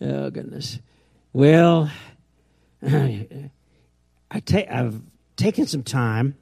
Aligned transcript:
Oh 0.00 0.30
goodness. 0.30 0.78
Well, 1.32 1.90
I 2.82 3.50
ta- 4.44 4.70
I've 4.70 5.00
taken 5.36 5.66
some 5.66 5.82
time 5.82 6.36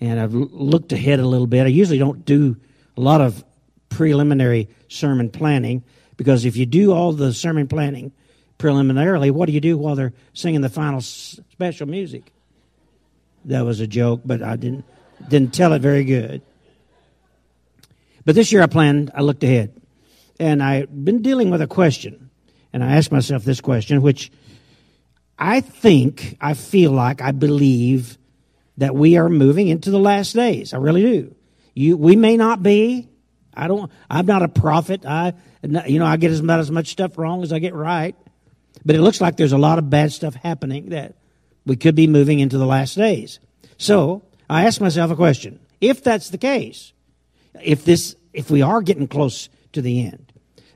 and 0.00 0.20
I've 0.20 0.34
looked 0.34 0.92
ahead 0.92 1.20
a 1.20 1.26
little 1.26 1.46
bit. 1.46 1.64
I 1.64 1.68
usually 1.68 1.98
don't 1.98 2.24
do 2.24 2.56
a 2.96 3.00
lot 3.00 3.20
of 3.20 3.44
preliminary 3.88 4.68
sermon 4.88 5.30
planning 5.30 5.82
because 6.16 6.44
if 6.44 6.56
you 6.56 6.66
do 6.66 6.92
all 6.92 7.12
the 7.12 7.32
sermon 7.32 7.68
planning 7.68 8.12
preliminarily, 8.58 9.30
what 9.30 9.46
do 9.46 9.52
you 9.52 9.60
do 9.60 9.76
while 9.76 9.94
they're 9.94 10.12
singing 10.32 10.60
the 10.60 10.68
final 10.68 11.00
special 11.00 11.86
music? 11.86 12.32
That 13.46 13.64
was 13.64 13.80
a 13.80 13.86
joke, 13.86 14.22
but 14.24 14.42
I 14.42 14.56
didn't 14.56 14.84
didn't 15.28 15.54
tell 15.54 15.72
it 15.72 15.82
very 15.82 16.04
good. 16.04 16.42
But 18.24 18.34
this 18.34 18.52
year 18.52 18.62
I 18.62 18.66
planned, 18.66 19.10
I 19.14 19.20
looked 19.20 19.44
ahead. 19.44 19.72
And 20.40 20.62
I've 20.62 21.04
been 21.04 21.22
dealing 21.22 21.50
with 21.50 21.62
a 21.62 21.66
question. 21.66 22.23
And 22.74 22.82
I 22.82 22.96
asked 22.96 23.12
myself 23.12 23.44
this 23.44 23.60
question, 23.60 24.02
which 24.02 24.32
I 25.38 25.60
think, 25.60 26.36
I 26.40 26.54
feel 26.54 26.90
like, 26.90 27.22
I 27.22 27.30
believe 27.30 28.18
that 28.78 28.96
we 28.96 29.16
are 29.16 29.28
moving 29.28 29.68
into 29.68 29.92
the 29.92 30.00
last 30.00 30.34
days. 30.34 30.74
I 30.74 30.78
really 30.78 31.02
do. 31.02 31.36
You, 31.74 31.96
we 31.96 32.16
may 32.16 32.36
not 32.36 32.64
be. 32.64 33.08
I 33.54 33.68
don't. 33.68 33.92
I'm 34.10 34.26
not 34.26 34.42
a 34.42 34.48
prophet. 34.48 35.06
I, 35.06 35.34
you 35.62 36.00
know, 36.00 36.04
I 36.04 36.16
get 36.16 36.36
about 36.36 36.58
as 36.58 36.72
much 36.72 36.88
stuff 36.88 37.16
wrong 37.16 37.44
as 37.44 37.52
I 37.52 37.60
get 37.60 37.74
right. 37.74 38.16
But 38.84 38.96
it 38.96 39.02
looks 39.02 39.20
like 39.20 39.36
there's 39.36 39.52
a 39.52 39.58
lot 39.58 39.78
of 39.78 39.88
bad 39.88 40.10
stuff 40.10 40.34
happening 40.34 40.88
that 40.88 41.14
we 41.64 41.76
could 41.76 41.94
be 41.94 42.08
moving 42.08 42.40
into 42.40 42.58
the 42.58 42.66
last 42.66 42.96
days. 42.96 43.38
So 43.78 44.22
I 44.50 44.64
asked 44.64 44.80
myself 44.80 45.12
a 45.12 45.16
question: 45.16 45.60
If 45.80 46.02
that's 46.02 46.30
the 46.30 46.38
case, 46.38 46.92
if 47.62 47.84
this, 47.84 48.16
if 48.32 48.50
we 48.50 48.62
are 48.62 48.82
getting 48.82 49.06
close 49.06 49.48
to 49.74 49.80
the 49.80 50.04
end, 50.04 50.23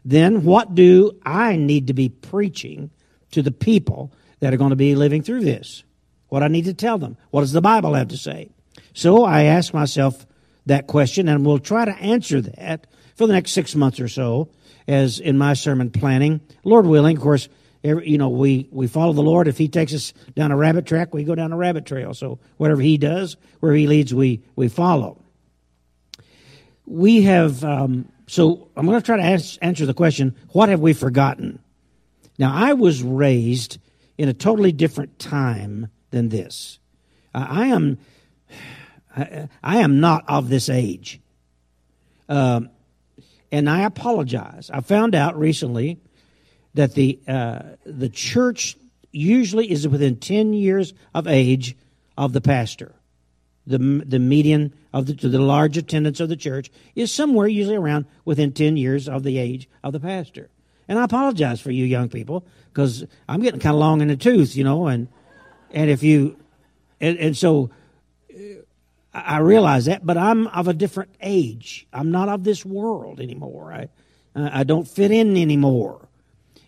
then 0.08 0.42
what 0.42 0.74
do 0.74 1.18
I 1.22 1.56
need 1.56 1.88
to 1.88 1.92
be 1.92 2.08
preaching 2.08 2.90
to 3.32 3.42
the 3.42 3.50
people 3.50 4.10
that 4.40 4.54
are 4.54 4.56
going 4.56 4.70
to 4.70 4.76
be 4.76 4.94
living 4.94 5.22
through 5.22 5.42
this? 5.42 5.84
What 6.28 6.42
I 6.42 6.48
need 6.48 6.64
to 6.64 6.72
tell 6.72 6.96
them? 6.96 7.18
What 7.30 7.42
does 7.42 7.52
the 7.52 7.60
Bible 7.60 7.92
have 7.92 8.08
to 8.08 8.16
say? 8.16 8.48
So 8.94 9.24
I 9.24 9.44
ask 9.44 9.74
myself 9.74 10.26
that 10.64 10.86
question, 10.86 11.28
and 11.28 11.44
we'll 11.44 11.58
try 11.58 11.84
to 11.84 11.92
answer 11.92 12.40
that 12.40 12.86
for 13.16 13.26
the 13.26 13.34
next 13.34 13.52
six 13.52 13.74
months 13.74 14.00
or 14.00 14.08
so, 14.08 14.48
as 14.86 15.20
in 15.20 15.36
my 15.36 15.52
sermon 15.52 15.90
planning. 15.90 16.40
Lord 16.64 16.86
willing, 16.86 17.18
of 17.18 17.22
course, 17.22 17.50
every, 17.84 18.08
you 18.08 18.16
know, 18.16 18.30
we, 18.30 18.66
we 18.70 18.86
follow 18.86 19.12
the 19.12 19.22
Lord. 19.22 19.46
If 19.46 19.58
He 19.58 19.68
takes 19.68 19.92
us 19.92 20.14
down 20.34 20.52
a 20.52 20.56
rabbit 20.56 20.86
track, 20.86 21.12
we 21.12 21.24
go 21.24 21.34
down 21.34 21.52
a 21.52 21.56
rabbit 21.56 21.84
trail. 21.84 22.14
So 22.14 22.38
whatever 22.56 22.80
He 22.80 22.96
does, 22.96 23.36
where 23.60 23.74
He 23.74 23.86
leads, 23.86 24.14
we, 24.14 24.42
we 24.56 24.68
follow. 24.68 25.22
We 26.86 27.24
have, 27.24 27.62
um, 27.62 28.10
so 28.28 28.68
I'm 28.76 28.86
going 28.86 29.00
to 29.00 29.04
try 29.04 29.16
to 29.16 29.22
ask, 29.22 29.58
answer 29.62 29.86
the 29.86 29.94
question 29.94 30.36
what 30.50 30.68
have 30.68 30.80
we 30.80 30.92
forgotten? 30.92 31.58
Now, 32.38 32.54
I 32.54 32.74
was 32.74 33.02
raised 33.02 33.78
in 34.16 34.28
a 34.28 34.34
totally 34.34 34.70
different 34.70 35.18
time 35.18 35.88
than 36.10 36.28
this. 36.28 36.78
I 37.34 37.66
am 37.66 37.98
I, 39.62 39.78
am 39.78 40.00
not 40.00 40.24
of 40.28 40.48
this 40.48 40.68
age. 40.68 41.20
Um, 42.28 42.70
and 43.50 43.68
I 43.68 43.82
apologize. 43.82 44.70
I 44.72 44.80
found 44.80 45.14
out 45.14 45.38
recently 45.38 45.98
that 46.74 46.94
the 46.94 47.18
uh, 47.26 47.60
the 47.84 48.08
church 48.08 48.76
usually 49.10 49.70
is 49.70 49.88
within 49.88 50.16
ten 50.16 50.52
years 50.52 50.92
of 51.14 51.26
age 51.26 51.76
of 52.16 52.32
the 52.32 52.40
pastor. 52.40 52.94
The 53.68 53.78
the 53.78 54.18
median 54.18 54.72
of 54.92 55.06
the 55.06 55.14
the 55.14 55.38
large 55.38 55.76
attendance 55.76 56.20
of 56.20 56.28
the 56.28 56.36
church 56.36 56.70
is 56.94 57.12
somewhere 57.12 57.46
usually 57.46 57.76
around 57.76 58.06
within 58.24 58.52
ten 58.52 58.76
years 58.76 59.08
of 59.08 59.22
the 59.22 59.38
age 59.38 59.68
of 59.84 59.92
the 59.92 60.00
pastor. 60.00 60.48
And 60.88 60.98
I 60.98 61.04
apologize 61.04 61.60
for 61.60 61.70
you 61.70 61.84
young 61.84 62.08
people 62.08 62.46
because 62.72 63.04
I'm 63.28 63.42
getting 63.42 63.60
kind 63.60 63.74
of 63.74 63.80
long 63.80 64.00
in 64.00 64.08
the 64.08 64.16
tooth, 64.16 64.56
you 64.56 64.64
know, 64.64 64.86
and 64.86 65.08
and 65.70 65.90
if 65.90 66.02
you 66.02 66.36
and, 67.00 67.18
and 67.18 67.36
so 67.36 67.70
I 69.12 69.38
realize 69.38 69.86
that, 69.86 70.04
but 70.04 70.16
I'm 70.16 70.46
of 70.48 70.68
a 70.68 70.74
different 70.74 71.10
age. 71.20 71.86
I'm 71.92 72.10
not 72.10 72.28
of 72.28 72.44
this 72.44 72.64
world 72.64 73.20
anymore. 73.20 73.72
I, 73.72 73.88
I 74.34 74.64
don't 74.64 74.86
fit 74.86 75.10
in 75.10 75.36
anymore. 75.36 76.08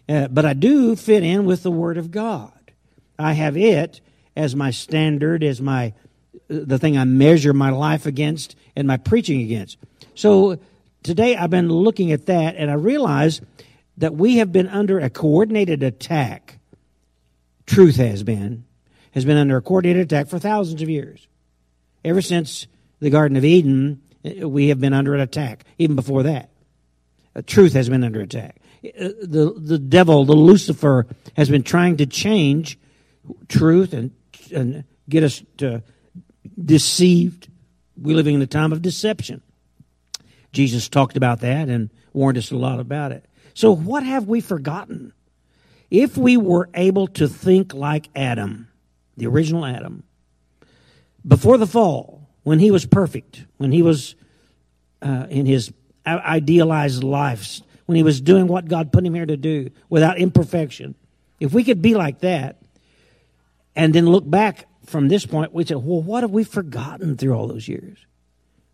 Uh, 0.09 0.28
but 0.28 0.44
I 0.44 0.55
do 0.55 0.97
fit 0.97 1.22
in 1.22 1.44
with 1.44 1.62
the 1.62 1.71
Word 1.71 1.97
of 1.97 2.10
God. 2.10 2.72
I 3.19 3.34
have 3.34 3.56
it 3.56 4.00
as 4.34 4.56
my 4.56 4.71
standard, 4.71 5.44
as 5.44 5.60
my 5.60 5.93
the 6.50 6.78
thing 6.78 6.99
I 6.99 7.05
measure 7.05 7.53
my 7.53 7.71
life 7.71 8.06
against 8.06 8.56
and 8.75 8.87
my 8.87 8.97
preaching 8.97 9.41
against. 9.41 9.78
So 10.15 10.59
today 11.03 11.37
I've 11.37 11.50
been 11.50 11.69
looking 11.69 12.11
at 12.11 12.27
that, 12.27 12.56
and 12.56 12.71
I 12.71 12.75
realize 12.75 13.41
that 13.99 14.15
we 14.15 14.38
have 14.38 14.50
been 14.50 14.66
under 14.66 14.99
a 14.99 15.09
coordinated 15.09 15.83
attack. 15.83 16.59
Truth 17.66 17.97
has 17.97 18.25
been 18.25 18.65
has 19.12 19.25
been 19.25 19.37
under 19.37 19.56
a 19.56 19.62
coordinated 19.62 20.03
attack 20.03 20.28
for 20.28 20.39
thousands 20.39 20.83
of 20.83 20.89
years. 20.89 21.27
Ever 22.05 22.22
since 22.22 22.66
the 23.00 23.10
Garden 23.10 23.37
of 23.37 23.44
Eden, 23.44 24.03
we 24.25 24.69
have 24.69 24.81
been 24.81 24.93
under 24.93 25.15
an 25.15 25.21
attack. 25.21 25.65
Even 25.78 25.97
before 25.97 26.25
that, 26.25 26.50
uh, 27.34 27.43
truth 27.47 27.72
has 27.75 27.89
been 27.89 28.05
under 28.05 28.21
attack. 28.21 28.56
Uh, 28.84 29.09
the 29.22 29.55
the 29.56 29.78
devil, 29.78 30.25
the 30.25 30.34
Lucifer, 30.34 31.06
has 31.37 31.49
been 31.49 31.62
trying 31.62 31.99
to 31.99 32.06
change 32.06 32.77
truth 33.49 33.93
and 33.93 34.10
and 34.53 34.83
get 35.09 35.22
us 35.22 35.44
to 35.59 35.83
deceived. 36.62 37.49
We're 37.97 38.17
living 38.17 38.34
in 38.34 38.43
a 38.43 38.47
time 38.47 38.73
of 38.73 38.83
deception. 38.83 39.43
Jesus 40.53 40.89
talked 40.89 41.17
about 41.17 41.41
that 41.41 41.69
and 41.69 41.91
warned 42.12 42.39
us 42.39 42.51
a 42.51 42.56
lot 42.56 42.81
about 42.81 43.12
it. 43.12 43.25
So, 43.55 43.73
what 43.73 44.03
have 44.03 44.27
we 44.27 44.41
forgotten? 44.41 45.12
If 45.91 46.17
we 46.17 46.37
were 46.37 46.69
able 46.75 47.09
to 47.09 47.28
think 47.28 47.75
like 47.75 48.09
Adam, 48.15 48.69
the 49.17 49.27
original 49.27 49.67
Adam, 49.67 50.05
before 51.27 51.59
the 51.59 51.67
fall, 51.67 52.28
when 52.43 52.59
he 52.59 52.71
was 52.71 52.87
perfect, 52.87 53.45
when 53.59 53.72
he 53.72 53.83
was 53.83 54.15
uh, 55.03 55.27
in 55.28 55.47
his 55.47 55.72
idealized 56.07 57.05
life, 57.05 57.61
when 57.87 57.97
he 57.97 58.03
was 58.03 58.21
doing 58.21 58.47
what 58.47 58.69
God 58.69 58.93
put 58.93 59.05
him 59.05 59.15
here 59.15 59.27
to 59.27 59.37
do 59.37 59.71
without 59.89 60.19
imperfection, 60.19 60.95
if 61.39 61.53
we 61.53 61.65
could 61.65 61.83
be 61.83 61.95
like 61.95 62.21
that 62.21 62.62
and 63.75 63.95
then 63.95 64.07
look 64.07 64.28
back 64.28 64.67
from 64.91 65.09
this 65.09 65.25
point, 65.25 65.55
we 65.55 65.65
say, 65.65 65.77
well, 65.77 66.03
what 66.03 66.23
have 66.23 66.33
we 66.33 66.45
forgotten 66.45 67.17
through 67.17 67.33
all 67.33 67.47
those 67.47 67.69
years? 67.69 67.99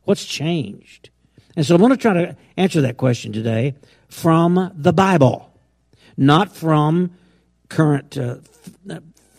What's 0.04 0.25
changed? 0.25 1.10
And 1.54 1.65
so 1.65 1.75
I'm 1.75 1.81
going 1.81 1.93
to 1.93 1.97
try 1.97 2.15
to 2.15 2.37
answer 2.56 2.81
that 2.82 2.97
question 2.97 3.32
today 3.32 3.75
from 4.09 4.72
the 4.75 4.93
Bible, 4.93 5.53
not 6.16 6.54
from 6.54 7.12
current 7.69 8.16
uh, 8.16 8.37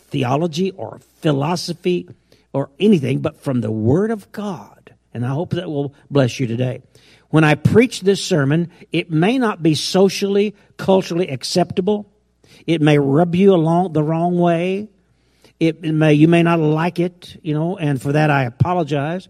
theology 0.07 0.71
or 0.71 0.99
philosophy 1.21 2.07
or 2.53 2.69
anything, 2.79 3.19
but 3.19 3.41
from 3.41 3.61
the 3.61 3.71
Word 3.71 4.11
of 4.11 4.31
God. 4.31 4.93
And 5.13 5.25
I 5.25 5.29
hope 5.29 5.51
that 5.51 5.69
will 5.69 5.95
bless 6.11 6.39
you 6.39 6.47
today. 6.47 6.81
When 7.29 7.43
I 7.43 7.55
preach 7.55 8.01
this 8.01 8.23
sermon, 8.23 8.71
it 8.91 9.11
may 9.11 9.37
not 9.37 9.63
be 9.63 9.75
socially, 9.75 10.55
culturally 10.77 11.29
acceptable. 11.29 12.11
It 12.65 12.81
may 12.81 12.99
rub 12.99 13.35
you 13.35 13.53
along 13.53 13.93
the 13.93 14.03
wrong 14.03 14.37
way. 14.37 14.89
It, 15.59 15.81
may 15.83 16.13
you 16.13 16.27
may 16.27 16.43
not 16.43 16.59
like 16.59 16.99
it, 16.99 17.39
you 17.41 17.53
know, 17.53 17.77
and 17.77 18.01
for 18.01 18.11
that 18.11 18.29
I 18.29 18.43
apologize. 18.43 19.27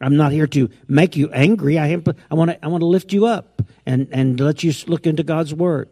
I'm 0.00 0.16
not 0.16 0.32
here 0.32 0.46
to 0.48 0.70
make 0.86 1.16
you 1.16 1.30
angry. 1.30 1.78
I, 1.78 2.02
I 2.30 2.34
want 2.34 2.50
to 2.50 2.64
I 2.64 2.68
want 2.68 2.82
to 2.82 2.86
lift 2.86 3.12
you 3.12 3.26
up 3.26 3.62
and 3.86 4.08
and 4.10 4.38
let 4.40 4.62
you 4.62 4.72
look 4.86 5.06
into 5.06 5.22
God's 5.22 5.54
word. 5.54 5.88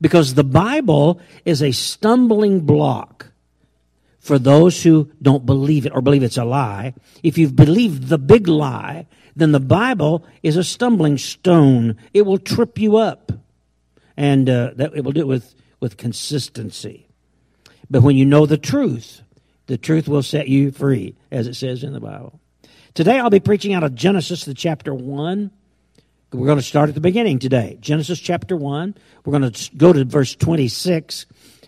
Because 0.00 0.34
the 0.34 0.44
Bible 0.44 1.20
is 1.44 1.62
a 1.62 1.72
stumbling 1.72 2.60
block 2.60 3.28
for 4.18 4.38
those 4.38 4.82
who 4.82 5.10
don't 5.20 5.44
believe 5.44 5.84
it 5.84 5.92
or 5.94 6.00
believe 6.00 6.22
it's 6.22 6.36
a 6.36 6.44
lie. 6.44 6.94
If 7.22 7.38
you've 7.38 7.56
believed 7.56 8.08
the 8.08 8.18
big 8.18 8.48
lie, 8.48 9.06
then 9.34 9.52
the 9.52 9.60
Bible 9.60 10.24
is 10.42 10.56
a 10.56 10.64
stumbling 10.64 11.18
stone. 11.18 11.96
It 12.14 12.22
will 12.22 12.38
trip 12.38 12.78
you 12.78 12.96
up. 12.96 13.32
And 14.16 14.48
uh, 14.48 14.72
that 14.76 14.94
it 14.94 15.04
will 15.04 15.12
do 15.12 15.20
it 15.20 15.26
with, 15.26 15.54
with 15.80 15.96
consistency. 15.96 17.08
But 17.92 18.02
when 18.02 18.16
you 18.16 18.24
know 18.24 18.46
the 18.46 18.56
truth, 18.56 19.20
the 19.66 19.76
truth 19.76 20.08
will 20.08 20.22
set 20.22 20.48
you 20.48 20.70
free, 20.70 21.14
as 21.30 21.46
it 21.46 21.54
says 21.54 21.84
in 21.84 21.92
the 21.92 22.00
Bible. 22.00 22.40
Today 22.94 23.18
I'll 23.18 23.28
be 23.28 23.38
preaching 23.38 23.74
out 23.74 23.84
of 23.84 23.94
Genesis, 23.94 24.46
the 24.46 24.54
chapter 24.54 24.94
1. 24.94 25.50
We're 26.32 26.46
going 26.46 26.58
to 26.58 26.64
start 26.64 26.88
at 26.88 26.94
the 26.94 27.02
beginning 27.02 27.38
today. 27.38 27.76
Genesis 27.80 28.18
chapter 28.18 28.56
1. 28.56 28.94
We're 29.24 29.38
going 29.38 29.52
to 29.52 29.76
go 29.76 29.92
to 29.92 30.06
verse 30.06 30.34
26 30.34 31.26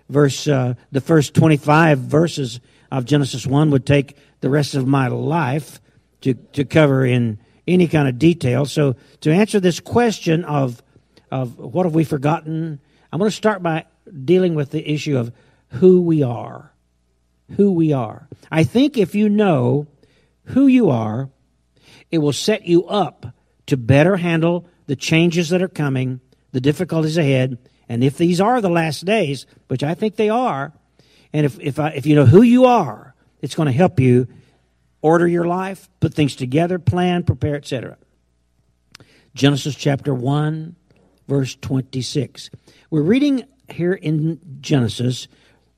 verse, 0.08 0.48
uh, 0.48 0.74
the 0.92 1.02
first 1.02 1.34
25 1.34 1.98
verses 1.98 2.60
of 2.90 3.04
Genesis 3.04 3.46
1 3.46 3.70
would 3.70 3.84
take 3.84 4.16
the 4.40 4.48
rest 4.48 4.74
of 4.74 4.86
my 4.86 5.08
life 5.08 5.78
to, 6.22 6.32
to 6.54 6.64
cover 6.64 7.04
in 7.04 7.38
any 7.68 7.86
kind 7.86 8.08
of 8.08 8.18
detail. 8.18 8.64
So 8.64 8.96
to 9.20 9.30
answer 9.30 9.60
this 9.60 9.78
question 9.78 10.44
of, 10.44 10.82
of 11.30 11.58
what 11.58 11.84
have 11.84 11.94
we 11.94 12.04
forgotten, 12.04 12.80
I'm 13.12 13.18
going 13.18 13.30
to 13.30 13.36
start 13.36 13.62
by 13.62 13.84
dealing 14.24 14.54
with 14.54 14.70
the 14.70 14.90
issue 14.90 15.18
of 15.18 15.30
who 15.74 16.02
we 16.02 16.22
are. 16.22 16.72
Who 17.56 17.72
we 17.72 17.92
are. 17.92 18.28
I 18.50 18.64
think 18.64 18.96
if 18.96 19.14
you 19.14 19.28
know 19.28 19.86
who 20.46 20.66
you 20.66 20.90
are, 20.90 21.30
it 22.10 22.18
will 22.18 22.32
set 22.32 22.66
you 22.66 22.86
up 22.86 23.26
to 23.66 23.76
better 23.76 24.16
handle 24.16 24.66
the 24.86 24.96
changes 24.96 25.48
that 25.50 25.62
are 25.62 25.68
coming, 25.68 26.20
the 26.52 26.60
difficulties 26.60 27.16
ahead, 27.16 27.58
And 27.88 28.02
if 28.02 28.16
these 28.16 28.40
are 28.40 28.60
the 28.60 28.70
last 28.70 29.04
days, 29.04 29.46
which 29.68 29.82
I 29.82 29.94
think 29.94 30.16
they 30.16 30.30
are, 30.30 30.72
and 31.32 31.44
if, 31.44 31.58
if, 31.60 31.78
I, 31.78 31.90
if 31.90 32.06
you 32.06 32.14
know 32.14 32.26
who 32.26 32.42
you 32.42 32.64
are, 32.64 33.14
it's 33.42 33.54
going 33.54 33.66
to 33.66 33.72
help 33.72 34.00
you 34.00 34.28
order 35.02 35.28
your 35.28 35.44
life, 35.44 35.88
put 36.00 36.14
things 36.14 36.34
together, 36.36 36.78
plan, 36.78 37.24
prepare, 37.24 37.56
etc. 37.56 37.98
Genesis 39.34 39.74
chapter 39.74 40.14
1, 40.14 40.76
verse 41.28 41.56
26. 41.56 42.50
We're 42.88 43.02
reading 43.02 43.44
here 43.68 43.92
in 43.92 44.40
Genesis 44.60 45.28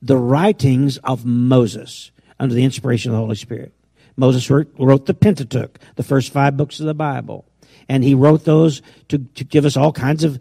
the 0.07 0.17
writings 0.17 0.99
of 0.99 1.25
Moses 1.25 2.11
under 2.39 2.55
the 2.55 2.65
inspiration 2.65 3.11
of 3.11 3.17
the 3.17 3.23
Holy 3.23 3.37
Spirit. 3.37 3.73
Moses 4.17 4.49
wrote, 4.49 4.73
wrote 4.79 5.07
the 5.07 5.15
Pentateuch, 5.15 5.79
the 5.97 6.03
first 6.03 6.33
five 6.33 6.57
books 6.57 6.81
of 6.81 6.87
the 6.87 6.95
Bible. 6.95 7.45
And 7.89 8.03
he 8.03 8.15
wrote 8.15 8.45
those 8.45 8.83
to, 9.09 9.19
to 9.19 9.45
give 9.45 9.65
us 9.65 9.77
all 9.77 9.93
kinds 9.93 10.25
of 10.25 10.41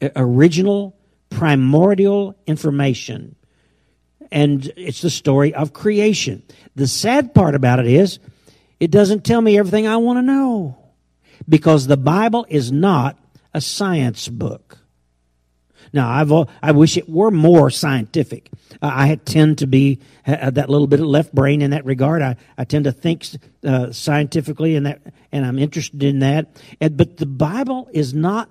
uh, 0.00 0.10
original, 0.16 0.96
primordial 1.30 2.36
information. 2.46 3.36
And 4.30 4.70
it's 4.76 5.02
the 5.02 5.10
story 5.10 5.54
of 5.54 5.72
creation. 5.72 6.42
The 6.74 6.86
sad 6.86 7.34
part 7.34 7.54
about 7.54 7.78
it 7.80 7.86
is, 7.86 8.18
it 8.80 8.90
doesn't 8.90 9.24
tell 9.24 9.40
me 9.40 9.58
everything 9.58 9.86
I 9.86 9.96
want 9.96 10.18
to 10.18 10.22
know. 10.22 10.76
Because 11.48 11.86
the 11.86 11.96
Bible 11.96 12.46
is 12.48 12.72
not 12.72 13.18
a 13.54 13.60
science 13.60 14.28
book. 14.28 14.78
Now, 15.92 16.08
I've, 16.10 16.48
I 16.62 16.72
wish 16.72 16.96
it 16.96 17.08
were 17.08 17.30
more 17.30 17.70
scientific. 17.70 18.50
Uh, 18.82 18.90
I 18.92 19.14
tend 19.24 19.58
to 19.58 19.66
be 19.66 20.00
uh, 20.26 20.50
that 20.50 20.68
little 20.68 20.86
bit 20.86 21.00
of 21.00 21.06
left 21.06 21.34
brain 21.34 21.62
in 21.62 21.70
that 21.70 21.84
regard. 21.84 22.22
I, 22.22 22.36
I 22.58 22.64
tend 22.64 22.84
to 22.84 22.92
think 22.92 23.26
uh, 23.64 23.92
scientifically, 23.92 24.76
and 24.76 24.86
that, 24.86 25.00
and 25.32 25.44
I'm 25.44 25.58
interested 25.58 26.02
in 26.02 26.20
that. 26.20 26.56
And, 26.80 26.96
but 26.96 27.16
the 27.16 27.26
Bible 27.26 27.88
is 27.92 28.14
not 28.14 28.50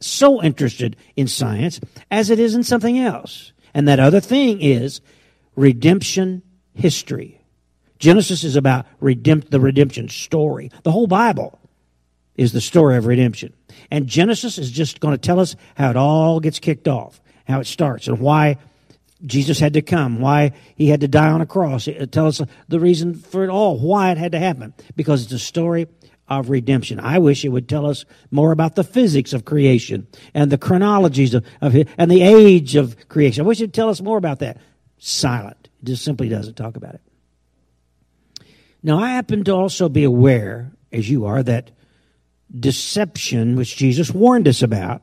so 0.00 0.42
interested 0.42 0.96
in 1.16 1.28
science 1.28 1.80
as 2.10 2.30
it 2.30 2.38
is 2.38 2.54
in 2.54 2.64
something 2.64 2.98
else. 2.98 3.52
And 3.74 3.86
that 3.86 4.00
other 4.00 4.20
thing 4.20 4.60
is 4.60 5.00
redemption 5.54 6.42
history. 6.74 7.40
Genesis 7.98 8.44
is 8.44 8.56
about 8.56 8.86
redempt, 9.00 9.50
the 9.50 9.60
redemption 9.60 10.08
story. 10.08 10.70
The 10.82 10.90
whole 10.90 11.06
Bible 11.06 11.58
is 12.34 12.52
the 12.52 12.60
story 12.60 12.96
of 12.96 13.04
redemption. 13.06 13.52
And 13.90 14.06
Genesis 14.06 14.58
is 14.58 14.70
just 14.70 15.00
going 15.00 15.12
to 15.12 15.18
tell 15.18 15.40
us 15.40 15.56
how 15.74 15.90
it 15.90 15.96
all 15.96 16.40
gets 16.40 16.58
kicked 16.58 16.88
off, 16.88 17.20
how 17.46 17.60
it 17.60 17.66
starts, 17.66 18.08
and 18.08 18.20
why 18.20 18.58
Jesus 19.26 19.58
had 19.58 19.74
to 19.74 19.82
come, 19.82 20.20
why 20.20 20.52
he 20.76 20.88
had 20.88 21.00
to 21.00 21.08
die 21.08 21.30
on 21.30 21.40
a 21.40 21.46
cross. 21.46 21.88
It 21.88 22.12
tells 22.12 22.40
us 22.40 22.48
the 22.68 22.80
reason 22.80 23.14
for 23.14 23.44
it 23.44 23.50
all, 23.50 23.78
why 23.78 24.10
it 24.12 24.18
had 24.18 24.32
to 24.32 24.38
happen, 24.38 24.72
because 24.96 25.24
it's 25.24 25.32
a 25.32 25.38
story 25.38 25.88
of 26.28 26.48
redemption. 26.48 27.00
I 27.00 27.18
wish 27.18 27.44
it 27.44 27.48
would 27.48 27.68
tell 27.68 27.86
us 27.86 28.04
more 28.30 28.52
about 28.52 28.76
the 28.76 28.84
physics 28.84 29.32
of 29.32 29.44
creation 29.44 30.06
and 30.32 30.50
the 30.50 30.58
chronologies 30.58 31.34
of, 31.34 31.44
of 31.60 31.74
and 31.98 32.10
the 32.10 32.22
age 32.22 32.76
of 32.76 33.08
creation. 33.08 33.44
I 33.44 33.48
wish 33.48 33.60
it 33.60 33.64
would 33.64 33.74
tell 33.74 33.88
us 33.88 34.00
more 34.00 34.16
about 34.16 34.38
that. 34.38 34.58
Silent. 34.98 35.68
It 35.82 35.86
just 35.86 36.04
simply 36.04 36.28
doesn't 36.28 36.54
talk 36.54 36.76
about 36.76 36.94
it. 36.94 37.00
Now, 38.82 38.98
I 38.98 39.10
happen 39.10 39.44
to 39.44 39.52
also 39.52 39.88
be 39.88 40.04
aware, 40.04 40.72
as 40.92 41.10
you 41.10 41.26
are, 41.26 41.42
that 41.42 41.72
deception, 42.58 43.56
which 43.56 43.76
Jesus 43.76 44.10
warned 44.10 44.48
us 44.48 44.62
about, 44.62 45.02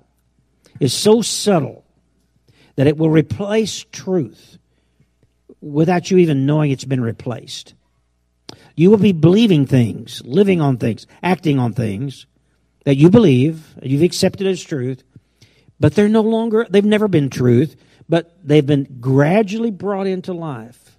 is 0.80 0.94
so 0.94 1.22
subtle 1.22 1.86
that 2.76 2.88
it 2.88 2.98
will 2.98 3.10
replace 3.10 3.86
truth 3.92 4.58
without 5.62 6.12
you 6.12 6.18
even 6.18 6.46
knowing 6.46 6.72
it's 6.72 6.86
been 6.86 7.02
replaced. 7.02 7.74
You 8.76 8.92
will 8.92 8.98
be 8.98 9.12
believing 9.12 9.66
things, 9.66 10.22
living 10.24 10.62
on 10.62 10.78
things, 10.78 11.08
acting 11.24 11.58
on 11.58 11.74
things 11.74 12.28
that 12.86 12.96
you 12.96 13.10
believe, 13.10 13.74
you've 13.82 14.04
accepted 14.04 14.48
as 14.48 14.62
truth, 14.62 15.04
but 15.80 15.96
they're 15.96 16.08
no 16.08 16.22
longer, 16.22 16.68
they've 16.70 16.86
never 16.86 17.08
been 17.08 17.30
truth, 17.30 17.76
but 18.08 18.38
they've 18.44 18.66
been 18.66 18.98
gradually 19.00 19.72
brought 19.72 20.08
into 20.08 20.34
life, 20.34 20.98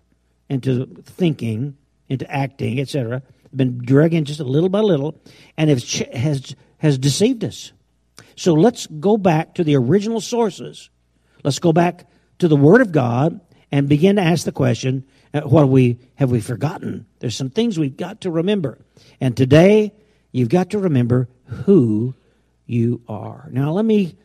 into 0.48 0.86
thinking, 1.04 1.76
into 2.08 2.30
acting, 2.30 2.80
etc 2.80 3.22
been 3.54 3.78
dragging 3.78 4.24
just 4.24 4.40
a 4.40 4.44
little 4.44 4.68
by 4.68 4.80
little, 4.80 5.20
and 5.56 5.70
has, 5.70 5.90
has, 6.12 6.54
has 6.78 6.98
deceived 6.98 7.44
us. 7.44 7.72
So 8.36 8.54
let's 8.54 8.86
go 8.86 9.16
back 9.16 9.54
to 9.54 9.64
the 9.64 9.76
original 9.76 10.20
sources. 10.20 10.90
Let's 11.42 11.58
go 11.58 11.72
back 11.72 12.06
to 12.38 12.48
the 12.48 12.56
Word 12.56 12.80
of 12.80 12.92
God 12.92 13.40
and 13.70 13.88
begin 13.88 14.16
to 14.16 14.22
ask 14.22 14.44
the 14.44 14.52
question 14.52 15.04
uh, 15.34 15.42
what 15.42 15.60
have 15.60 15.68
we, 15.68 15.98
have 16.14 16.30
we 16.30 16.40
forgotten? 16.40 17.06
There's 17.18 17.36
some 17.36 17.50
things 17.50 17.78
we've 17.78 17.96
got 17.96 18.22
to 18.22 18.30
remember. 18.30 18.78
And 19.20 19.36
today, 19.36 19.92
you've 20.32 20.48
got 20.48 20.70
to 20.70 20.78
remember 20.78 21.28
who 21.44 22.14
you 22.66 23.02
are. 23.08 23.48
Now, 23.50 23.72
let 23.72 23.84
me 23.84 24.16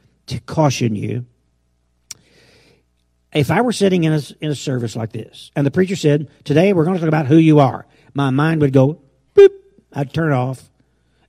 caution 0.46 0.96
you. 0.96 1.26
If 3.34 3.50
I 3.50 3.62
were 3.62 3.72
sitting 3.72 4.04
in 4.04 4.14
a, 4.14 4.22
in 4.42 4.52
a 4.52 4.56
service 4.56 4.96
like 4.96 5.12
this, 5.12 5.52
and 5.56 5.66
the 5.66 5.72
preacher 5.72 5.96
said, 5.96 6.30
Today 6.44 6.72
we're 6.72 6.86
going 6.86 6.96
to 6.96 7.00
talk 7.00 7.08
about 7.08 7.26
who 7.26 7.38
you 7.38 7.60
are, 7.60 7.86
my 8.14 8.30
mind 8.30 8.62
would 8.62 8.74
go, 8.74 9.02
I'd 9.94 10.14
turn 10.14 10.32
off, 10.32 10.70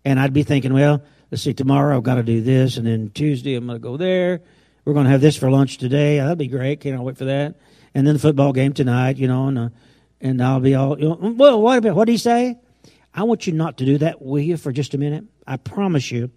and 0.05 0.19
I'd 0.19 0.33
be 0.33 0.43
thinking, 0.43 0.73
well, 0.73 1.03
let's 1.31 1.43
see, 1.43 1.55
tomorrow 1.55 1.97
I've 1.97 2.03
got 2.03 2.17
to 2.17 2.23
do 2.23 2.41
this, 2.41 2.77
and 2.77 2.87
then 2.87 3.11
Tuesday 3.15 3.55
I'm 3.55 3.67
going 3.67 3.79
to 3.79 3.83
go 3.83 3.97
there. 3.97 4.41
We're 4.85 4.95
going 4.95 5.05
to 5.05 5.11
have 5.11 5.21
this 5.21 5.37
for 5.37 5.51
lunch 5.51 5.79
today. 5.79 6.19
That'd 6.19 6.39
be 6.39 6.49
great. 6.49 6.81
Can't 6.81 7.03
wait 7.03 7.17
for 7.17 7.25
that. 7.25 7.57
And 7.95 8.07
then 8.07 8.15
the 8.15 8.21
football 8.21 8.53
game 8.53 8.73
tonight, 8.73 9.17
you 9.17 9.29
know, 9.29 9.49
and 9.49 9.59
uh, 9.59 9.69
and 10.21 10.43
I'll 10.43 10.61
be 10.61 10.75
all, 10.75 10.99
you 10.99 11.09
know, 11.09 11.19
well, 11.37 11.61
what 11.61 11.79
about 11.79 11.95
what 11.95 12.07
did 12.07 12.13
he 12.13 12.19
say? 12.19 12.59
I 13.15 13.23
want 13.25 13.47
you 13.47 13.53
not 13.53 13.79
to 13.79 13.85
do 13.85 13.99
that, 13.99 14.23
will 14.23 14.41
you, 14.41 14.57
for 14.57 14.73
just 14.73 14.95
a 14.95 14.99
minute? 14.99 15.25
I 15.47 15.59
promise 15.59 16.11
you, 16.11 16.31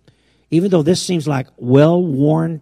even 0.51 0.69
though 0.69 0.83
this 0.83 1.01
seems 1.01 1.27
like 1.27 1.47
well 1.57 2.01
worn 2.01 2.61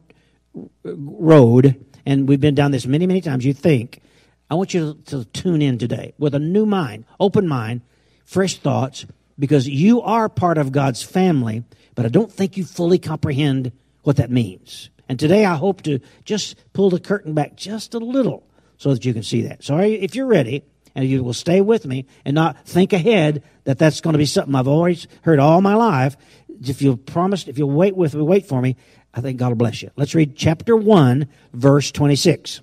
road, 0.83 1.83
and 2.06 2.29
we've 2.29 2.39
been 2.39 2.56
down 2.56 2.71
this 2.71 2.85
many, 2.85 3.07
many 3.07 3.21
times, 3.21 3.44
you 3.44 3.53
think, 3.53 4.01
I 4.50 4.56
want 4.56 4.73
you 4.73 4.94
to, 4.94 5.23
to 5.23 5.25
tune 5.25 5.62
in 5.62 5.77
today 5.77 6.13
with 6.17 6.35
a 6.35 6.39
new 6.39 6.65
mind, 6.65 7.06
open 7.19 7.47
mind, 7.47 7.81
fresh 8.23 8.57
thoughts, 8.57 9.06
because 9.37 9.67
you 9.67 10.01
are 10.01 10.29
part 10.29 10.57
of 10.57 10.71
God's 10.71 11.03
family, 11.03 11.63
but 11.93 12.05
I 12.05 12.09
don't 12.09 12.31
think 12.31 12.57
you 12.57 12.65
fully 12.65 12.99
comprehend 12.99 13.71
what 14.03 14.17
that 14.17 14.31
means. 14.31 14.89
And 15.07 15.19
today 15.19 15.45
I 15.45 15.55
hope 15.55 15.81
to 15.83 15.99
just 16.23 16.55
pull 16.73 16.89
the 16.89 16.99
curtain 16.99 17.33
back 17.33 17.55
just 17.55 17.93
a 17.93 17.99
little 17.99 18.43
so 18.77 18.93
that 18.93 19.05
you 19.05 19.13
can 19.13 19.23
see 19.23 19.43
that. 19.43 19.63
So 19.63 19.77
if 19.77 20.15
you're 20.15 20.25
ready, 20.25 20.63
and 20.95 21.07
you 21.07 21.23
will 21.23 21.33
stay 21.33 21.61
with 21.61 21.85
me 21.85 22.05
and 22.23 22.33
not 22.33 22.65
think 22.65 22.93
ahead 22.93 23.43
that 23.65 23.77
that's 23.77 24.01
going 24.01 24.13
to 24.13 24.17
be 24.17 24.25
something 24.25 24.55
I've 24.55 24.67
always 24.67 25.07
heard 25.23 25.39
all 25.39 25.61
my 25.61 25.75
life. 25.75 26.15
If 26.47 26.81
you'll 26.81 26.97
promise, 26.97 27.47
if 27.47 27.57
you'll 27.57 27.69
wait 27.69 27.95
with 27.95 28.15
me, 28.15 28.21
wait 28.21 28.47
for 28.47 28.61
me, 28.61 28.77
I 29.13 29.21
think 29.21 29.38
God 29.38 29.49
will 29.49 29.55
bless 29.57 29.81
you. 29.81 29.91
Let's 29.97 30.15
read 30.15 30.35
chapter 30.35 30.75
1, 30.75 31.27
verse 31.53 31.91
26. 31.91 32.61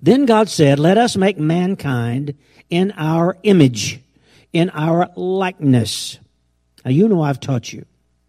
Then 0.00 0.24
God 0.24 0.48
said, 0.48 0.78
Let 0.78 0.98
us 0.98 1.16
make 1.16 1.38
mankind 1.38 2.34
in 2.70 2.92
our 2.92 3.36
image 3.42 4.00
in 4.52 4.70
our 4.70 5.10
likeness. 5.16 6.18
Now, 6.84 6.90
you 6.90 7.08
know 7.08 7.22
I've 7.22 7.40
taught 7.40 7.72
you 7.72 7.84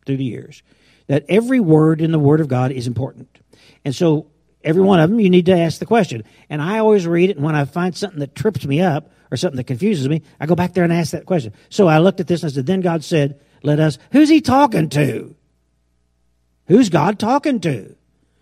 through 0.05 0.17
the 0.17 0.25
years 0.25 0.63
that 1.07 1.25
every 1.27 1.59
word 1.59 2.01
in 2.01 2.11
the 2.11 2.19
Word 2.19 2.41
of 2.41 2.47
God 2.47 2.71
is 2.71 2.87
important. 2.87 3.39
And 3.83 3.95
so, 3.95 4.27
every 4.63 4.81
one 4.81 4.99
of 4.99 5.09
them, 5.09 5.19
you 5.19 5.29
need 5.29 5.47
to 5.47 5.57
ask 5.57 5.79
the 5.79 5.85
question. 5.85 6.23
And 6.49 6.61
I 6.61 6.79
always 6.79 7.07
read 7.07 7.29
it, 7.29 7.37
and 7.37 7.45
when 7.45 7.55
I 7.55 7.65
find 7.65 7.95
something 7.95 8.19
that 8.19 8.35
trips 8.35 8.65
me 8.65 8.81
up 8.81 9.11
or 9.29 9.37
something 9.37 9.57
that 9.57 9.65
confuses 9.65 10.07
me, 10.07 10.21
I 10.39 10.45
go 10.45 10.55
back 10.55 10.73
there 10.73 10.83
and 10.83 10.93
ask 10.93 11.11
that 11.11 11.25
question. 11.25 11.53
So 11.69 11.87
I 11.87 11.99
looked 11.99 12.19
at 12.19 12.27
this 12.27 12.43
and 12.43 12.51
I 12.51 12.53
said, 12.53 12.65
Then 12.65 12.81
God 12.81 13.03
said, 13.03 13.39
Let 13.63 13.79
us, 13.79 13.97
who's 14.11 14.29
He 14.29 14.41
talking 14.41 14.89
to? 14.89 15.35
Who's 16.67 16.89
God 16.89 17.19
talking 17.19 17.59
to? 17.61 17.95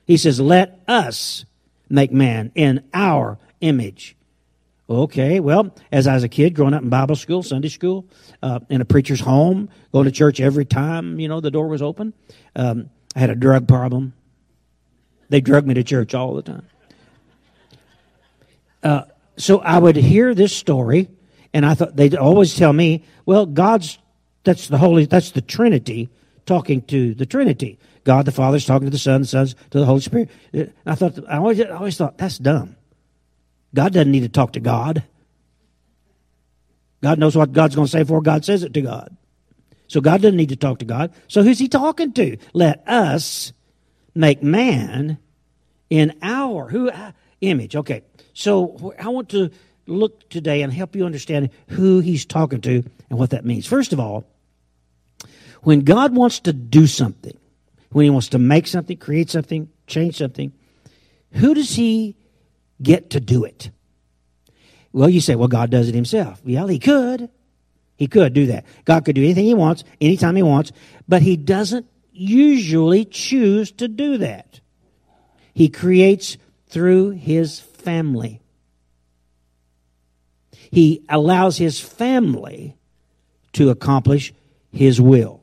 He 0.06 0.18
says, 0.18 0.40
Let 0.40 0.80
us 0.88 1.46
make 1.90 2.12
man 2.12 2.52
in 2.56 2.84
our 2.94 3.40
image. 3.62 4.16
Okay, 4.90 5.40
well, 5.40 5.76
as 5.92 6.08
I 6.08 6.16
was 6.16 6.24
a 6.24 6.30
kid 6.30 6.56
growing 6.56 6.74
up 6.74 6.82
in 6.82 6.90
Bible 6.90 7.16
school, 7.16 7.44
Sunday 7.44 7.70
school, 7.70 8.08
uh, 8.42 8.60
in 8.70 8.82
a 8.82 8.86
preacher's 8.86 9.20
home, 9.20 9.70
going 9.92 10.06
to 10.06 10.12
church 10.12 10.40
every 10.40 10.66
time, 10.66 11.20
you 11.20 11.28
know, 11.28 11.40
the 11.40 11.52
door 11.52 11.68
was 11.68 11.84
open, 11.84 12.12
um, 12.56 12.90
I 13.16 13.20
had 13.20 13.30
a 13.30 13.36
drug 13.36 13.68
problem. 13.68 14.14
They 15.30 15.42
drug 15.42 15.68
me 15.68 15.76
to 15.76 15.84
church 15.84 16.16
all 16.16 16.34
the 16.34 16.42
time. 16.42 16.68
Uh, 18.82 19.02
so 19.38 19.60
I 19.60 19.78
would 19.78 19.96
hear 19.96 20.34
this 20.34 20.56
story, 20.56 21.08
and 21.54 21.68
I 21.68 21.76
thought 21.76 21.96
they'd 21.96 22.16
always 22.16 22.56
tell 22.56 22.74
me, 22.74 23.04
well, 23.28 23.46
God's, 23.46 24.00
that's 24.44 24.70
the 24.70 24.80
Holy, 24.80 25.06
that's 25.06 25.32
the 25.32 25.42
Trinity 25.42 26.10
talking 26.48 26.82
to 26.84 27.14
the 27.14 27.28
Trinity. 27.28 27.78
God 28.06 28.26
the 28.26 28.32
Father's 28.32 28.66
talking 28.66 28.88
to 28.88 28.92
the 28.92 28.98
Son, 28.98 29.22
the 29.22 29.28
Son's 29.28 29.54
to 29.70 29.80
the 29.80 29.86
Holy 29.86 30.02
Spirit. 30.02 30.32
I 30.84 30.96
thought, 30.96 31.20
I 31.30 31.38
always, 31.38 31.62
I 31.62 31.70
always 31.70 31.96
thought, 31.96 32.18
that's 32.18 32.40
dumb. 32.40 32.76
God 33.74 33.94
doesn't 33.94 34.12
need 34.12 34.22
to 34.22 34.30
talk 34.30 34.54
to 34.54 34.60
God. 34.60 35.04
God 37.02 37.20
knows 37.20 37.36
what 37.36 37.54
God's 37.54 37.76
going 37.76 37.86
to 37.86 37.92
say 37.92 38.04
before 38.04 38.22
God 38.22 38.44
says 38.44 38.64
it 38.64 38.74
to 38.74 38.82
God. 38.82 39.16
So 39.88 40.02
God 40.02 40.22
doesn't 40.22 40.38
need 40.38 40.50
to 40.50 40.56
talk 40.56 40.80
to 40.80 40.86
God. 40.86 41.14
So 41.28 41.44
who's 41.44 41.60
he 41.60 41.68
talking 41.68 42.14
to? 42.14 42.38
Let 42.54 42.88
us 42.88 43.54
make 44.14 44.44
man 44.44 45.18
in 45.90 46.18
our 46.22 46.68
who 46.70 46.92
image. 47.42 47.76
Okay. 47.76 48.04
So 48.34 48.94
I 49.00 49.10
want 49.10 49.30
to 49.30 49.50
look 49.88 50.30
today 50.30 50.62
and 50.62 50.72
help 50.72 50.96
you 50.96 51.06
understand 51.06 51.50
who 51.70 52.00
he's 52.00 52.26
talking 52.26 52.62
to 52.62 52.84
and 53.10 53.18
what 53.18 53.32
that 53.32 53.46
means. 53.46 53.66
First 53.66 53.94
of 53.94 54.00
all, 54.00 54.26
when 55.62 55.82
God 55.82 56.16
wants 56.16 56.40
to 56.42 56.54
do 56.54 56.86
something, 56.86 57.38
when 57.92 58.04
he 58.04 58.10
wants 58.10 58.30
to 58.30 58.40
make 58.40 58.68
something, 58.68 58.98
create 58.98 59.30
something, 59.30 59.70
change 59.88 60.18
something, 60.18 60.54
who 61.32 61.54
does 61.54 61.76
he 61.76 62.16
get 62.82 63.12
to 63.12 63.20
do 63.20 63.44
it? 63.44 63.72
Well, 64.92 65.10
you 65.10 65.22
say, 65.22 65.36
well, 65.36 65.48
God 65.48 65.70
does 65.70 65.88
it 65.88 65.96
himself. 65.96 66.42
Well, 66.44 66.68
he 66.68 66.80
could. 66.80 67.30
He 67.96 68.08
could 68.08 68.34
do 68.34 68.48
that. 68.48 68.66
God 68.86 69.06
could 69.06 69.16
do 69.16 69.24
anything 69.24 69.46
he 69.46 69.54
wants, 69.54 69.84
anytime 70.00 70.36
he 70.36 70.44
wants, 70.44 70.72
but 71.08 71.22
he 71.22 71.36
doesn't 71.38 71.86
usually 72.12 73.06
choose 73.06 73.72
to 73.74 73.88
do 73.88 74.18
that. 74.20 74.62
He 75.54 75.70
creates 75.70 76.38
through 76.68 77.12
his 77.12 77.60
family. 77.60 78.42
He 80.72 81.04
allows 81.10 81.58
his 81.58 81.80
family 81.80 82.78
to 83.54 83.70
accomplish 83.70 84.34
his 84.72 85.02
will. 85.02 85.42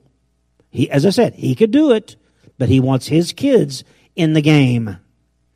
He, 0.70 0.90
as 0.90 1.04
I 1.04 1.10
said, 1.10 1.34
he 1.34 1.54
could 1.54 1.70
do 1.70 1.92
it, 1.92 2.16
but 2.58 2.68
he 2.68 2.80
wants 2.80 3.08
his 3.08 3.32
kids 3.32 3.84
in 4.14 4.32
the 4.32 4.42
game. 4.42 4.96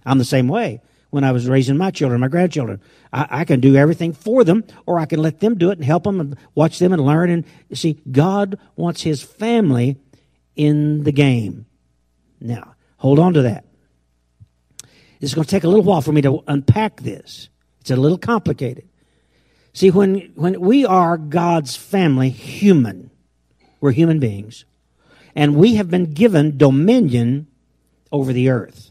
I'm 0.04 0.18
the 0.18 0.24
same 0.24 0.48
way 0.48 0.80
when 1.10 1.24
I 1.24 1.32
was 1.32 1.48
raising 1.48 1.76
my 1.76 1.90
children, 1.90 2.20
my 2.20 2.28
grandchildren. 2.28 2.80
I, 3.12 3.26
I, 3.30 3.44
can 3.44 3.60
do 3.60 3.76
everything 3.76 4.12
for 4.12 4.44
them, 4.44 4.64
or 4.86 4.98
I 4.98 5.06
can 5.06 5.20
let 5.20 5.40
them 5.40 5.58
do 5.58 5.70
it 5.70 5.78
and 5.78 5.84
help 5.84 6.04
them 6.04 6.20
and 6.20 6.36
watch 6.54 6.78
them 6.78 6.92
and 6.92 7.04
learn. 7.04 7.30
And 7.30 7.44
see, 7.74 8.00
God 8.10 8.58
wants 8.76 9.02
His 9.02 9.22
family 9.22 9.98
in 10.56 11.04
the 11.04 11.12
game. 11.12 11.66
Now, 12.40 12.74
hold 12.96 13.18
on 13.18 13.34
to 13.34 13.42
that. 13.42 13.64
It's 15.20 15.34
going 15.34 15.44
to 15.44 15.50
take 15.50 15.64
a 15.64 15.68
little 15.68 15.84
while 15.84 16.00
for 16.00 16.12
me 16.12 16.22
to 16.22 16.42
unpack 16.46 17.00
this. 17.00 17.48
It's 17.80 17.90
a 17.90 17.96
little 17.96 18.18
complicated. 18.18 18.88
See, 19.72 19.90
when, 19.90 20.32
when 20.34 20.60
we 20.60 20.84
are 20.86 21.16
God's 21.16 21.76
family, 21.76 22.30
human, 22.30 23.10
we're 23.80 23.92
human 23.92 24.18
beings, 24.18 24.64
and 25.34 25.56
we 25.56 25.76
have 25.76 25.90
been 25.90 26.12
given 26.12 26.56
dominion 26.56 27.46
over 28.10 28.32
the 28.32 28.48
earth. 28.48 28.89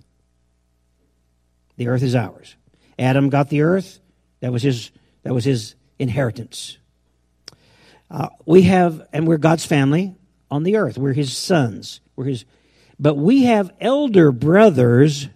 The 1.80 1.88
earth 1.88 2.04
is 2.04 2.14
ours. 2.14 2.58
Adam 3.00 3.30
got 3.30 3.48
the 3.48 3.62
earth. 3.62 4.02
That 4.42 4.52
was 4.52 4.62
his, 4.62 4.92
that 5.24 5.34
was 5.34 5.46
his 5.46 5.76
inheritance. 5.98 6.78
Uh, 8.12 8.28
we 8.46 8.64
have, 8.64 9.08
and 9.14 9.26
we're 9.26 9.38
God's 9.38 9.66
family 9.66 10.14
on 10.52 10.64
the 10.64 10.76
earth. 10.76 10.98
We're 10.98 11.14
his 11.14 11.36
sons. 11.36 12.02
We're 12.18 12.26
his, 12.26 12.44
but 13.00 13.16
we 13.16 13.44
have 13.44 13.72
elder 13.80 14.34
brothers 14.34 15.30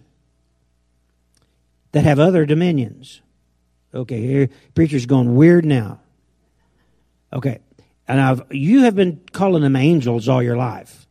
that 1.92 2.04
have 2.04 2.18
other 2.18 2.44
dominions. 2.44 3.22
Okay, 3.94 4.20
here, 4.20 4.50
preacher's 4.74 5.06
going 5.06 5.36
weird 5.36 5.64
now. 5.64 6.00
Okay, 7.32 7.60
and 8.06 8.20
I've, 8.20 8.42
you 8.50 8.82
have 8.82 8.94
been 8.94 9.22
calling 9.32 9.62
them 9.62 9.76
angels 9.76 10.28
all 10.28 10.42
your 10.42 10.58
life. 10.58 11.06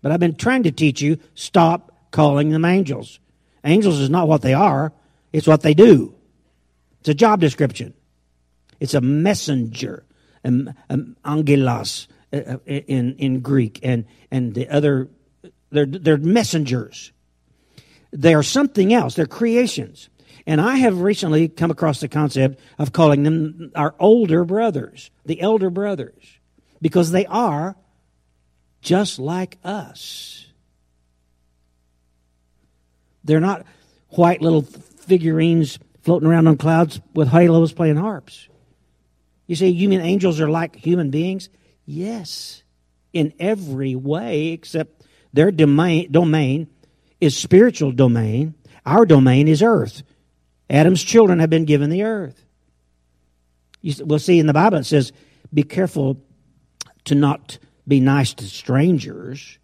But 0.00 0.12
I've 0.12 0.20
been 0.20 0.36
trying 0.36 0.62
to 0.62 0.72
teach 0.72 1.02
you 1.02 1.18
stop 1.34 2.10
calling 2.10 2.48
them 2.48 2.64
angels. 2.64 3.20
Angels 3.64 3.98
is 4.00 4.10
not 4.10 4.28
what 4.28 4.42
they 4.42 4.54
are, 4.54 4.92
it's 5.32 5.46
what 5.46 5.62
they 5.62 5.74
do. 5.74 6.14
It's 7.00 7.08
a 7.08 7.14
job 7.14 7.40
description. 7.40 7.94
It's 8.80 8.94
a 8.94 9.00
messenger, 9.00 10.04
um, 10.44 10.72
um, 10.88 11.16
angelos 11.24 12.08
uh, 12.32 12.36
uh, 12.36 12.58
in, 12.66 13.16
in 13.16 13.40
Greek, 13.40 13.80
and, 13.82 14.04
and 14.30 14.54
the 14.54 14.68
other, 14.68 15.08
they're, 15.70 15.86
they're 15.86 16.16
messengers. 16.16 17.12
They 18.12 18.34
are 18.34 18.42
something 18.42 18.92
else, 18.92 19.14
they're 19.14 19.26
creations. 19.26 20.08
And 20.46 20.60
I 20.60 20.76
have 20.76 21.00
recently 21.00 21.48
come 21.48 21.70
across 21.70 22.00
the 22.00 22.08
concept 22.08 22.58
of 22.78 22.92
calling 22.92 23.22
them 23.22 23.70
our 23.74 23.94
older 23.98 24.44
brothers, 24.44 25.10
the 25.26 25.40
elder 25.42 25.68
brothers, 25.68 26.38
because 26.80 27.10
they 27.10 27.26
are 27.26 27.76
just 28.80 29.18
like 29.18 29.58
us. 29.62 30.46
They're 33.24 33.40
not 33.40 33.66
white 34.10 34.40
little 34.42 34.62
figurines 34.62 35.78
floating 36.02 36.28
around 36.28 36.46
on 36.46 36.56
clouds 36.56 37.00
with 37.14 37.28
halos 37.28 37.72
playing 37.72 37.96
harps. 37.96 38.48
You 39.46 39.56
say, 39.56 39.68
you 39.68 39.88
mean 39.88 40.00
angels 40.00 40.40
are 40.40 40.50
like 40.50 40.76
human 40.76 41.10
beings? 41.10 41.48
Yes, 41.84 42.62
in 43.12 43.32
every 43.38 43.94
way, 43.94 44.48
except 44.48 45.06
their 45.32 45.50
domain, 45.50 46.12
domain 46.12 46.68
is 47.20 47.36
spiritual 47.36 47.92
domain. 47.92 48.54
Our 48.84 49.06
domain 49.06 49.48
is 49.48 49.62
earth. 49.62 50.02
Adam's 50.70 51.02
children 51.02 51.38
have 51.38 51.50
been 51.50 51.64
given 51.64 51.90
the 51.90 52.02
earth. 52.02 52.44
You, 53.80 53.94
we'll 54.04 54.18
see 54.18 54.38
in 54.38 54.46
the 54.46 54.52
Bible 54.52 54.78
it 54.78 54.84
says, 54.84 55.12
be 55.52 55.62
careful 55.62 56.22
to 57.04 57.14
not 57.14 57.58
be 57.86 58.00
nice 58.00 58.34
to 58.34 58.44
strangers, 58.44 59.58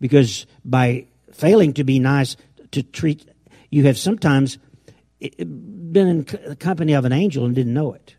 because 0.00 0.46
by 0.64 1.06
failing 1.32 1.72
to 1.74 1.84
be 1.84 1.98
nice 1.98 2.36
to 2.72 2.82
treat, 2.82 3.28
you 3.70 3.84
have 3.84 3.98
sometimes 3.98 4.58
been 5.20 6.08
in 6.08 6.24
the 6.24 6.56
company 6.56 6.92
of 6.92 7.04
an 7.04 7.12
angel 7.12 7.44
and 7.44 7.54
didn't 7.54 7.74
know 7.74 7.92
it. 7.94 8.16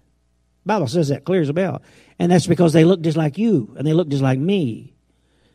Bible 0.65 0.87
says 0.87 1.07
that 1.09 1.23
clear 1.23 1.41
as 1.41 1.49
a 1.49 1.53
bell. 1.53 1.81
And 2.19 2.31
that's 2.31 2.47
because 2.47 2.73
they 2.73 2.83
look 2.83 3.01
just 3.01 3.17
like 3.17 3.37
you 3.37 3.73
and 3.77 3.87
they 3.87 3.93
look 3.93 4.09
just 4.09 4.23
like 4.23 4.39
me. 4.39 4.93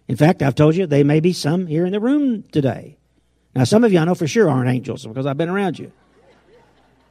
In 0.09 0.17
fact, 0.17 0.43
I've 0.43 0.55
told 0.55 0.75
you 0.75 0.87
they 0.87 1.05
may 1.05 1.21
be 1.21 1.33
some 1.33 1.67
here 1.67 1.85
in 1.85 1.93
the 1.93 2.01
room 2.01 2.45
today. 2.45 2.99
Now, 3.55 3.65
some 3.65 3.85
of 3.85 3.93
you 3.93 3.99
I 3.99 4.05
know 4.05 4.15
for 4.15 4.27
sure 4.27 4.49
aren't 4.49 4.71
angels 4.71 5.07
because 5.07 5.27
I've 5.27 5.37
been 5.37 5.51
around 5.51 5.79
you. 5.79 5.93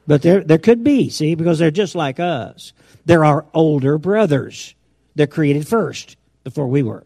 But 0.08 0.24
there, 0.24 0.42
there 0.42 0.58
could 0.58 0.84
be, 0.84 1.10
see, 1.10 1.36
because 1.36 1.60
they're 1.60 1.70
just 1.72 1.94
like 1.94 2.20
us. 2.20 2.74
They're 3.06 3.24
our 3.24 3.46
older 3.54 3.98
brothers. 3.98 4.74
They're 5.16 5.28
created 5.28 5.68
first 5.68 6.18
before 6.44 6.68
we 6.68 6.82
were. 6.82 7.06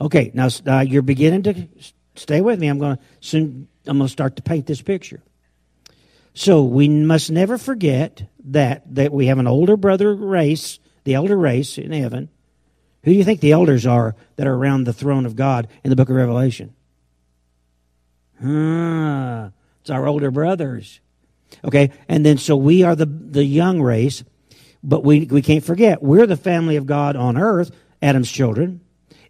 Okay, 0.00 0.30
now 0.34 0.48
uh, 0.66 0.80
you're 0.80 1.02
beginning 1.02 1.42
to 1.44 1.68
stay 2.14 2.40
with 2.40 2.60
me. 2.60 2.68
I'm 2.68 2.78
going 2.78 2.96
to 2.96 3.02
soon. 3.20 3.68
I'm 3.86 3.98
going 3.98 4.08
to 4.08 4.12
start 4.12 4.36
to 4.36 4.42
paint 4.42 4.66
this 4.66 4.82
picture. 4.82 5.22
So 6.34 6.64
we 6.64 6.88
must 6.88 7.30
never 7.30 7.58
forget 7.58 8.24
that 8.46 8.82
that 8.94 9.12
we 9.12 9.26
have 9.26 9.38
an 9.38 9.46
older 9.46 9.76
brother 9.76 10.14
race, 10.14 10.80
the 11.04 11.14
elder 11.14 11.36
race 11.36 11.78
in 11.78 11.92
heaven. 11.92 12.28
Who 13.04 13.12
do 13.12 13.16
you 13.16 13.24
think 13.24 13.40
the 13.40 13.52
elders 13.52 13.86
are 13.86 14.16
that 14.36 14.46
are 14.46 14.54
around 14.54 14.84
the 14.84 14.92
throne 14.92 15.26
of 15.26 15.36
God 15.36 15.68
in 15.84 15.90
the 15.90 15.96
book 15.96 16.08
of 16.08 16.16
Revelation? 16.16 16.74
Ah, 18.42 19.50
it's 19.80 19.90
our 19.90 20.06
older 20.06 20.30
brothers. 20.30 21.00
Okay, 21.62 21.92
and 22.08 22.26
then 22.26 22.38
so 22.38 22.56
we 22.56 22.82
are 22.82 22.96
the 22.96 23.06
the 23.06 23.44
young 23.44 23.80
race, 23.80 24.24
but 24.82 25.04
we 25.04 25.26
we 25.26 25.42
can't 25.42 25.64
forget 25.64 26.02
we're 26.02 26.26
the 26.26 26.36
family 26.36 26.76
of 26.76 26.86
God 26.86 27.14
on 27.14 27.36
earth, 27.36 27.70
Adam's 28.02 28.30
children, 28.30 28.80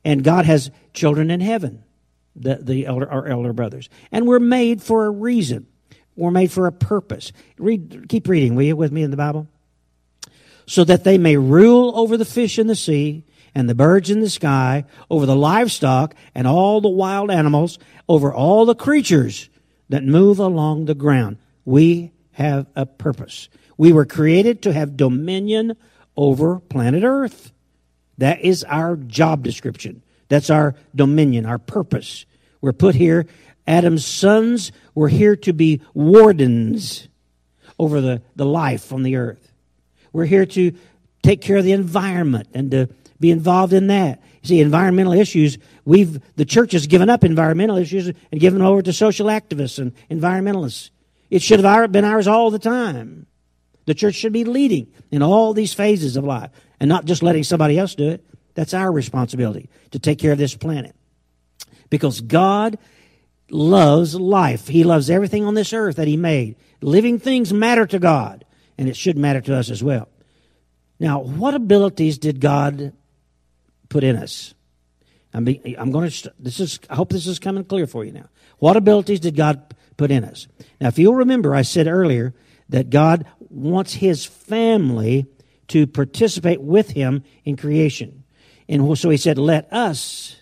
and 0.04 0.24
God 0.24 0.46
has 0.46 0.70
children 0.94 1.30
in 1.30 1.40
heaven, 1.40 1.84
the 2.36 2.56
the 2.56 2.86
elder 2.86 3.10
our 3.10 3.26
elder 3.26 3.52
brothers, 3.52 3.88
and 4.10 4.26
we're 4.26 4.40
made 4.40 4.82
for 4.82 5.06
a 5.06 5.10
reason. 5.10 5.66
We're 6.16 6.30
made 6.30 6.52
for 6.52 6.66
a 6.66 6.72
purpose. 6.72 7.32
Read, 7.58 8.06
keep 8.08 8.28
reading, 8.28 8.54
will 8.54 8.62
you, 8.62 8.76
with 8.76 8.92
me 8.92 9.02
in 9.02 9.10
the 9.10 9.16
Bible? 9.16 9.48
So 10.66 10.84
that 10.84 11.04
they 11.04 11.18
may 11.18 11.36
rule 11.36 11.92
over 11.96 12.16
the 12.16 12.24
fish 12.24 12.58
in 12.58 12.68
the 12.68 12.76
sea 12.76 13.24
and 13.54 13.68
the 13.68 13.74
birds 13.74 14.10
in 14.10 14.20
the 14.20 14.30
sky, 14.30 14.84
over 15.10 15.26
the 15.26 15.36
livestock 15.36 16.14
and 16.34 16.46
all 16.46 16.80
the 16.80 16.88
wild 16.88 17.30
animals, 17.30 17.78
over 18.08 18.32
all 18.32 18.64
the 18.64 18.74
creatures 18.74 19.48
that 19.88 20.04
move 20.04 20.38
along 20.38 20.84
the 20.84 20.94
ground. 20.94 21.38
We 21.64 22.12
have 22.32 22.66
a 22.76 22.86
purpose. 22.86 23.48
We 23.76 23.92
were 23.92 24.06
created 24.06 24.62
to 24.62 24.72
have 24.72 24.96
dominion 24.96 25.76
over 26.16 26.60
planet 26.60 27.02
Earth. 27.04 27.52
That 28.18 28.40
is 28.40 28.64
our 28.64 28.96
job 28.96 29.42
description. 29.42 30.02
That's 30.28 30.50
our 30.50 30.74
dominion, 30.94 31.46
our 31.46 31.58
purpose. 31.58 32.26
We're 32.60 32.72
put 32.72 32.94
here. 32.94 33.26
Adam's 33.66 34.04
sons 34.04 34.72
were 34.94 35.08
here 35.08 35.36
to 35.36 35.52
be 35.52 35.80
wardens 35.94 37.08
over 37.78 38.00
the, 38.00 38.22
the 38.36 38.46
life 38.46 38.92
on 38.92 39.02
the 39.02 39.16
earth. 39.16 39.52
We're 40.12 40.26
here 40.26 40.46
to 40.46 40.72
take 41.22 41.40
care 41.40 41.56
of 41.56 41.64
the 41.64 41.72
environment 41.72 42.48
and 42.54 42.70
to 42.70 42.88
be 43.18 43.30
involved 43.30 43.72
in 43.72 43.88
that. 43.88 44.22
You 44.42 44.48
see, 44.48 44.60
environmental 44.60 45.14
issues, 45.14 45.58
we've, 45.84 46.20
the 46.36 46.44
church 46.44 46.72
has 46.72 46.86
given 46.86 47.08
up 47.08 47.24
environmental 47.24 47.78
issues 47.78 48.08
and 48.08 48.40
given 48.40 48.58
them 48.58 48.68
over 48.68 48.82
to 48.82 48.92
social 48.92 49.26
activists 49.28 49.78
and 49.78 49.92
environmentalists. 50.10 50.90
It 51.30 51.42
should 51.42 51.60
have 51.60 51.92
been 51.92 52.04
ours 52.04 52.28
all 52.28 52.50
the 52.50 52.58
time. 52.58 53.26
The 53.86 53.94
church 53.94 54.14
should 54.14 54.32
be 54.32 54.44
leading 54.44 54.88
in 55.10 55.22
all 55.22 55.52
these 55.52 55.74
phases 55.74 56.16
of 56.16 56.24
life 56.24 56.50
and 56.78 56.88
not 56.88 57.06
just 57.06 57.22
letting 57.22 57.44
somebody 57.44 57.78
else 57.78 57.94
do 57.94 58.10
it. 58.10 58.24
That's 58.54 58.74
our 58.74 58.90
responsibility 58.90 59.68
to 59.90 59.98
take 59.98 60.18
care 60.18 60.32
of 60.32 60.38
this 60.38 60.56
planet. 60.56 60.94
Because 61.90 62.20
God 62.20 62.78
loves 63.50 64.14
life. 64.14 64.68
He 64.68 64.84
loves 64.84 65.10
everything 65.10 65.44
on 65.44 65.54
this 65.54 65.72
earth 65.72 65.96
that 65.96 66.08
He 66.08 66.16
made. 66.16 66.56
Living 66.80 67.18
things 67.18 67.52
matter 67.52 67.86
to 67.86 67.98
God, 67.98 68.44
and 68.78 68.88
it 68.88 68.96
should 68.96 69.16
matter 69.16 69.40
to 69.42 69.56
us 69.56 69.70
as 69.70 69.82
well. 69.82 70.08
Now, 70.98 71.20
what 71.20 71.54
abilities 71.54 72.18
did 72.18 72.40
God 72.40 72.92
put 73.88 74.04
in 74.04 74.16
us? 74.16 74.54
I'm, 75.32 75.48
I'm 75.78 75.90
going 75.90 76.08
to. 76.08 76.32
This 76.38 76.60
is. 76.60 76.78
I 76.88 76.94
hope 76.94 77.10
this 77.10 77.26
is 77.26 77.38
coming 77.38 77.64
clear 77.64 77.86
for 77.86 78.04
you 78.04 78.12
now. 78.12 78.28
What 78.58 78.76
abilities 78.76 79.20
did 79.20 79.36
God 79.36 79.74
put 79.96 80.10
in 80.10 80.24
us? 80.24 80.46
Now, 80.80 80.88
if 80.88 80.98
you'll 80.98 81.14
remember, 81.14 81.54
I 81.54 81.62
said 81.62 81.88
earlier 81.88 82.34
that 82.68 82.90
God 82.90 83.26
wants 83.50 83.94
His 83.94 84.24
family 84.24 85.26
to 85.68 85.86
participate 85.86 86.60
with 86.60 86.90
Him 86.90 87.24
in 87.44 87.56
creation, 87.56 88.23
and 88.68 88.98
so 88.98 89.10
He 89.10 89.16
said, 89.16 89.38
"Let 89.38 89.72
us 89.72 90.36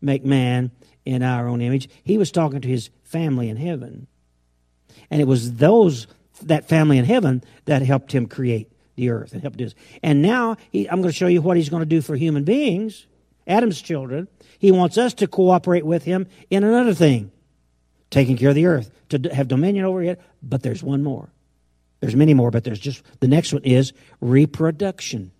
make 0.00 0.24
man 0.24 0.70
in 1.04 1.22
our 1.22 1.48
own 1.48 1.60
image." 1.60 1.88
He 2.04 2.18
was 2.18 2.30
talking 2.30 2.60
to 2.60 2.68
His 2.68 2.90
family 3.04 3.48
in 3.48 3.56
heaven. 3.56 4.06
And 5.10 5.20
it 5.20 5.26
was 5.26 5.54
those 5.54 6.06
that 6.42 6.68
family 6.68 6.98
in 6.98 7.04
heaven 7.04 7.42
that 7.64 7.82
helped 7.82 8.12
him 8.12 8.26
create 8.26 8.70
the 8.96 9.10
earth 9.10 9.32
and 9.32 9.42
helped 9.42 9.56
do 9.56 9.64
this. 9.64 9.74
And 10.02 10.22
now 10.22 10.56
he, 10.70 10.88
I'm 10.88 11.00
going 11.00 11.10
to 11.10 11.16
show 11.16 11.26
you 11.26 11.40
what 11.40 11.56
he's 11.56 11.68
going 11.68 11.82
to 11.82 11.86
do 11.86 12.00
for 12.00 12.16
human 12.16 12.44
beings, 12.44 13.06
Adam's 13.46 13.80
children. 13.80 14.28
He 14.58 14.70
wants 14.70 14.98
us 14.98 15.14
to 15.14 15.26
cooperate 15.26 15.86
with 15.86 16.04
him 16.04 16.26
in 16.50 16.64
another 16.64 16.94
thing, 16.94 17.30
taking 18.10 18.36
care 18.36 18.50
of 18.50 18.54
the 18.54 18.66
earth, 18.66 18.90
to 19.10 19.18
have 19.34 19.48
dominion 19.48 19.84
over 19.84 20.02
it. 20.02 20.20
But 20.42 20.62
there's 20.62 20.82
one 20.82 21.02
more. 21.02 21.30
There's 22.00 22.16
many 22.16 22.34
more, 22.34 22.50
but 22.50 22.64
there's 22.64 22.78
just 22.78 23.02
the 23.20 23.28
next 23.28 23.52
one 23.52 23.64
is 23.64 23.92
reproduction. 24.20 25.32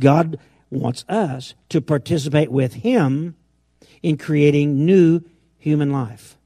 God 0.00 0.38
wants 0.76 1.04
us 1.08 1.54
to 1.70 1.80
participate 1.80 2.50
with 2.50 2.74
him 2.74 3.36
in 4.02 4.18
creating 4.18 4.84
new 4.84 5.22
human 5.58 5.90
life. 5.90 6.36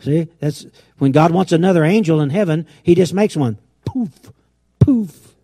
See, 0.00 0.28
that's 0.38 0.66
when 0.98 1.12
God 1.12 1.30
wants 1.30 1.52
another 1.52 1.84
angel 1.84 2.20
in 2.20 2.30
heaven, 2.30 2.66
he 2.82 2.94
just 2.94 3.14
makes 3.14 3.36
one. 3.36 3.58
Poof, 3.84 4.32
poof. 4.78 5.34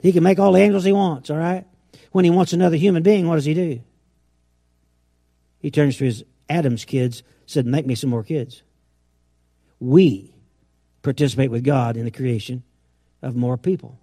He 0.00 0.12
can 0.12 0.22
make 0.22 0.38
all 0.38 0.52
the 0.52 0.60
angels 0.60 0.84
he 0.84 0.92
wants, 0.92 1.30
all 1.30 1.36
right? 1.36 1.66
When 2.12 2.24
he 2.24 2.30
wants 2.30 2.52
another 2.52 2.76
human 2.76 3.02
being, 3.02 3.28
what 3.28 3.34
does 3.34 3.44
he 3.44 3.54
do? 3.54 3.80
He 5.60 5.70
turns 5.70 5.96
to 5.98 6.04
his 6.04 6.24
Adam's 6.48 6.84
kids, 6.84 7.22
said, 7.44 7.66
Make 7.66 7.86
me 7.86 7.94
some 7.94 8.10
more 8.10 8.22
kids. 8.22 8.62
We 9.80 10.32
participate 11.02 11.50
with 11.50 11.64
God 11.64 11.96
in 11.96 12.04
the 12.04 12.10
creation 12.10 12.62
of 13.20 13.36
more 13.36 13.56
people. 13.56 13.98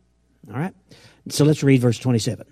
All 0.52 0.60
right? 0.60 0.74
So 1.30 1.46
let's 1.46 1.64
read 1.64 1.82
verse 1.82 1.98
27. 1.98 2.46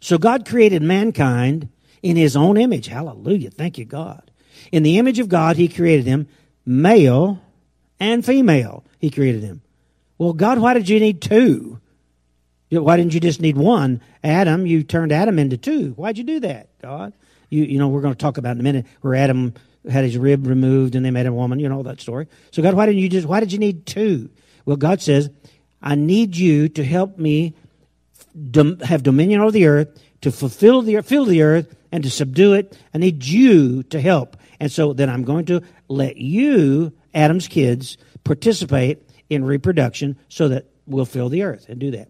So 0.00 0.18
God 0.18 0.46
created 0.46 0.82
mankind 0.82 1.68
in 2.02 2.16
his 2.16 2.36
own 2.36 2.56
image. 2.56 2.86
Hallelujah. 2.86 3.50
Thank 3.50 3.78
you, 3.78 3.84
God. 3.84 4.30
In 4.70 4.82
the 4.82 4.98
image 4.98 5.18
of 5.18 5.28
God, 5.28 5.56
he 5.56 5.68
created 5.68 6.04
them, 6.04 6.28
male 6.66 7.40
and 7.98 8.24
female. 8.24 8.84
He 8.98 9.10
created 9.10 9.42
them. 9.42 9.62
Well, 10.18 10.32
God, 10.32 10.58
why 10.58 10.74
did 10.74 10.88
you 10.88 11.00
need 11.00 11.22
two? 11.22 11.80
Why 12.70 12.96
didn't 12.96 13.14
you 13.14 13.20
just 13.20 13.40
need 13.40 13.56
one? 13.56 14.00
Adam, 14.22 14.66
you 14.66 14.82
turned 14.82 15.12
Adam 15.12 15.38
into 15.38 15.56
two. 15.56 15.90
Why'd 15.92 16.18
you 16.18 16.24
do 16.24 16.40
that, 16.40 16.68
God? 16.80 17.12
You, 17.50 17.64
you 17.64 17.78
know, 17.78 17.88
we're 17.88 18.00
going 18.00 18.14
to 18.14 18.18
talk 18.18 18.36
about 18.36 18.52
in 18.52 18.60
a 18.60 18.64
minute 18.64 18.86
where 19.00 19.14
Adam 19.14 19.54
had 19.90 20.04
his 20.04 20.16
rib 20.16 20.46
removed 20.46 20.94
and 20.94 21.04
they 21.04 21.10
made 21.10 21.26
a 21.26 21.32
woman. 21.32 21.60
You 21.60 21.68
know 21.68 21.82
that 21.84 22.00
story. 22.00 22.26
So 22.50 22.62
God, 22.62 22.74
why 22.74 22.86
didn't 22.86 23.00
you 23.00 23.08
just? 23.08 23.26
Why 23.26 23.40
did 23.40 23.52
you 23.52 23.58
need 23.58 23.86
two? 23.86 24.30
Well, 24.64 24.76
God 24.76 25.00
says, 25.02 25.30
I 25.84 25.94
need 25.94 26.34
you 26.34 26.70
to 26.70 26.84
help 26.84 27.18
me 27.18 27.54
dom- 28.50 28.80
have 28.80 29.02
dominion 29.02 29.42
over 29.42 29.52
the 29.52 29.66
earth, 29.66 30.02
to 30.22 30.32
fulfill 30.32 30.80
the 30.80 31.02
fill 31.02 31.26
the 31.26 31.42
earth, 31.42 31.76
and 31.92 32.02
to 32.02 32.10
subdue 32.10 32.54
it. 32.54 32.76
I 32.94 32.98
need 32.98 33.22
you 33.22 33.82
to 33.84 34.00
help. 34.00 34.38
And 34.58 34.72
so 34.72 34.94
then 34.94 35.10
I'm 35.10 35.24
going 35.24 35.44
to 35.46 35.62
let 35.88 36.16
you, 36.16 36.92
Adam's 37.12 37.46
kids, 37.46 37.98
participate 38.24 39.06
in 39.28 39.44
reproduction 39.44 40.18
so 40.28 40.48
that 40.48 40.70
we'll 40.86 41.04
fill 41.04 41.28
the 41.28 41.42
earth 41.42 41.68
and 41.68 41.78
do 41.78 41.90
that. 41.90 42.08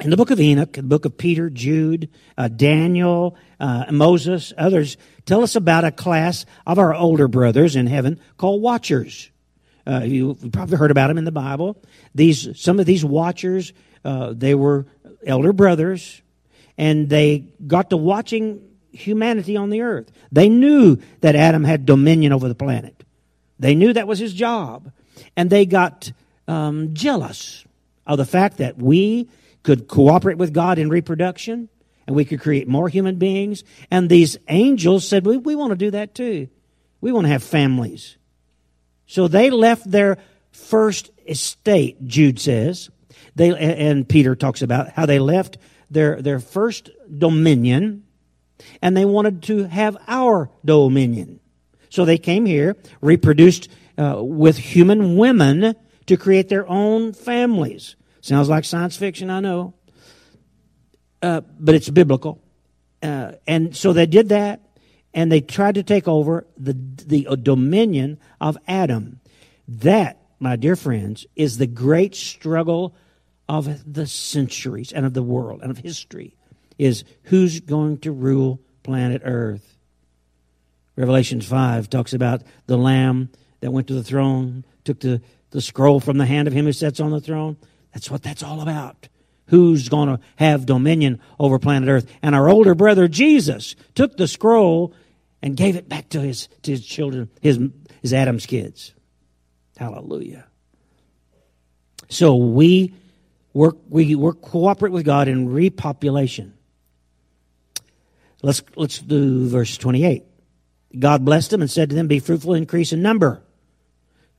In 0.00 0.10
the 0.10 0.16
book 0.16 0.30
of 0.30 0.40
Enoch, 0.40 0.74
the 0.74 0.82
book 0.82 1.04
of 1.06 1.16
Peter, 1.16 1.50
Jude, 1.50 2.10
uh, 2.36 2.48
Daniel, 2.48 3.34
uh, 3.58 3.86
Moses, 3.90 4.52
others 4.56 4.98
tell 5.24 5.42
us 5.42 5.56
about 5.56 5.84
a 5.84 5.90
class 5.90 6.44
of 6.66 6.78
our 6.78 6.94
older 6.94 7.28
brothers 7.28 7.74
in 7.74 7.86
heaven 7.86 8.20
called 8.36 8.62
watchers. 8.62 9.30
Uh, 9.86 10.02
you, 10.04 10.36
probably 10.52 10.76
heard 10.76 10.90
about 10.90 11.08
them 11.08 11.18
in 11.18 11.24
the 11.24 11.32
Bible. 11.32 11.80
These, 12.14 12.60
some 12.60 12.80
of 12.80 12.86
these 12.86 13.04
watchers, 13.04 13.72
uh, 14.04 14.32
they 14.36 14.54
were 14.54 14.86
elder 15.24 15.52
brothers, 15.52 16.22
and 16.76 17.08
they 17.08 17.44
got 17.66 17.90
to 17.90 17.96
watching 17.96 18.62
humanity 18.90 19.56
on 19.56 19.70
the 19.70 19.82
earth. 19.82 20.10
They 20.32 20.48
knew 20.48 20.98
that 21.20 21.36
Adam 21.36 21.64
had 21.64 21.86
dominion 21.86 22.32
over 22.32 22.48
the 22.48 22.54
planet. 22.54 23.04
They 23.58 23.74
knew 23.74 23.92
that 23.92 24.08
was 24.08 24.18
his 24.18 24.34
job. 24.34 24.90
And 25.36 25.50
they 25.50 25.66
got 25.66 26.12
um, 26.48 26.94
jealous 26.94 27.64
of 28.06 28.18
the 28.18 28.24
fact 28.24 28.58
that 28.58 28.76
we 28.76 29.28
could 29.62 29.88
cooperate 29.88 30.38
with 30.38 30.52
God 30.52 30.78
in 30.78 30.88
reproduction 30.88 31.68
and 32.06 32.14
we 32.14 32.24
could 32.24 32.40
create 32.40 32.68
more 32.68 32.88
human 32.88 33.16
beings. 33.16 33.64
And 33.90 34.08
these 34.08 34.36
angels 34.48 35.06
said, 35.06 35.26
We, 35.26 35.36
we 35.36 35.56
want 35.56 35.70
to 35.70 35.76
do 35.76 35.90
that 35.92 36.14
too. 36.14 36.48
We 37.00 37.12
want 37.12 37.24
to 37.24 37.30
have 37.30 37.42
families. 37.42 38.15
So 39.06 39.28
they 39.28 39.50
left 39.50 39.90
their 39.90 40.18
first 40.50 41.10
estate, 41.26 42.06
Jude 42.06 42.38
says. 42.38 42.90
They, 43.34 43.56
and 43.56 44.08
Peter 44.08 44.34
talks 44.34 44.62
about 44.62 44.90
how 44.90 45.06
they 45.06 45.18
left 45.18 45.58
their, 45.90 46.20
their 46.20 46.40
first 46.40 46.90
dominion 47.16 48.04
and 48.80 48.96
they 48.96 49.04
wanted 49.04 49.42
to 49.44 49.64
have 49.64 49.96
our 50.08 50.50
dominion. 50.64 51.40
So 51.90 52.04
they 52.04 52.18
came 52.18 52.46
here, 52.46 52.76
reproduced 53.00 53.68
uh, 53.98 54.22
with 54.22 54.56
human 54.56 55.16
women 55.16 55.74
to 56.06 56.16
create 56.16 56.48
their 56.48 56.66
own 56.68 57.12
families. 57.12 57.96
Sounds 58.20 58.48
like 58.48 58.64
science 58.64 58.96
fiction, 58.96 59.30
I 59.30 59.40
know. 59.40 59.74
Uh, 61.22 61.42
but 61.58 61.74
it's 61.74 61.88
biblical. 61.88 62.42
Uh, 63.02 63.32
and 63.46 63.76
so 63.76 63.92
they 63.92 64.06
did 64.06 64.30
that, 64.30 64.60
and 65.16 65.32
they 65.32 65.40
tried 65.40 65.76
to 65.76 65.82
take 65.82 66.06
over 66.06 66.46
the, 66.58 66.74
the 66.74 67.36
dominion 67.42 68.20
of 68.38 68.58
Adam. 68.68 69.18
That, 69.66 70.20
my 70.38 70.56
dear 70.56 70.76
friends, 70.76 71.26
is 71.34 71.56
the 71.56 71.66
great 71.66 72.14
struggle 72.14 72.94
of 73.48 73.92
the 73.92 74.06
centuries 74.06 74.92
and 74.92 75.06
of 75.06 75.14
the 75.14 75.22
world 75.22 75.62
and 75.62 75.70
of 75.70 75.78
history 75.78 76.36
is 76.78 77.04
who's 77.24 77.60
going 77.60 77.98
to 77.98 78.12
rule 78.12 78.60
planet 78.82 79.22
Earth. 79.24 79.78
Revelation 80.96 81.40
5 81.40 81.88
talks 81.88 82.12
about 82.12 82.42
the 82.66 82.76
Lamb 82.76 83.30
that 83.60 83.70
went 83.70 83.86
to 83.86 83.94
the 83.94 84.04
throne, 84.04 84.64
took 84.84 85.00
the, 85.00 85.22
the 85.50 85.62
scroll 85.62 85.98
from 85.98 86.18
the 86.18 86.26
hand 86.26 86.46
of 86.46 86.52
him 86.54 86.66
who 86.66 86.72
sits 86.72 87.00
on 87.00 87.10
the 87.10 87.20
throne. 87.20 87.56
That's 87.94 88.10
what 88.10 88.22
that's 88.22 88.42
all 88.42 88.60
about. 88.60 89.08
Who's 89.46 89.88
going 89.88 90.08
to 90.08 90.20
have 90.36 90.66
dominion 90.66 91.20
over 91.38 91.58
planet 91.58 91.88
Earth? 91.88 92.12
And 92.20 92.34
our 92.34 92.50
older 92.50 92.74
brother 92.74 93.08
Jesus 93.08 93.76
took 93.94 94.18
the 94.18 94.28
scroll 94.28 94.92
and 95.46 95.56
gave 95.56 95.76
it 95.76 95.88
back 95.88 96.08
to 96.08 96.20
his, 96.20 96.48
to 96.62 96.72
his 96.72 96.84
children, 96.84 97.30
his, 97.40 97.60
his 98.02 98.12
Adam's 98.12 98.46
kids. 98.46 98.92
Hallelujah. 99.76 100.44
So 102.08 102.34
we 102.34 102.92
work, 103.52 103.76
we 103.88 104.16
work, 104.16 104.42
cooperate 104.42 104.90
with 104.90 105.04
God 105.04 105.28
in 105.28 105.48
repopulation. 105.48 106.50
Let's, 108.42 108.60
let's 108.74 108.98
do 108.98 109.46
verse 109.46 109.78
28. 109.78 110.24
God 110.98 111.24
blessed 111.24 111.50
them 111.50 111.60
and 111.60 111.70
said 111.70 111.90
to 111.90 111.94
them, 111.94 112.08
Be 112.08 112.18
fruitful, 112.18 112.54
increase 112.54 112.92
in 112.92 113.00
number. 113.00 113.40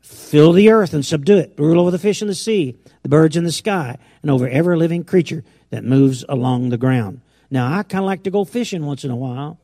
Fill 0.02 0.52
the 0.52 0.72
earth 0.72 0.94
and 0.94 1.06
subdue 1.06 1.38
it. 1.38 1.54
Rule 1.58 1.80
over 1.80 1.92
the 1.92 2.00
fish 2.00 2.22
in 2.22 2.28
the 2.28 2.36
sea, 2.36 2.78
the 3.04 3.10
birds 3.10 3.38
in 3.38 3.46
the 3.46 3.54
sky, 3.54 3.98
and 4.22 4.30
over 4.30 4.46
every 4.46 4.76
living 4.76 5.06
creature 5.06 5.46
that 5.70 5.86
moves 5.86 6.26
along 6.28 6.68
the 6.68 6.78
ground. 6.78 7.22
Now, 7.50 7.78
I 7.78 7.84
kind 7.84 8.04
of 8.04 8.08
like 8.08 8.24
to 8.24 8.30
go 8.30 8.44
fishing 8.44 8.86
once 8.86 9.06
in 9.06 9.12
a 9.12 9.16
while. 9.16 9.58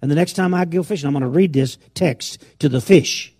And 0.00 0.10
the 0.10 0.14
next 0.14 0.34
time 0.34 0.54
I 0.54 0.64
go 0.64 0.82
fishing, 0.82 1.06
I'm 1.06 1.12
going 1.12 1.22
to 1.22 1.28
read 1.28 1.52
this 1.52 1.76
text 1.94 2.44
to 2.60 2.68
the 2.68 2.80
fish. 2.80 3.34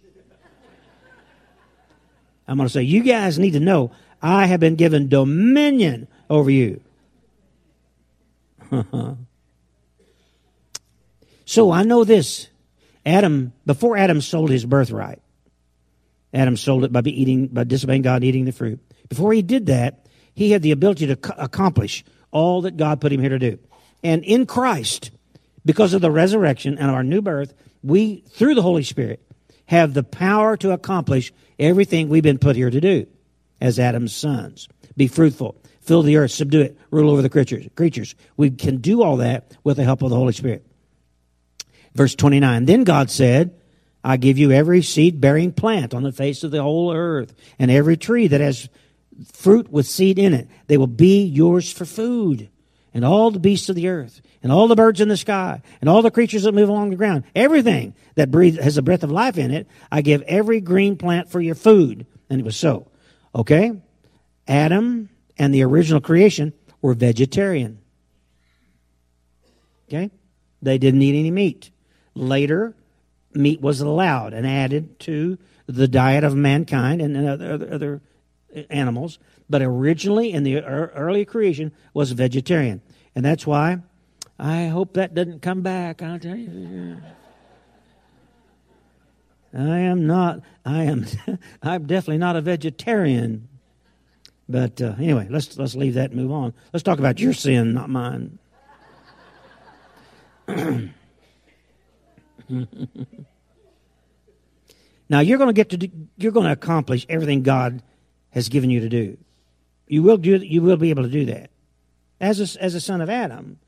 I'm 2.46 2.56
going 2.56 2.66
to 2.66 2.72
say, 2.72 2.82
You 2.82 3.02
guys 3.02 3.38
need 3.38 3.52
to 3.52 3.60
know 3.60 3.92
I 4.20 4.46
have 4.46 4.60
been 4.60 4.76
given 4.76 5.08
dominion 5.08 6.08
over 6.28 6.50
you. 6.50 6.80
So 11.48 11.70
I 11.70 11.82
know 11.82 12.04
this. 12.04 12.46
Adam, 13.06 13.54
before 13.64 13.96
Adam 13.96 14.20
sold 14.20 14.50
his 14.50 14.66
birthright, 14.66 15.22
Adam 16.34 16.58
sold 16.58 16.84
it 16.84 16.92
by 16.92 17.00
eating, 17.06 17.46
by 17.46 17.64
disobeying 17.64 18.02
God, 18.02 18.16
and 18.16 18.24
eating 18.24 18.44
the 18.44 18.52
fruit. 18.52 18.80
Before 19.08 19.32
he 19.32 19.40
did 19.40 19.64
that, 19.64 20.04
he 20.34 20.50
had 20.50 20.60
the 20.60 20.72
ability 20.72 21.06
to 21.06 21.42
accomplish 21.42 22.04
all 22.30 22.60
that 22.62 22.76
God 22.76 23.00
put 23.00 23.14
him 23.14 23.22
here 23.22 23.30
to 23.30 23.38
do. 23.38 23.58
And 24.04 24.22
in 24.24 24.44
Christ, 24.44 25.10
because 25.68 25.92
of 25.92 26.00
the 26.00 26.10
resurrection 26.10 26.78
and 26.78 26.90
our 26.90 27.04
new 27.04 27.20
birth, 27.20 27.52
we, 27.82 28.24
through 28.30 28.54
the 28.54 28.62
Holy 28.62 28.82
Spirit, 28.82 29.20
have 29.66 29.92
the 29.92 30.02
power 30.02 30.56
to 30.56 30.70
accomplish 30.70 31.30
everything 31.58 32.08
we've 32.08 32.22
been 32.22 32.38
put 32.38 32.56
here 32.56 32.70
to 32.70 32.80
do 32.80 33.06
as 33.60 33.78
Adam's 33.78 34.14
sons. 34.14 34.66
Be 34.96 35.08
fruitful, 35.08 35.60
fill 35.82 36.00
the 36.00 36.16
earth, 36.16 36.30
subdue 36.30 36.62
it, 36.62 36.78
rule 36.90 37.10
over 37.10 37.20
the 37.20 37.28
creatures. 37.28 37.66
Creatures. 37.74 38.14
We 38.38 38.48
can 38.48 38.78
do 38.78 39.02
all 39.02 39.18
that 39.18 39.58
with 39.62 39.76
the 39.76 39.84
help 39.84 40.00
of 40.00 40.08
the 40.08 40.16
Holy 40.16 40.32
Spirit. 40.32 40.64
Verse 41.94 42.14
29 42.14 42.64
Then 42.64 42.84
God 42.84 43.10
said, 43.10 43.54
I 44.02 44.16
give 44.16 44.38
you 44.38 44.50
every 44.50 44.80
seed 44.80 45.20
bearing 45.20 45.52
plant 45.52 45.92
on 45.92 46.02
the 46.02 46.12
face 46.12 46.44
of 46.44 46.50
the 46.50 46.62
whole 46.62 46.94
earth, 46.94 47.34
and 47.58 47.70
every 47.70 47.98
tree 47.98 48.26
that 48.28 48.40
has 48.40 48.70
fruit 49.34 49.70
with 49.70 49.86
seed 49.86 50.18
in 50.18 50.32
it. 50.32 50.48
They 50.66 50.78
will 50.78 50.86
be 50.86 51.24
yours 51.24 51.70
for 51.70 51.84
food. 51.84 52.48
And 52.94 53.04
all 53.04 53.30
the 53.30 53.38
beasts 53.38 53.68
of 53.68 53.76
the 53.76 53.88
earth, 53.88 54.20
and 54.42 54.50
all 54.50 54.66
the 54.66 54.74
birds 54.74 55.00
in 55.00 55.08
the 55.08 55.16
sky, 55.16 55.62
and 55.80 55.90
all 55.90 56.02
the 56.02 56.10
creatures 56.10 56.44
that 56.44 56.54
move 56.54 56.68
along 56.68 56.90
the 56.90 56.96
ground, 56.96 57.24
everything 57.34 57.94
that 58.14 58.30
breathes, 58.30 58.58
has 58.58 58.78
a 58.78 58.82
breath 58.82 59.02
of 59.02 59.10
life 59.10 59.36
in 59.36 59.50
it, 59.50 59.68
I 59.92 60.00
give 60.00 60.22
every 60.22 60.60
green 60.60 60.96
plant 60.96 61.30
for 61.30 61.40
your 61.40 61.54
food. 61.54 62.06
And 62.30 62.40
it 62.40 62.44
was 62.44 62.56
so. 62.56 62.88
Okay? 63.34 63.72
Adam 64.46 65.10
and 65.38 65.54
the 65.54 65.64
original 65.64 66.00
creation 66.00 66.52
were 66.80 66.94
vegetarian. 66.94 67.78
Okay? 69.88 70.10
They 70.62 70.78
didn't 70.78 71.02
eat 71.02 71.18
any 71.18 71.30
meat. 71.30 71.70
Later, 72.14 72.74
meat 73.34 73.60
was 73.60 73.80
allowed 73.80 74.32
and 74.32 74.46
added 74.46 74.98
to 75.00 75.38
the 75.66 75.88
diet 75.88 76.24
of 76.24 76.34
mankind 76.34 77.02
and 77.02 77.16
other, 77.28 77.68
other 77.70 78.02
animals. 78.70 79.18
But 79.50 79.62
originally, 79.62 80.32
in 80.32 80.42
the 80.42 80.62
early 80.62 81.24
creation, 81.24 81.72
was 81.94 82.12
vegetarian, 82.12 82.82
and 83.14 83.24
that's 83.24 83.46
why 83.46 83.78
I 84.38 84.66
hope 84.66 84.94
that 84.94 85.14
doesn't 85.14 85.42
come 85.42 85.62
back. 85.62 86.02
I'll 86.02 86.18
tell 86.18 86.36
you. 86.36 86.98
I 89.54 89.78
am 89.78 90.06
not. 90.06 90.40
I 90.64 90.84
am. 90.84 91.06
I'm 91.62 91.86
definitely 91.86 92.18
not 92.18 92.36
a 92.36 92.40
vegetarian. 92.40 93.48
But 94.48 94.80
uh, 94.80 94.94
anyway, 94.98 95.26
let's 95.30 95.58
let's 95.58 95.74
leave 95.74 95.94
that 95.94 96.10
and 96.10 96.20
move 96.20 96.30
on. 96.30 96.54
Let's 96.72 96.82
talk 96.82 96.98
about 96.98 97.18
your 97.20 97.32
sin, 97.32 97.74
not 97.74 97.90
mine. 97.90 98.38
now 105.10 105.20
you're 105.20 105.38
going 105.38 105.48
to 105.48 105.54
get 105.54 105.70
to 105.70 105.76
do, 105.76 105.88
you're 106.16 106.32
going 106.32 106.46
to 106.46 106.52
accomplish 106.52 107.04
everything 107.10 107.42
God 107.42 107.82
has 108.38 108.48
given 108.48 108.70
you 108.70 108.80
to 108.80 108.88
do. 108.88 109.18
You 109.88 110.02
will 110.02 110.16
do 110.16 110.36
you 110.36 110.62
will 110.62 110.76
be 110.76 110.90
able 110.90 111.02
to 111.02 111.08
do 111.08 111.26
that 111.26 111.50
as 112.20 112.56
a, 112.56 112.62
as 112.62 112.74
a 112.74 112.80
son 112.80 113.00
of 113.00 113.10
Adam 113.10 113.58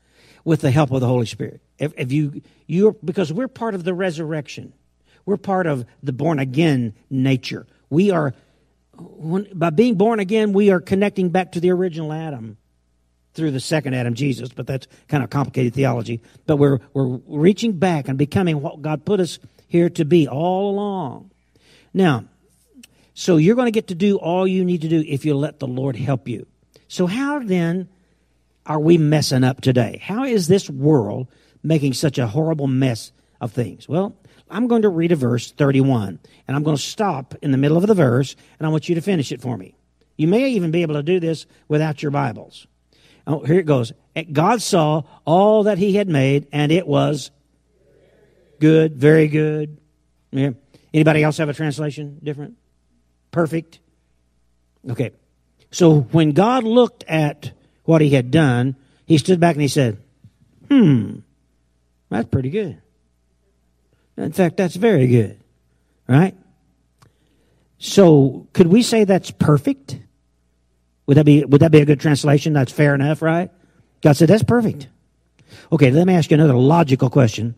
with 0.43 0.61
the 0.61 0.71
help 0.71 0.91
of 0.91 1.01
the 1.01 1.07
Holy 1.07 1.25
Spirit. 1.25 1.61
If, 1.77 1.93
if 1.97 2.11
you 2.11 2.41
you 2.67 2.97
because 3.03 3.33
we're 3.33 3.47
part 3.47 3.75
of 3.75 3.83
the 3.83 3.93
resurrection. 3.93 4.73
We're 5.25 5.37
part 5.37 5.67
of 5.67 5.85
the 6.01 6.13
born 6.13 6.39
again 6.39 6.95
nature. 7.09 7.67
We 7.89 8.09
are 8.11 8.33
when, 8.97 9.47
by 9.53 9.71
being 9.71 9.95
born 9.95 10.19
again, 10.19 10.53
we 10.53 10.71
are 10.71 10.79
connecting 10.79 11.29
back 11.29 11.51
to 11.53 11.59
the 11.59 11.71
original 11.71 12.13
Adam 12.13 12.57
through 13.33 13.51
the 13.51 13.59
second 13.59 13.93
Adam, 13.93 14.13
Jesus, 14.13 14.49
but 14.49 14.67
that's 14.67 14.87
kind 15.07 15.23
of 15.23 15.29
complicated 15.29 15.73
theology. 15.73 16.21
But 16.45 16.57
we're, 16.57 16.79
we're 16.93 17.19
reaching 17.27 17.73
back 17.73 18.07
and 18.07 18.17
becoming 18.17 18.61
what 18.61 18.81
God 18.81 19.05
put 19.05 19.19
us 19.19 19.39
here 19.67 19.89
to 19.91 20.05
be 20.05 20.27
all 20.27 20.71
along. 20.71 21.31
Now, 21.93 22.25
so 23.13 23.37
you're 23.37 23.55
going 23.55 23.67
to 23.67 23.71
get 23.71 23.87
to 23.87 23.95
do 23.95 24.17
all 24.17 24.47
you 24.47 24.63
need 24.63 24.81
to 24.81 24.87
do 24.87 25.03
if 25.05 25.25
you 25.25 25.35
let 25.35 25.59
the 25.59 25.67
Lord 25.67 25.95
help 25.95 26.27
you. 26.27 26.47
So, 26.87 27.07
how 27.07 27.39
then 27.39 27.89
are 28.65 28.79
we 28.79 28.97
messing 28.97 29.43
up 29.43 29.61
today? 29.61 30.01
How 30.03 30.23
is 30.23 30.47
this 30.47 30.69
world 30.69 31.27
making 31.63 31.93
such 31.93 32.17
a 32.17 32.27
horrible 32.27 32.67
mess 32.67 33.11
of 33.39 33.51
things? 33.51 33.87
Well, 33.87 34.15
I'm 34.49 34.67
going 34.67 34.81
to 34.81 34.89
read 34.89 35.11
a 35.11 35.15
verse 35.15 35.51
31, 35.51 36.19
and 36.47 36.57
I'm 36.57 36.63
going 36.63 36.75
to 36.75 36.81
stop 36.81 37.35
in 37.41 37.51
the 37.51 37.57
middle 37.57 37.77
of 37.77 37.87
the 37.87 37.93
verse, 37.93 38.35
and 38.59 38.67
I 38.67 38.69
want 38.69 38.89
you 38.89 38.95
to 38.95 39.01
finish 39.01 39.31
it 39.31 39.41
for 39.41 39.57
me. 39.57 39.75
You 40.17 40.27
may 40.27 40.49
even 40.49 40.71
be 40.71 40.81
able 40.81 40.95
to 40.95 41.03
do 41.03 41.19
this 41.19 41.45
without 41.67 42.03
your 42.03 42.11
Bibles. 42.11 42.67
Oh, 43.25 43.39
here 43.39 43.59
it 43.59 43.65
goes. 43.65 43.93
God 44.31 44.61
saw 44.61 45.03
all 45.25 45.63
that 45.63 45.77
he 45.77 45.95
had 45.95 46.09
made, 46.09 46.47
and 46.51 46.71
it 46.71 46.85
was 46.85 47.31
good, 48.59 48.95
very 48.95 49.27
good. 49.27 49.77
Yeah. 50.31 50.51
Anybody 50.93 51.23
else 51.23 51.37
have 51.37 51.49
a 51.49 51.53
translation 51.53 52.19
different? 52.21 52.57
Perfect? 53.31 53.79
Okay. 54.89 55.11
So 55.71 56.01
when 56.01 56.31
God 56.31 56.63
looked 56.63 57.03
at 57.07 57.51
what 57.85 58.01
he 58.01 58.09
had 58.09 58.29
done, 58.29 58.75
he 59.05 59.17
stood 59.17 59.39
back 59.39 59.55
and 59.55 59.61
he 59.61 59.67
said, 59.67 59.97
Hmm, 60.69 61.19
that's 62.09 62.29
pretty 62.29 62.49
good. 62.49 62.81
In 64.17 64.31
fact, 64.31 64.57
that's 64.57 64.75
very 64.75 65.07
good. 65.07 65.39
Right? 66.07 66.35
So, 67.77 68.47
could 68.53 68.67
we 68.67 68.83
say 68.83 69.05
that's 69.05 69.31
perfect? 69.31 69.97
Would 71.07 71.17
that 71.17 71.25
be 71.25 71.43
would 71.43 71.61
that 71.61 71.71
be 71.71 71.79
a 71.79 71.85
good 71.85 71.99
translation? 71.99 72.53
That's 72.53 72.71
fair 72.71 72.93
enough, 72.93 73.21
right? 73.21 73.49
God 74.01 74.15
said 74.15 74.29
that's 74.29 74.43
perfect. 74.43 74.87
Okay, 75.71 75.91
let 75.91 76.05
me 76.07 76.13
ask 76.13 76.29
you 76.31 76.35
another 76.35 76.53
logical 76.53 77.09
question. 77.09 77.55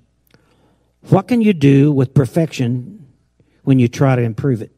What 1.09 1.27
can 1.27 1.41
you 1.41 1.53
do 1.53 1.91
with 1.91 2.13
perfection 2.13 3.05
when 3.63 3.79
you 3.79 3.87
try 3.87 4.15
to 4.15 4.21
improve 4.21 4.61
it? 4.61 4.72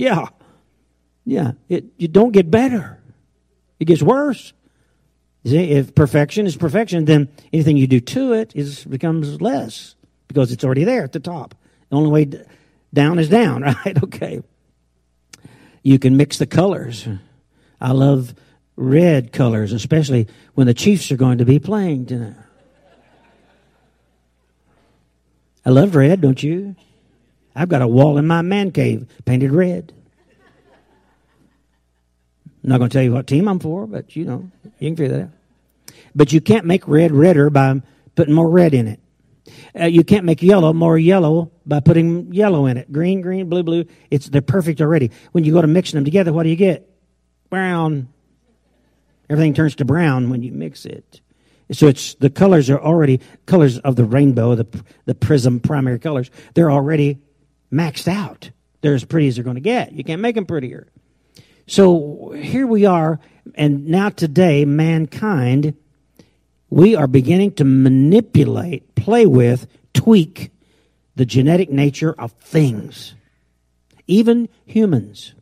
Yeah. 0.00 0.28
Yeah, 1.26 1.52
it 1.68 1.84
you 1.98 2.08
don't 2.08 2.32
get 2.32 2.50
better. 2.50 2.98
It 3.78 3.84
gets 3.84 4.02
worse. 4.02 4.54
See, 5.44 5.72
if 5.72 5.94
perfection 5.94 6.46
is 6.46 6.56
perfection, 6.56 7.04
then 7.04 7.28
anything 7.52 7.76
you 7.76 7.86
do 7.86 8.00
to 8.00 8.32
it 8.32 8.52
is 8.56 8.84
becomes 8.84 9.40
less 9.42 9.94
because 10.26 10.52
it's 10.52 10.64
already 10.64 10.84
there 10.84 11.04
at 11.04 11.12
the 11.12 11.20
top. 11.20 11.54
The 11.90 11.96
only 11.96 12.10
way 12.10 12.44
down 12.94 13.18
is 13.18 13.28
down, 13.28 13.62
right? 13.84 14.02
Okay. 14.02 14.42
You 15.82 15.98
can 15.98 16.16
mix 16.16 16.38
the 16.38 16.46
colors. 16.46 17.06
I 17.78 17.92
love 17.92 18.34
red 18.76 19.32
colors, 19.32 19.72
especially 19.72 20.28
when 20.54 20.66
the 20.66 20.74
Chiefs 20.74 21.12
are 21.12 21.16
going 21.16 21.38
to 21.38 21.44
be 21.44 21.58
playing 21.58 22.06
tonight. 22.06 22.36
I 25.64 25.70
love 25.70 25.94
red, 25.94 26.22
don't 26.22 26.42
you? 26.42 26.74
I've 27.54 27.68
got 27.68 27.82
a 27.82 27.88
wall 27.88 28.18
in 28.18 28.26
my 28.26 28.42
man 28.42 28.70
cave 28.70 29.06
painted 29.24 29.52
red. 29.52 29.92
I'm 32.62 32.68
not 32.68 32.78
going 32.78 32.90
to 32.90 32.94
tell 32.94 33.02
you 33.02 33.12
what 33.12 33.26
team 33.26 33.48
I'm 33.48 33.58
for, 33.58 33.86
but 33.86 34.14
you 34.14 34.24
know, 34.24 34.50
you 34.78 34.90
can 34.90 34.96
figure 34.96 35.16
that 35.16 35.22
out. 35.24 35.30
But 36.14 36.32
you 36.32 36.40
can't 36.40 36.66
make 36.66 36.86
red 36.86 37.12
redder 37.12 37.50
by 37.50 37.80
putting 38.14 38.34
more 38.34 38.48
red 38.48 38.74
in 38.74 38.86
it. 38.86 39.00
Uh, 39.78 39.86
you 39.86 40.04
can't 40.04 40.24
make 40.24 40.42
yellow 40.42 40.72
more 40.72 40.98
yellow 40.98 41.50
by 41.64 41.80
putting 41.80 42.32
yellow 42.32 42.66
in 42.66 42.76
it. 42.76 42.92
Green, 42.92 43.20
green, 43.20 43.48
blue, 43.48 43.62
blue. 43.62 43.84
It's 44.10 44.28
they're 44.28 44.42
perfect 44.42 44.80
already. 44.80 45.10
When 45.32 45.44
you 45.44 45.52
go 45.52 45.62
to 45.62 45.66
mixing 45.66 45.96
them 45.96 46.04
together, 46.04 46.32
what 46.32 46.42
do 46.42 46.50
you 46.50 46.56
get? 46.56 46.88
Brown. 47.48 48.08
Everything 49.28 49.54
turns 49.54 49.76
to 49.76 49.84
brown 49.84 50.30
when 50.30 50.42
you 50.42 50.52
mix 50.52 50.84
it. 50.84 51.20
So 51.72 51.86
it's 51.86 52.14
the 52.14 52.30
colors 52.30 52.68
are 52.68 52.80
already 52.80 53.20
colors 53.46 53.78
of 53.78 53.96
the 53.96 54.04
rainbow, 54.04 54.56
the 54.56 54.66
the 55.04 55.14
prism 55.14 55.60
primary 55.60 55.98
colors. 55.98 56.30
They're 56.54 56.70
already 56.70 57.20
maxed 57.72 58.08
out. 58.08 58.50
They're 58.80 58.94
as 58.94 59.04
pretty 59.04 59.28
as 59.28 59.36
they're 59.36 59.44
going 59.44 59.56
to 59.56 59.60
get. 59.60 59.92
You 59.92 60.04
can't 60.04 60.22
make 60.22 60.34
them 60.34 60.46
prettier. 60.46 60.86
So 61.66 62.32
here 62.36 62.66
we 62.66 62.86
are, 62.86 63.20
and 63.54 63.86
now 63.86 64.08
today, 64.08 64.64
mankind, 64.64 65.74
we 66.68 66.96
are 66.96 67.06
beginning 67.06 67.52
to 67.54 67.64
manipulate, 67.64 68.94
play 68.94 69.26
with, 69.26 69.66
tweak 69.92 70.50
the 71.14 71.24
genetic 71.24 71.70
nature 71.70 72.12
of 72.18 72.32
things, 72.32 73.14
even 74.06 74.48
humans. 74.64 75.34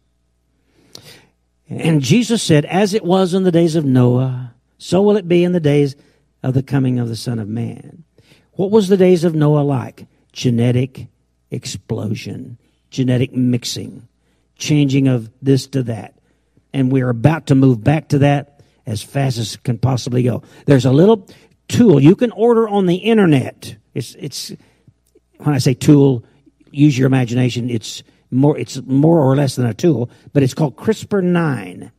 And 1.69 2.03
Jesus 2.03 2.43
said, 2.43 2.65
As 2.65 2.93
it 2.93 3.05
was 3.05 3.33
in 3.33 3.45
the 3.45 3.53
days 3.53 3.77
of 3.77 3.85
Noah, 3.85 4.55
so 4.77 5.03
will 5.03 5.17
it 5.17 5.29
be 5.29 5.45
in 5.45 5.53
the 5.53 5.61
days 5.61 5.97
of 6.43 6.55
the 6.55 6.63
coming 6.63 6.99
of 6.99 7.09
the 7.09 7.17
Son 7.17 7.39
of 7.39 7.49
Man. 7.49 8.05
What 8.53 8.71
was 8.71 8.89
the 8.89 8.97
days 8.97 9.25
of 9.25 9.35
Noah 9.35 9.61
like? 9.61 10.07
Genetic 10.33 11.09
explosion, 11.51 12.59
genetic 12.91 13.33
mixing, 13.33 14.09
changing 14.57 15.09
of 15.09 15.31
this 15.41 15.67
to 15.69 15.83
that 15.85 16.19
and 16.73 16.93
we're 16.93 17.09
about 17.09 17.47
to 17.47 17.55
move 17.55 17.83
back 17.83 18.09
to 18.09 18.19
that 18.19 18.61
as 18.87 19.03
fast 19.03 19.39
as 19.39 19.57
can 19.57 19.79
possibly 19.79 20.23
go. 20.23 20.43
There's 20.67 20.85
a 20.85 20.93
little 20.93 21.29
tool 21.69 22.01
you 22.01 22.17
can 22.17 22.33
order 22.33 22.69
on 22.69 22.87
the 22.87 22.97
internet. 22.97 23.77
It's 23.95 24.15
it's 24.15 24.53
when 25.39 25.55
I 25.55 25.59
say 25.59 25.75
tool, 25.75 26.25
use 26.71 26.97
your 26.97 27.07
imagination. 27.07 27.71
It's 27.71 28.03
more 28.31 28.59
it's 28.59 28.81
more 28.87 29.21
or 29.21 29.37
less 29.37 29.57
than 29.57 29.67
a 29.67 29.75
tool, 29.75 30.11
but 30.33 30.43
it's 30.43 30.55
called 30.55 30.77
CRISPR 30.77 31.23
nine, 31.23 31.91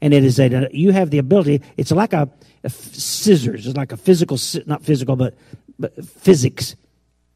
and 0.00 0.14
it 0.14 0.24
is 0.24 0.38
a 0.38 0.68
you 0.72 0.92
have 0.92 1.10
the 1.10 1.18
ability. 1.18 1.62
It's 1.76 1.90
like 1.90 2.12
a, 2.12 2.28
a 2.64 2.70
scissors. 2.70 3.66
It's 3.66 3.76
like 3.76 3.92
a 3.92 3.96
physical, 3.96 4.38
not 4.66 4.82
physical, 4.82 5.16
but 5.16 5.34
but 5.78 6.04
physics 6.04 6.76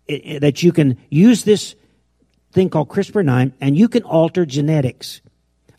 it, 0.06 0.22
it, 0.24 0.40
that 0.40 0.62
you 0.62 0.72
can 0.72 0.98
use 1.10 1.44
this 1.44 1.74
thing 2.52 2.68
called 2.68 2.88
CRISPR 2.88 3.24
nine, 3.24 3.52
and 3.60 3.76
you 3.76 3.88
can 3.88 4.02
alter 4.02 4.44
genetics 4.44 5.20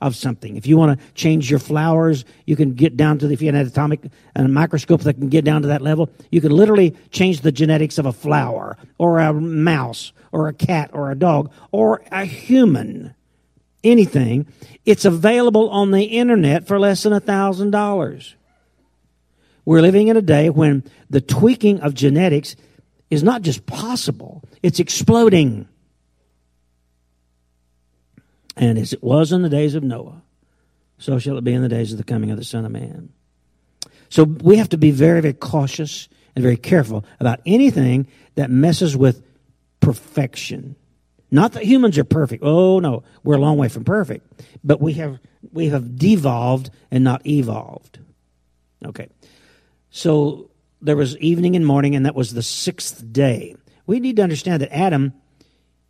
of 0.03 0.17
something. 0.17 0.57
If 0.57 0.67
you 0.67 0.75
want 0.75 0.99
to 0.99 1.05
change 1.13 1.49
your 1.49 1.59
flowers, 1.59 2.25
you 2.45 2.57
can 2.57 2.73
get 2.73 2.97
down 2.97 3.19
to 3.19 3.27
the, 3.27 3.33
if 3.33 3.41
you 3.41 3.47
have 3.47 3.55
an 3.55 3.67
atomic 3.67 4.01
and 4.35 4.45
a 4.45 4.49
microscope 4.49 5.01
that 5.01 5.13
can 5.13 5.29
get 5.29 5.45
down 5.45 5.61
to 5.61 5.69
that 5.69 5.81
level, 5.81 6.09
you 6.29 6.41
can 6.41 6.51
literally 6.51 6.93
change 7.11 7.39
the 7.39 7.53
genetics 7.53 7.97
of 7.97 8.05
a 8.05 8.11
flower 8.11 8.77
or 8.97 9.19
a 9.19 9.31
mouse 9.31 10.11
or 10.33 10.49
a 10.49 10.53
cat 10.53 10.89
or 10.93 11.09
a 11.09 11.15
dog 11.15 11.51
or 11.71 12.01
a 12.11 12.25
human. 12.25 13.15
Anything. 13.81 14.47
It's 14.85 15.05
available 15.05 15.69
on 15.69 15.91
the 15.91 16.03
internet 16.03 16.67
for 16.67 16.79
less 16.79 17.03
than 17.03 17.13
a 17.13 17.19
thousand 17.19 17.71
dollars. 17.71 18.35
We're 19.65 19.81
living 19.81 20.09
in 20.09 20.17
a 20.17 20.21
day 20.21 20.49
when 20.49 20.83
the 21.09 21.21
tweaking 21.21 21.79
of 21.79 21.93
genetics 21.93 22.57
is 23.13 23.23
not 23.23 23.41
just 23.43 23.65
possible, 23.65 24.43
it's 24.61 24.79
exploding. 24.79 25.67
And 28.55 28.77
as 28.77 28.93
it 28.93 29.03
was 29.03 29.31
in 29.31 29.41
the 29.41 29.49
days 29.49 29.75
of 29.75 29.83
Noah, 29.83 30.21
so 30.97 31.19
shall 31.19 31.37
it 31.37 31.43
be 31.43 31.53
in 31.53 31.61
the 31.61 31.69
days 31.69 31.91
of 31.91 31.97
the 31.97 32.03
coming 32.03 32.31
of 32.31 32.37
the 32.37 32.43
Son 32.43 32.65
of 32.65 32.71
Man. 32.71 33.09
So 34.09 34.23
we 34.23 34.57
have 34.57 34.69
to 34.69 34.77
be 34.77 34.91
very, 34.91 35.21
very 35.21 35.33
cautious 35.33 36.07
and 36.35 36.43
very 36.43 36.57
careful 36.57 37.05
about 37.19 37.39
anything 37.45 38.07
that 38.35 38.49
messes 38.49 38.95
with 38.95 39.23
perfection. 39.79 40.75
Not 41.29 41.53
that 41.53 41.63
humans 41.63 41.97
are 41.97 42.03
perfect. 42.03 42.43
Oh 42.43 42.79
no, 42.79 43.03
we're 43.23 43.35
a 43.35 43.39
long 43.39 43.57
way 43.57 43.69
from 43.69 43.83
perfect. 43.83 44.43
But 44.63 44.79
we 44.79 44.93
have 44.93 45.19
we 45.51 45.69
have 45.69 45.97
devolved 45.97 46.69
and 46.91 47.03
not 47.03 47.25
evolved. 47.25 47.99
Okay. 48.85 49.09
So 49.89 50.51
there 50.83 50.97
was 50.97 51.17
evening 51.17 51.55
and 51.55 51.65
morning, 51.65 51.95
and 51.95 52.05
that 52.05 52.15
was 52.15 52.33
the 52.33 52.43
sixth 52.43 53.11
day. 53.11 53.55
We 53.85 53.99
need 53.99 54.17
to 54.17 54.21
understand 54.21 54.61
that 54.61 54.75
Adam, 54.75 55.13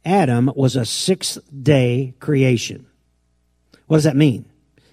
Adam 0.05 0.51
was 0.55 0.75
a 0.75 0.85
sixth 0.85 1.39
day 1.51 2.13
creation. 2.19 2.85
What 3.87 3.97
does 3.97 4.03
that 4.03 4.15
mean? 4.15 4.45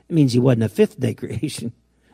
It 0.09 0.15
means 0.15 0.33
he 0.33 0.39
wasn't 0.39 0.65
a 0.65 0.69
fifth 0.69 0.99
day 0.99 1.15
creation, 1.23 1.73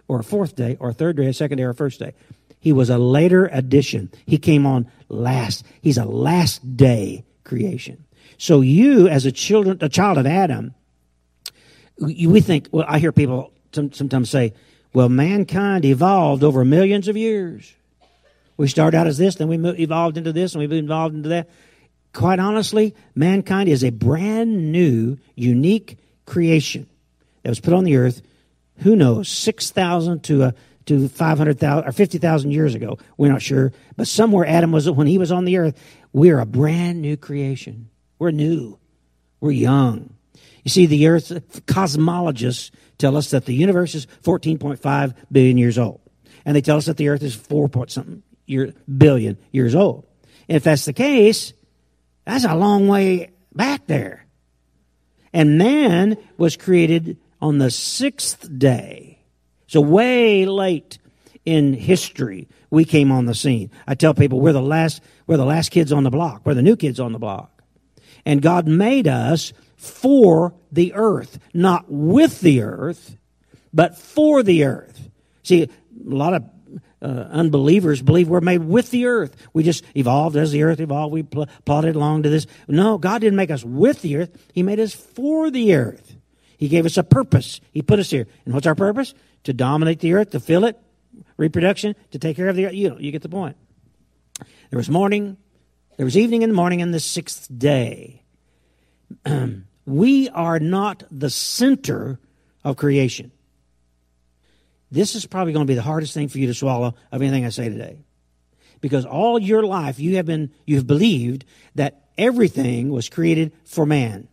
or 0.09 0.21
a 0.21 0.25
fourth 0.25 0.57
day, 0.57 0.77
or 0.81 0.91
a 0.91 0.95
third 0.95 1.17
day, 1.17 1.27
a 1.27 1.33
second 1.33 1.59
day, 1.59 1.65
or 1.65 1.71
a 1.71 1.75
first 1.75 2.01
day. 2.01 2.13
He 2.59 2.73
was 2.73 2.91
a 2.91 2.99
later 2.99 3.47
addition. 3.53 4.11
He 4.27 4.39
came 4.39 4.67
on 4.67 4.91
last. 5.09 5.65
He's 5.81 5.99
a 5.99 6.05
last 6.05 6.77
day 6.77 7.25
creation. 7.45 8.05
So 8.39 8.61
you, 8.61 9.09
as 9.09 9.25
a 9.25 9.33
children, 9.33 9.79
a 9.81 9.89
child 9.89 10.19
of 10.19 10.27
Adam, 10.27 10.75
we 11.99 12.41
think. 12.41 12.69
Well, 12.73 12.85
I 12.89 12.99
hear 12.99 13.13
people 13.13 13.53
sometimes 13.73 14.29
say, 14.29 14.55
"Well, 14.97 15.11
mankind 15.11 15.85
evolved 15.85 16.43
over 16.43 16.65
millions 16.65 17.07
of 17.07 17.19
years. 17.19 17.75
We 18.57 18.67
started 18.67 18.97
out 18.97 19.07
as 19.07 19.19
this, 19.19 19.35
then 19.35 19.47
we 19.47 19.59
evolved 19.79 20.17
into 20.17 20.33
this, 20.33 20.55
and 20.55 20.61
we've 20.61 20.73
evolved 20.73 21.15
into 21.15 21.29
that." 21.29 21.51
Quite 22.15 22.39
honestly, 22.39 22.95
mankind 23.15 23.69
is 23.69 23.85
a 23.85 23.91
brand 23.91 24.73
new, 24.73 25.19
unique 25.35 25.99
creation 26.25 26.87
that 27.43 27.51
was 27.51 27.61
put 27.61 27.75
on 27.75 27.85
the 27.85 27.97
earth. 27.97 28.23
Who 28.79 28.97
knows, 28.97 29.29
six 29.29 29.71
thousand 29.71 30.23
to 30.25 30.45
a 30.45 30.55
to 30.87 31.11
500,000 31.11 31.87
or 31.87 31.93
50,000 31.93 32.51
years 32.53 32.75
ago. 32.75 32.97
We're 33.19 33.31
not 33.31 33.43
sure. 33.43 33.75
But 33.99 34.09
somewhere 34.09 34.47
Adam 34.47 34.73
was, 34.73 34.89
when 34.89 35.09
he 35.09 35.19
was 35.19 35.31
on 35.31 35.45
the 35.45 35.59
earth, 35.59 35.79
we're 36.15 36.39
a 36.39 36.47
brand 36.47 37.03
new 37.03 37.19
creation. 37.19 37.91
We're 38.19 38.31
new. 38.31 38.79
We're 39.41 39.51
young. 39.51 40.15
You 40.65 40.71
see, 40.71 40.87
the 40.87 41.09
earth, 41.09 41.33
cosmologists 41.67 42.71
tell 42.99 43.17
us 43.17 43.31
that 43.31 43.47
the 43.47 43.55
universe 43.55 43.95
is 43.95 44.07
14.5 44.23 45.15
billion 45.31 45.59
years 45.59 45.79
old. 45.79 46.01
And 46.45 46.55
they 46.55 46.61
tell 46.61 46.77
us 46.77 46.87
that 46.87 46.97
the 46.97 47.09
earth 47.09 47.23
is 47.23 47.35
4 47.35 47.69
point 47.69 47.91
something 47.91 48.23
year, 48.47 48.73
billion 48.97 49.39
years 49.51 49.75
old. 49.75 50.07
And 50.49 50.57
if 50.57 50.65
that's 50.65 50.85
the 50.85 50.93
case, 50.93 51.53
that's 52.25 52.45
a 52.45 52.55
long 52.55 52.89
way 52.89 53.33
back 53.55 53.87
there. 53.87 54.27
And 55.33 55.59
man 55.59 56.17
was 56.39 56.57
created 56.57 57.19
on 57.41 57.59
the 57.59 57.71
sixth 57.71 58.49
day. 58.59 59.19
So 59.67 59.81
way 59.81 60.47
late 60.47 60.99
in 61.45 61.75
history, 61.75 62.49
we 62.71 62.85
came 62.85 63.13
on 63.13 63.27
the 63.27 63.35
scene. 63.35 63.71
I 63.87 63.95
tell 63.95 64.15
people 64.15 64.41
we're 64.41 64.53
the 64.53 64.63
last, 64.63 65.03
we're 65.27 65.37
the 65.37 65.45
last 65.45 65.71
kids 65.71 65.93
on 65.93 66.05
the 66.05 66.11
block. 66.11 66.43
We're 66.45 66.55
the 66.55 66.63
new 66.63 66.77
kids 66.77 67.01
on 67.01 67.13
the 67.13 67.19
block. 67.19 67.63
And 68.25 68.43
God 68.43 68.67
made 68.67 69.07
us 69.07 69.53
for 69.77 70.55
the 70.73 70.95
earth, 70.95 71.39
not 71.55 71.91
with 71.91 72.41
the 72.41 72.63
earth, 72.63 73.17
but 73.73 73.97
for 73.99 74.43
the 74.43 74.65
earth. 74.65 75.11
See, 75.43 75.63
a 75.63 75.69
lot 76.03 76.35
of 76.35 76.45
uh, 77.03 77.29
unbelievers 77.31 78.03
believe 78.03 78.29
we're 78.29 78.41
made 78.41 78.65
with 78.65 78.91
the 78.91 79.07
earth. 79.07 79.37
We 79.53 79.63
just 79.63 79.85
evolved 79.95 80.37
as 80.37 80.51
the 80.51 80.63
earth 80.63 80.81
evolved. 80.81 81.13
We 81.13 81.23
pl- 81.23 81.47
plodded 81.65 81.95
along 81.95 82.23
to 82.25 82.31
this. 82.31 82.47
No, 82.69 82.99
God 82.99 83.21
didn't 83.21 83.37
make 83.37 83.51
us 83.51 83.65
with 83.65 84.03
the 84.03 84.17
earth. 84.17 84.31
He 84.53 84.63
made 84.63 84.81
us 84.81 84.95
for 84.95 85.51
the 85.51 85.75
earth. 85.75 86.17
He 86.57 86.69
gave 86.69 86.87
us 86.87 86.97
a 86.97 87.05
purpose. 87.05 87.61
He 87.73 87.83
put 87.83 87.99
us 87.99 88.11
here. 88.11 88.27
And 88.45 88.55
what's 88.55 88.67
our 88.67 88.75
purpose? 88.75 89.15
To 89.45 89.53
dominate 89.53 90.01
the 90.01 90.15
earth, 90.15 90.31
to 90.31 90.41
fill 90.41 90.65
it, 90.65 90.79
reproduction, 91.37 91.95
to 92.13 92.19
take 92.19 92.37
care 92.37 92.49
of 92.49 92.57
the 92.57 92.67
earth. 92.67 92.75
You 92.75 92.91
know, 92.91 92.99
you 92.99 93.13
get 93.13 93.23
the 93.23 93.29
point. 93.29 93.57
There 94.71 94.79
was 94.79 94.91
morning, 94.91 95.37
there 95.97 96.05
was 96.05 96.17
evening 96.17 96.43
and 96.43 96.53
morning 96.53 96.83
and 96.83 96.93
the 96.93 97.01
sixth 97.01 97.47
day. 97.57 98.23
we 99.87 100.29
are 100.31 100.59
not 100.59 101.05
the 101.11 101.31
center 101.31 102.19
of 102.65 102.77
creation. 102.77 103.33
This 104.91 105.15
is 105.15 105.27
probably 105.27 105.53
going 105.53 105.67
to 105.67 105.71
be 105.71 105.75
the 105.75 105.83
hardest 105.83 106.15
thing 106.15 106.29
for 106.29 106.39
you 106.39 106.47
to 106.47 106.55
swallow 106.55 106.95
of 107.11 107.23
anything 107.23 107.45
I 107.45 107.51
say 107.51 107.69
today. 107.69 107.99
Because 108.81 109.05
all 109.05 109.39
your 109.39 109.63
life 109.63 109.99
you 109.99 110.17
have 110.17 110.27
been 110.27 110.51
you've 110.65 110.87
believed 110.87 111.45
that 111.75 112.07
everything 112.17 112.91
was 112.91 113.09
created 113.09 113.53
for 113.65 113.87
man. 113.87 114.29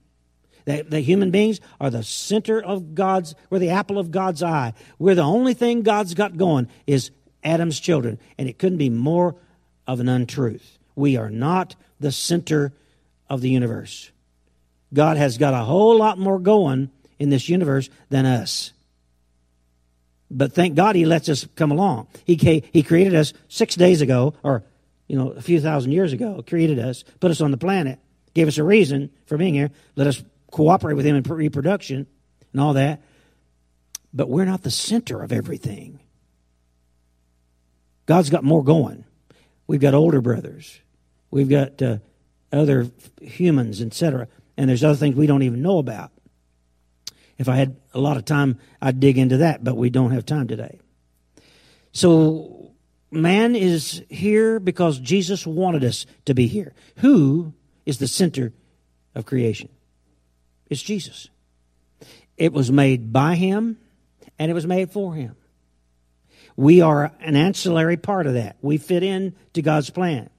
That, 0.66 0.90
that 0.92 1.02
human 1.02 1.32
beings 1.32 1.60
are 1.82 1.90
the 1.90 2.04
center 2.04 2.62
of 2.62 2.96
God's, 2.96 3.36
we're 3.50 3.60
the 3.60 3.72
apple 3.72 4.00
of 4.00 4.12
God's 4.12 4.42
eye. 4.42 4.74
We're 4.98 5.16
the 5.16 5.22
only 5.22 5.54
thing 5.54 5.82
God's 5.82 6.14
got 6.14 6.38
going 6.38 6.70
is 6.88 7.12
Adam's 7.44 7.80
children. 7.80 8.20
And 8.38 8.48
it 8.48 8.60
couldn't 8.60 8.78
be 8.78 8.90
more 8.90 9.36
of 9.86 10.00
an 10.00 10.08
untruth. 10.08 10.80
We 10.96 11.18
are 11.18 11.30
not 11.30 11.76
the 12.00 12.12
center 12.12 12.74
of 13.30 13.42
the 13.42 13.50
universe. 13.50 14.12
God 14.94 15.18
has 15.18 15.38
got 15.38 15.54
a 15.54 15.64
whole 15.64 15.98
lot 15.98 16.18
more 16.18 16.40
going 16.40 16.90
in 17.20 17.30
this 17.30 17.50
universe 17.50 17.90
than 18.10 18.26
us. 18.26 18.72
But 20.30 20.54
thank 20.54 20.76
God 20.76 20.96
he 20.96 21.06
lets 21.06 21.30
us 21.30 21.48
come 21.56 21.72
along. 21.72 22.08
He, 22.26 22.64
he 22.72 22.84
created 22.84 23.16
us 23.16 23.34
six 23.50 23.76
days 23.76 24.02
ago, 24.02 24.34
or, 24.44 24.64
you 25.08 25.18
know, 25.18 25.30
a 25.30 25.42
few 25.42 25.62
thousand 25.62 25.92
years 25.92 26.12
ago, 26.14 26.44
created 26.48 26.80
us, 26.80 27.04
put 27.20 27.32
us 27.32 27.42
on 27.42 27.52
the 27.52 27.58
planet, 27.58 28.00
gave 28.34 28.48
us 28.48 28.58
a 28.58 28.64
reason 28.64 29.12
for 29.26 29.38
being 29.38 29.54
here, 29.54 29.72
let 29.96 30.08
us 30.08 30.24
cooperate 30.52 30.96
with 30.96 31.06
him 31.06 31.16
in 31.16 31.24
reproduction 31.24 32.08
and 32.52 32.62
all 32.62 32.74
that. 32.74 33.02
But 34.14 34.30
we're 34.30 34.46
not 34.46 34.64
the 34.64 34.72
center 34.72 35.22
of 35.22 35.32
everything. 35.32 36.00
God's 38.06 38.30
got 38.30 38.44
more 38.44 38.64
going. 38.64 39.06
We've 39.66 39.82
got 39.82 39.94
older 39.94 40.22
brothers. 40.22 40.80
We've 41.32 41.50
got 41.50 41.82
uh, 41.82 41.98
other 42.52 42.92
humans, 43.22 43.82
etc. 43.82 44.28
And 44.58 44.70
there's 44.70 44.84
other 44.84 44.96
things 44.96 45.16
we 45.16 45.28
don't 45.28 45.44
even 45.44 45.62
know 45.62 45.80
about. 45.80 46.12
If 47.38 47.50
I 47.50 47.56
had 47.56 47.76
a 47.94 48.00
lot 48.00 48.18
of 48.18 48.26
time, 48.26 48.60
I'd 48.82 49.00
dig 49.00 49.18
into 49.18 49.38
that, 49.38 49.64
but 49.64 49.76
we 49.76 49.90
don't 49.90 50.12
have 50.12 50.26
time 50.26 50.48
today. 50.48 50.80
So, 51.92 52.72
man 53.12 53.56
is 53.56 54.04
here 54.10 54.60
because 54.60 55.00
Jesus 55.00 55.46
wanted 55.46 55.84
us 55.84 56.06
to 56.26 56.34
be 56.34 56.48
here. 56.48 56.74
Who 56.98 57.54
is 57.86 57.98
the 57.98 58.08
center 58.08 58.54
of 59.16 59.26
creation? 59.26 59.70
It's 60.70 60.82
Jesus. 60.82 61.30
It 62.38 62.54
was 62.54 62.72
made 62.72 63.14
by 63.14 63.36
him 63.36 63.78
and 64.40 64.50
it 64.50 64.54
was 64.54 64.66
made 64.66 64.92
for 64.92 65.14
him. 65.14 65.36
We 66.56 66.82
are 66.82 67.12
an 67.20 67.36
ancillary 67.36 67.98
part 67.98 68.28
of 68.28 68.34
that. 68.34 68.58
We 68.62 68.78
fit 68.78 69.04
in 69.04 69.36
to 69.54 69.62
God's 69.62 69.90
plan. 69.90 70.30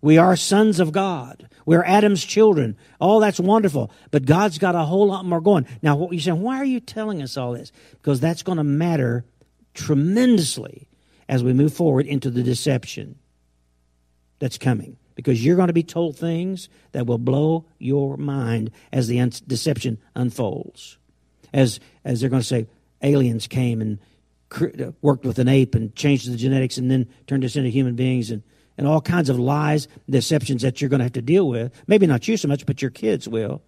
We 0.00 0.16
are 0.18 0.36
sons 0.36 0.78
of 0.78 0.92
God. 0.92 1.48
We're 1.66 1.84
Adam's 1.84 2.24
children. 2.24 2.76
All 3.00 3.20
that's 3.20 3.40
wonderful. 3.40 3.90
But 4.10 4.24
God's 4.24 4.58
got 4.58 4.74
a 4.74 4.84
whole 4.84 5.08
lot 5.08 5.24
more 5.24 5.40
going. 5.40 5.66
Now, 5.82 5.96
what 5.96 6.12
you 6.12 6.20
saying, 6.20 6.40
why 6.40 6.58
are 6.58 6.64
you 6.64 6.80
telling 6.80 7.20
us 7.20 7.36
all 7.36 7.52
this? 7.52 7.72
Because 7.92 8.20
that's 8.20 8.42
going 8.42 8.58
to 8.58 8.64
matter 8.64 9.24
tremendously 9.74 10.88
as 11.28 11.42
we 11.42 11.52
move 11.52 11.74
forward 11.74 12.06
into 12.06 12.30
the 12.30 12.42
deception 12.42 13.18
that's 14.38 14.58
coming. 14.58 14.96
Because 15.14 15.44
you're 15.44 15.56
going 15.56 15.66
to 15.66 15.72
be 15.72 15.82
told 15.82 16.16
things 16.16 16.68
that 16.92 17.06
will 17.06 17.18
blow 17.18 17.66
your 17.78 18.16
mind 18.16 18.70
as 18.92 19.08
the 19.08 19.18
un- 19.18 19.32
deception 19.46 19.98
unfolds. 20.14 20.96
As, 21.52 21.80
as 22.04 22.20
they're 22.20 22.30
going 22.30 22.42
to 22.42 22.46
say, 22.46 22.68
aliens 23.02 23.48
came 23.48 23.80
and 23.80 23.98
cr- 24.48 24.90
worked 25.02 25.24
with 25.24 25.40
an 25.40 25.48
ape 25.48 25.74
and 25.74 25.94
changed 25.96 26.30
the 26.30 26.36
genetics 26.36 26.78
and 26.78 26.88
then 26.88 27.08
turned 27.26 27.44
us 27.44 27.56
into 27.56 27.68
human 27.68 27.96
beings 27.96 28.30
and 28.30 28.44
and 28.78 28.86
all 28.86 29.00
kinds 29.00 29.28
of 29.28 29.38
lies, 29.38 29.88
deceptions 30.08 30.62
that 30.62 30.80
you're 30.80 30.88
going 30.88 31.00
to 31.00 31.04
have 31.04 31.12
to 31.14 31.22
deal 31.22 31.48
with. 31.48 31.72
Maybe 31.86 32.06
not 32.06 32.28
you 32.28 32.36
so 32.36 32.48
much, 32.48 32.64
but 32.64 32.80
your 32.80 32.92
kids 32.92 33.28
will. 33.28 33.60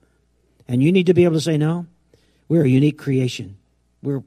And 0.68 0.82
you 0.82 0.92
need 0.92 1.06
to 1.06 1.14
be 1.14 1.24
able 1.24 1.34
to 1.34 1.40
say, 1.40 1.58
no, 1.58 1.86
we're 2.48 2.64
a 2.64 2.68
unique 2.68 2.96
creation. 2.96 3.56
We're, 4.02 4.22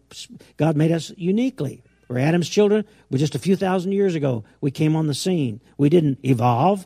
God 0.57 0.75
made 0.75 0.91
us 0.91 1.11
uniquely. 1.15 1.81
We're 2.09 2.19
Adam's 2.19 2.49
children. 2.49 2.85
We're 3.09 3.17
just 3.17 3.33
a 3.33 3.39
few 3.39 3.55
thousand 3.55 3.93
years 3.93 4.13
ago. 4.13 4.43
We 4.59 4.71
came 4.71 4.95
on 4.95 5.07
the 5.07 5.13
scene. 5.13 5.61
We 5.77 5.89
didn't 5.89 6.19
evolve. 6.23 6.85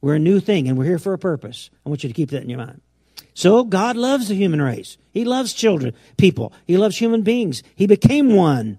We're 0.00 0.16
a 0.16 0.20
new 0.20 0.40
thing, 0.40 0.68
and 0.68 0.76
we're 0.76 0.84
here 0.84 0.98
for 0.98 1.12
a 1.12 1.18
purpose. 1.18 1.70
I 1.84 1.88
want 1.88 2.02
you 2.02 2.08
to 2.08 2.14
keep 2.14 2.30
that 2.30 2.42
in 2.42 2.50
your 2.50 2.58
mind. 2.58 2.80
So 3.32 3.64
God 3.64 3.96
loves 3.96 4.28
the 4.28 4.34
human 4.34 4.60
race. 4.60 4.98
He 5.12 5.24
loves 5.24 5.52
children, 5.52 5.94
people. 6.16 6.52
He 6.66 6.76
loves 6.76 6.98
human 6.98 7.22
beings. 7.22 7.62
He 7.74 7.86
became 7.86 8.34
one 8.34 8.78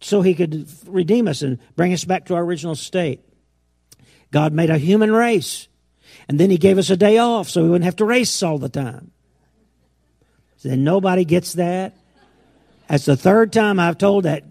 so 0.00 0.22
he 0.22 0.34
could 0.34 0.68
redeem 0.86 1.26
us 1.26 1.42
and 1.42 1.58
bring 1.74 1.92
us 1.92 2.04
back 2.04 2.26
to 2.26 2.34
our 2.34 2.42
original 2.42 2.76
state. 2.76 3.20
God 4.30 4.52
made 4.52 4.70
a 4.70 4.78
human 4.78 5.12
race. 5.12 5.68
And 6.28 6.38
then 6.38 6.50
he 6.50 6.58
gave 6.58 6.78
us 6.78 6.90
a 6.90 6.96
day 6.96 7.18
off 7.18 7.48
so 7.48 7.62
we 7.62 7.70
wouldn't 7.70 7.84
have 7.84 7.96
to 7.96 8.04
race 8.04 8.42
all 8.42 8.58
the 8.58 8.68
time. 8.68 9.10
Then 10.62 10.84
nobody 10.84 11.24
gets 11.24 11.54
that. 11.54 11.94
That's 12.88 13.04
the 13.04 13.16
third 13.16 13.52
time 13.52 13.78
I've 13.78 13.98
told 13.98 14.24
that. 14.24 14.44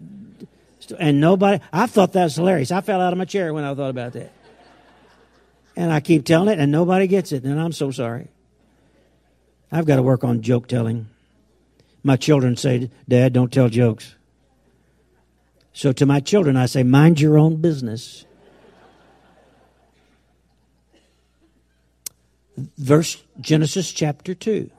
And 0.98 1.20
nobody, 1.20 1.62
I 1.72 1.86
thought 1.86 2.14
that 2.14 2.24
was 2.24 2.36
hilarious. 2.36 2.72
I 2.72 2.80
fell 2.80 3.00
out 3.00 3.12
of 3.12 3.18
my 3.18 3.26
chair 3.26 3.52
when 3.52 3.64
I 3.64 3.74
thought 3.74 3.90
about 3.90 4.14
that. 4.14 4.32
And 5.76 5.92
I 5.92 6.00
keep 6.00 6.24
telling 6.24 6.48
it, 6.48 6.58
and 6.58 6.72
nobody 6.72 7.06
gets 7.06 7.30
it. 7.30 7.44
And 7.44 7.60
I'm 7.60 7.72
so 7.72 7.90
sorry. 7.90 8.28
I've 9.70 9.84
got 9.84 9.96
to 9.96 10.02
work 10.02 10.24
on 10.24 10.40
joke 10.40 10.66
telling. 10.66 11.08
My 12.02 12.16
children 12.16 12.56
say, 12.56 12.90
Dad, 13.08 13.32
don't 13.32 13.52
tell 13.52 13.68
jokes. 13.68 14.14
So 15.72 15.92
to 15.92 16.06
my 16.06 16.20
children, 16.20 16.56
I 16.56 16.66
say, 16.66 16.82
mind 16.82 17.20
your 17.20 17.38
own 17.38 17.56
business. 17.56 18.24
Verse 22.76 23.22
Genesis 23.40 23.92
chapter 23.92 24.34
2. 24.34 24.70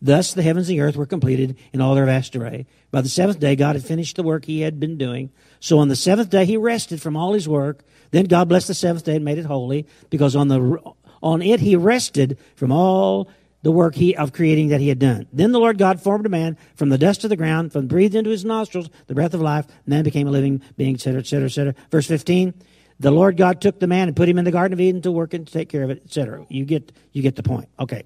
Thus 0.00 0.32
the 0.32 0.42
heavens 0.42 0.68
and 0.68 0.78
the 0.78 0.82
earth 0.82 0.96
were 0.96 1.06
completed 1.06 1.56
in 1.72 1.80
all 1.80 1.94
their 1.94 2.06
vast 2.06 2.36
array. 2.36 2.66
By 2.90 3.00
the 3.00 3.08
seventh 3.08 3.40
day, 3.40 3.56
God 3.56 3.74
had 3.74 3.84
finished 3.84 4.16
the 4.16 4.22
work 4.22 4.44
he 4.44 4.60
had 4.60 4.78
been 4.78 4.96
doing. 4.96 5.30
So 5.60 5.78
on 5.78 5.88
the 5.88 5.96
seventh 5.96 6.30
day, 6.30 6.44
he 6.44 6.56
rested 6.56 7.02
from 7.02 7.16
all 7.16 7.32
his 7.32 7.48
work. 7.48 7.82
Then 8.10 8.26
God 8.26 8.48
blessed 8.48 8.68
the 8.68 8.74
seventh 8.74 9.04
day 9.04 9.16
and 9.16 9.24
made 9.24 9.38
it 9.38 9.46
holy, 9.46 9.86
because 10.08 10.36
on 10.36 10.48
the 10.48 10.80
on 11.20 11.42
it 11.42 11.60
he 11.60 11.74
rested 11.74 12.38
from 12.54 12.70
all 12.70 13.28
the 13.62 13.72
work 13.72 13.96
he, 13.96 14.14
of 14.14 14.32
creating 14.32 14.68
that 14.68 14.80
he 14.80 14.88
had 14.88 15.00
done. 15.00 15.26
Then 15.32 15.50
the 15.50 15.58
Lord 15.58 15.78
God 15.78 16.00
formed 16.00 16.24
a 16.26 16.30
man 16.30 16.56
from 16.76 16.90
the 16.90 16.98
dust 16.98 17.24
of 17.24 17.30
the 17.30 17.36
ground, 17.36 17.72
from 17.72 17.88
breathed 17.88 18.14
into 18.14 18.30
his 18.30 18.44
nostrils 18.44 18.88
the 19.08 19.14
breath 19.14 19.34
of 19.34 19.40
life. 19.40 19.66
Man 19.84 20.04
became 20.04 20.28
a 20.28 20.30
living 20.30 20.62
being, 20.76 20.94
etc., 20.94 21.20
etc., 21.20 21.46
etc. 21.46 21.74
Verse 21.90 22.06
15. 22.06 22.54
The 23.00 23.10
Lord 23.10 23.36
God 23.36 23.60
took 23.60 23.78
the 23.78 23.86
man 23.86 24.08
and 24.08 24.16
put 24.16 24.28
him 24.28 24.38
in 24.38 24.44
the 24.44 24.50
Garden 24.50 24.72
of 24.72 24.80
Eden 24.80 25.02
to 25.02 25.12
work 25.12 25.34
and 25.34 25.46
to 25.46 25.52
take 25.52 25.68
care 25.68 25.84
of 25.84 25.90
it, 25.90 26.02
etc. 26.04 26.44
You 26.48 26.64
get, 26.64 26.92
you 27.12 27.22
get 27.22 27.36
the 27.36 27.42
point. 27.42 27.68
Okay. 27.78 28.02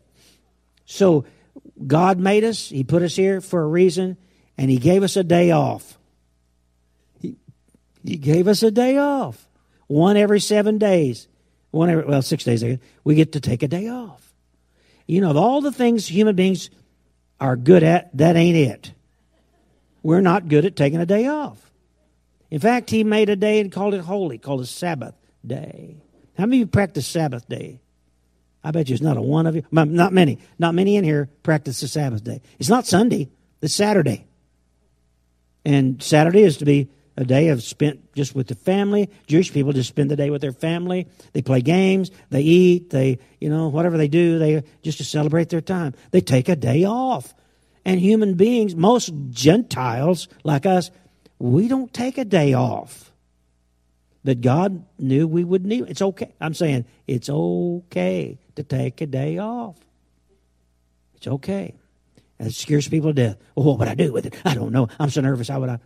So, 0.85 1.25
God 1.87 2.19
made 2.19 2.45
us. 2.45 2.69
He 2.69 2.85
put 2.85 3.03
us 3.03 3.17
here 3.17 3.41
for 3.41 3.63
a 3.63 3.67
reason, 3.67 4.17
and 4.59 4.71
He 4.71 4.79
gave 4.79 5.03
us 5.03 5.17
a 5.17 5.25
day 5.25 5.51
off. 5.51 5.99
He, 7.21 7.37
he 8.05 8.17
gave 8.17 8.49
us 8.49 8.63
a 8.63 8.71
day 8.71 8.99
off. 8.99 9.49
One 9.87 10.17
every 10.17 10.41
seven 10.41 10.79
days. 10.79 11.29
One 11.71 11.89
every, 11.89 12.05
well, 12.05 12.23
six 12.23 12.45
days. 12.45 12.65
We 13.05 13.15
get 13.15 13.33
to 13.33 13.41
take 13.41 13.63
a 13.63 13.69
day 13.69 13.89
off. 13.89 14.33
You 15.07 15.21
know, 15.21 15.31
of 15.31 15.37
all 15.37 15.61
the 15.61 15.73
things 15.73 16.07
human 16.07 16.37
beings 16.37 16.71
are 17.41 17.57
good 17.57 17.83
at, 17.83 18.17
that 18.17 18.37
ain't 18.37 18.57
it. 18.57 18.93
We're 20.03 20.21
not 20.21 20.49
good 20.49 20.65
at 20.65 20.77
taking 20.77 21.01
a 21.01 21.07
day 21.07 21.27
off. 21.27 21.72
In 22.53 22.61
fact, 22.61 22.91
he 22.91 23.03
made 23.03 23.31
a 23.31 23.35
day 23.35 23.61
and 23.61 23.73
called 23.73 23.95
it 23.95 24.03
holy, 24.03 24.37
called 24.37 24.61
it 24.61 24.67
Sabbath 24.67 25.15
day. 25.45 25.97
How 26.37 26.45
many 26.45 26.59
of 26.59 26.61
you 26.61 26.67
practice 26.67 27.07
Sabbath 27.07 27.49
day? 27.49 27.81
I 28.63 28.73
bet 28.73 28.91
you 28.91 28.95
it's 28.95 29.03
not 29.03 29.17
a 29.17 29.23
one 29.23 29.47
of 29.47 29.57
you. 29.57 29.65
Not 29.73 30.13
many. 30.13 30.39
Not 30.59 30.75
many 30.75 30.97
in 30.97 31.03
here 31.03 31.31
practice 31.43 31.81
the 31.81 31.89
Sabbath 31.89 32.23
day. 32.23 32.43
It's 32.59 32.69
not 32.69 32.87
Sunday, 32.87 33.31
it's 33.63 33.73
Saturday. 33.75 34.27
And 35.65 36.03
Saturday 36.03 36.43
is 36.43 36.59
to 36.59 36.67
be 36.67 36.91
a 37.17 37.25
day 37.25 37.49
of 37.49 37.63
spent 37.63 38.13
just 38.13 38.35
with 38.35 38.49
the 38.49 38.55
family. 38.55 39.09
Jewish 39.27 39.51
people 39.51 39.73
just 39.73 39.89
spend 39.89 40.11
the 40.11 40.17
day 40.17 40.29
with 40.29 40.43
their 40.43 40.53
family. 40.53 41.09
They 41.33 41.41
play 41.41 41.63
games, 41.63 42.11
they 42.29 42.43
eat, 42.43 42.91
they, 42.91 43.19
you 43.41 43.49
know, 43.49 43.69
whatever 43.69 43.97
they 43.97 44.09
do, 44.09 44.39
they 44.39 44.63
just 44.83 44.99
to 44.99 45.05
celebrate 45.05 45.49
their 45.49 45.63
time. 45.63 45.95
They 46.11 46.21
take 46.21 46.51
a 46.51 46.57
day 46.57 46.85
off. 46.85 47.33
And 47.85 47.99
human 47.99 48.35
beings, 48.35 48.77
most 48.77 49.11
Gentiles 49.31 50.29
like 50.45 50.67
us, 50.67 50.91
we 51.43 51.67
don't 51.67 51.93
take 51.93 52.19
a 52.19 52.25
day 52.25 52.55
off. 52.55 53.11
But 54.23 54.41
God 54.41 54.85
knew 54.97 55.27
we 55.27 55.43
would 55.43 55.67
need 55.67 55.89
it's 55.89 56.01
okay. 56.01 56.33
I'm 56.41 56.55
saying 56.55 56.85
it's 57.09 57.29
okay 57.29 58.39
to 58.55 58.63
take 58.63 59.01
a 59.01 59.07
day 59.07 59.39
off. 59.39 59.77
It's 61.17 61.27
okay. 61.27 61.75
And 62.39 62.49
it 62.49 62.55
scares 62.55 62.87
people 62.87 63.11
to 63.11 63.15
death. 63.15 63.39
Well, 63.57 63.67
what 63.67 63.81
would 63.81 63.89
I 63.89 63.97
do 63.97 64.13
with 64.13 64.27
it? 64.27 64.37
I 64.45 64.55
don't 64.55 64.71
know. 64.71 64.89
I'm 65.01 65.11
so 65.11 65.21
nervous. 65.21 65.49
How 65.49 65.59
would 65.59 65.69
I? 65.69 65.79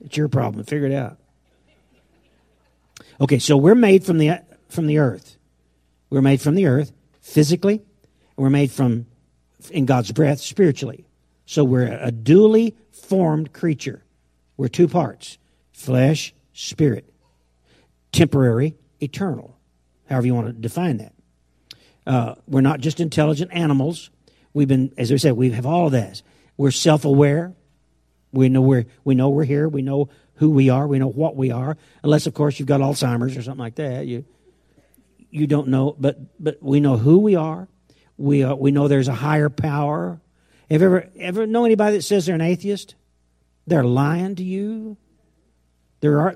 It's 0.00 0.16
your 0.16 0.28
problem. 0.28 0.64
Figure 0.64 0.88
it 0.88 0.94
out. 0.94 1.18
Okay, 3.20 3.38
so 3.38 3.56
we're 3.56 3.76
made 3.76 4.04
from 4.04 4.18
the 4.18 4.40
from 4.68 4.88
the 4.88 4.98
earth. 4.98 5.36
We're 6.08 6.22
made 6.22 6.40
from 6.40 6.56
the 6.56 6.66
earth 6.66 6.90
physically. 7.20 7.82
We're 8.36 8.50
made 8.50 8.72
from 8.72 9.06
in 9.70 9.86
God's 9.86 10.10
breath 10.10 10.40
spiritually. 10.40 11.06
So 11.46 11.62
we're 11.62 11.86
a 11.86 12.10
duly 12.10 12.76
formed 12.90 13.52
creature. 13.52 14.02
We're 14.60 14.68
two 14.68 14.88
parts: 14.88 15.38
flesh, 15.72 16.34
spirit. 16.52 17.10
Temporary, 18.12 18.76
eternal. 19.00 19.56
However 20.06 20.26
you 20.26 20.34
want 20.34 20.48
to 20.48 20.52
define 20.52 20.98
that. 20.98 21.14
Uh, 22.06 22.34
we're 22.46 22.60
not 22.60 22.80
just 22.80 23.00
intelligent 23.00 23.50
animals. 23.54 24.10
We've 24.52 24.68
been, 24.68 24.92
as 24.98 25.10
I 25.10 25.16
said, 25.16 25.32
we 25.32 25.52
have 25.52 25.64
all 25.64 25.86
of 25.86 25.92
that. 25.92 26.20
We're 26.58 26.72
self-aware. 26.72 27.54
We 28.32 28.50
know 28.50 28.60
we're 28.60 28.84
we 29.02 29.14
know 29.14 29.30
we're 29.30 29.44
here. 29.44 29.66
We 29.66 29.80
know 29.80 30.10
who 30.34 30.50
we 30.50 30.68
are. 30.68 30.86
We 30.86 30.98
know 30.98 31.08
what 31.08 31.36
we 31.36 31.50
are. 31.50 31.78
Unless, 32.02 32.26
of 32.26 32.34
course, 32.34 32.58
you've 32.58 32.68
got 32.68 32.82
Alzheimer's 32.82 33.38
or 33.38 33.42
something 33.42 33.60
like 33.60 33.76
that. 33.76 34.06
You 34.06 34.26
you 35.30 35.46
don't 35.46 35.68
know, 35.68 35.96
but 35.98 36.18
but 36.38 36.62
we 36.62 36.80
know 36.80 36.98
who 36.98 37.16
we 37.20 37.34
are. 37.34 37.66
We 38.18 38.44
uh, 38.44 38.56
we 38.56 38.72
know 38.72 38.88
there's 38.88 39.08
a 39.08 39.14
higher 39.14 39.48
power. 39.48 40.20
Have 40.70 40.82
you 40.82 40.86
ever 40.86 41.08
ever 41.18 41.46
know 41.46 41.64
anybody 41.64 41.96
that 41.96 42.02
says 42.02 42.26
they're 42.26 42.34
an 42.34 42.42
atheist? 42.42 42.94
They're 43.66 43.84
lying 43.84 44.34
to 44.36 44.42
you. 44.42 44.96
There 46.00 46.20
are 46.20 46.34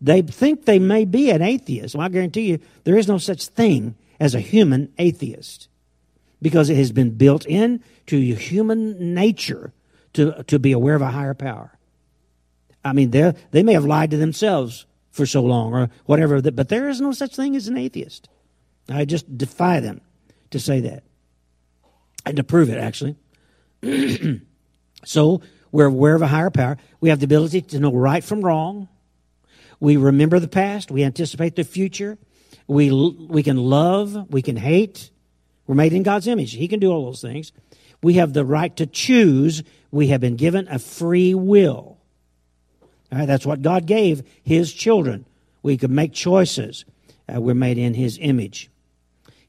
they 0.00 0.22
think 0.22 0.64
they 0.64 0.78
may 0.78 1.04
be 1.04 1.30
an 1.30 1.42
atheist. 1.42 1.94
Well, 1.94 2.06
I 2.06 2.08
guarantee 2.08 2.50
you, 2.50 2.58
there 2.84 2.96
is 2.96 3.08
no 3.08 3.18
such 3.18 3.46
thing 3.46 3.96
as 4.20 4.34
a 4.34 4.40
human 4.40 4.92
atheist 4.98 5.68
because 6.40 6.70
it 6.70 6.76
has 6.76 6.92
been 6.92 7.10
built 7.10 7.46
into 7.46 8.16
your 8.16 8.36
human 8.36 9.14
nature 9.14 9.72
to, 10.12 10.42
to 10.44 10.58
be 10.58 10.72
aware 10.72 10.94
of 10.94 11.02
a 11.02 11.10
higher 11.10 11.34
power. 11.34 11.72
I 12.84 12.92
mean, 12.92 13.10
they 13.10 13.62
may 13.62 13.72
have 13.72 13.86
lied 13.86 14.10
to 14.10 14.16
themselves 14.16 14.86
for 15.10 15.26
so 15.26 15.42
long 15.42 15.72
or 15.72 15.90
whatever, 16.04 16.42
but 16.42 16.68
there 16.68 16.88
is 16.88 17.00
no 17.00 17.12
such 17.12 17.34
thing 17.34 17.56
as 17.56 17.66
an 17.66 17.78
atheist. 17.78 18.28
I 18.88 19.04
just 19.04 19.38
defy 19.38 19.80
them 19.80 20.02
to 20.50 20.58
say 20.58 20.80
that 20.80 21.04
and 22.26 22.36
to 22.36 22.44
prove 22.44 22.68
it, 22.68 22.78
actually. 22.78 23.16
so 25.04 25.40
we're 25.74 25.86
aware 25.86 26.14
of 26.14 26.22
a 26.22 26.28
higher 26.28 26.50
power. 26.50 26.76
We 27.00 27.08
have 27.08 27.18
the 27.18 27.24
ability 27.24 27.62
to 27.62 27.80
know 27.80 27.92
right 27.92 28.22
from 28.22 28.42
wrong. 28.42 28.88
We 29.80 29.96
remember 29.96 30.38
the 30.38 30.46
past. 30.46 30.88
We 30.88 31.02
anticipate 31.02 31.56
the 31.56 31.64
future. 31.64 32.16
We, 32.68 32.92
we 32.92 33.42
can 33.42 33.56
love, 33.56 34.30
we 34.30 34.40
can 34.40 34.54
hate. 34.54 35.10
We're 35.66 35.74
made 35.74 35.92
in 35.92 36.04
God's 36.04 36.28
image. 36.28 36.52
He 36.52 36.68
can 36.68 36.78
do 36.78 36.92
all 36.92 37.06
those 37.06 37.20
things. 37.20 37.50
We 38.04 38.14
have 38.14 38.34
the 38.34 38.44
right 38.44 38.74
to 38.76 38.86
choose. 38.86 39.64
We 39.90 40.06
have 40.08 40.20
been 40.20 40.36
given 40.36 40.68
a 40.70 40.78
free 40.78 41.34
will. 41.34 41.98
All 43.10 43.18
right, 43.18 43.26
that's 43.26 43.44
what 43.44 43.60
God 43.60 43.84
gave 43.84 44.22
His 44.44 44.72
children. 44.72 45.26
We 45.64 45.76
could 45.76 45.90
make 45.90 46.12
choices. 46.12 46.84
Uh, 47.28 47.40
we're 47.40 47.54
made 47.54 47.78
in 47.78 47.94
His 47.94 48.16
image. 48.20 48.70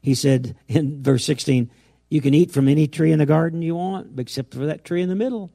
He 0.00 0.16
said 0.16 0.56
in 0.66 1.04
verse 1.04 1.24
16, 1.24 1.70
You 2.08 2.20
can 2.20 2.34
eat 2.34 2.50
from 2.50 2.66
any 2.66 2.88
tree 2.88 3.12
in 3.12 3.20
the 3.20 3.26
garden 3.26 3.62
you 3.62 3.76
want, 3.76 4.18
except 4.18 4.54
for 4.54 4.66
that 4.66 4.84
tree 4.84 5.02
in 5.02 5.08
the 5.08 5.14
middle. 5.14 5.52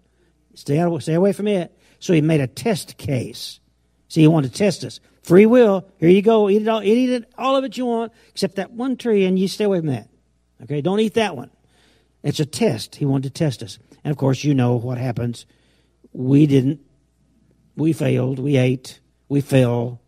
Stay, 0.55 0.83
stay 0.99 1.13
away 1.13 1.33
from 1.33 1.47
it. 1.47 1.77
So 1.99 2.13
He 2.13 2.21
made 2.21 2.41
a 2.41 2.47
test 2.47 2.97
case. 2.97 3.59
See, 4.07 4.21
He 4.21 4.27
wanted 4.27 4.51
to 4.51 4.57
test 4.57 4.83
us. 4.83 4.99
Free 5.23 5.45
will. 5.45 5.87
Here 5.97 6.09
you 6.09 6.21
go. 6.21 6.49
Eat 6.49 6.63
it 6.63 6.67
all. 6.67 6.81
Eat 6.81 7.09
it 7.09 7.31
all 7.37 7.55
of 7.55 7.63
it 7.63 7.77
you 7.77 7.85
want, 7.85 8.11
except 8.29 8.55
that 8.55 8.71
one 8.71 8.97
tree, 8.97 9.25
and 9.25 9.37
you 9.37 9.47
stay 9.47 9.65
away 9.65 9.79
from 9.79 9.87
that. 9.87 10.09
Okay, 10.63 10.81
don't 10.81 10.99
eat 10.99 11.13
that 11.13 11.35
one. 11.35 11.51
It's 12.23 12.39
a 12.39 12.45
test. 12.45 12.95
He 12.95 13.05
wanted 13.05 13.33
to 13.33 13.39
test 13.39 13.63
us, 13.63 13.79
and 14.03 14.11
of 14.11 14.17
course, 14.17 14.43
you 14.43 14.53
know 14.53 14.75
what 14.75 14.97
happens. 14.97 15.45
We 16.11 16.47
didn't. 16.47 16.81
We 17.75 17.93
failed. 17.93 18.39
We 18.39 18.57
ate. 18.57 18.99
We 19.29 19.41
fell. 19.41 20.01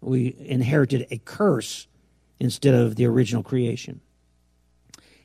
We 0.00 0.36
inherited 0.38 1.06
a 1.10 1.18
curse 1.18 1.86
instead 2.38 2.74
of 2.74 2.96
the 2.96 3.06
original 3.06 3.42
creation. 3.42 4.00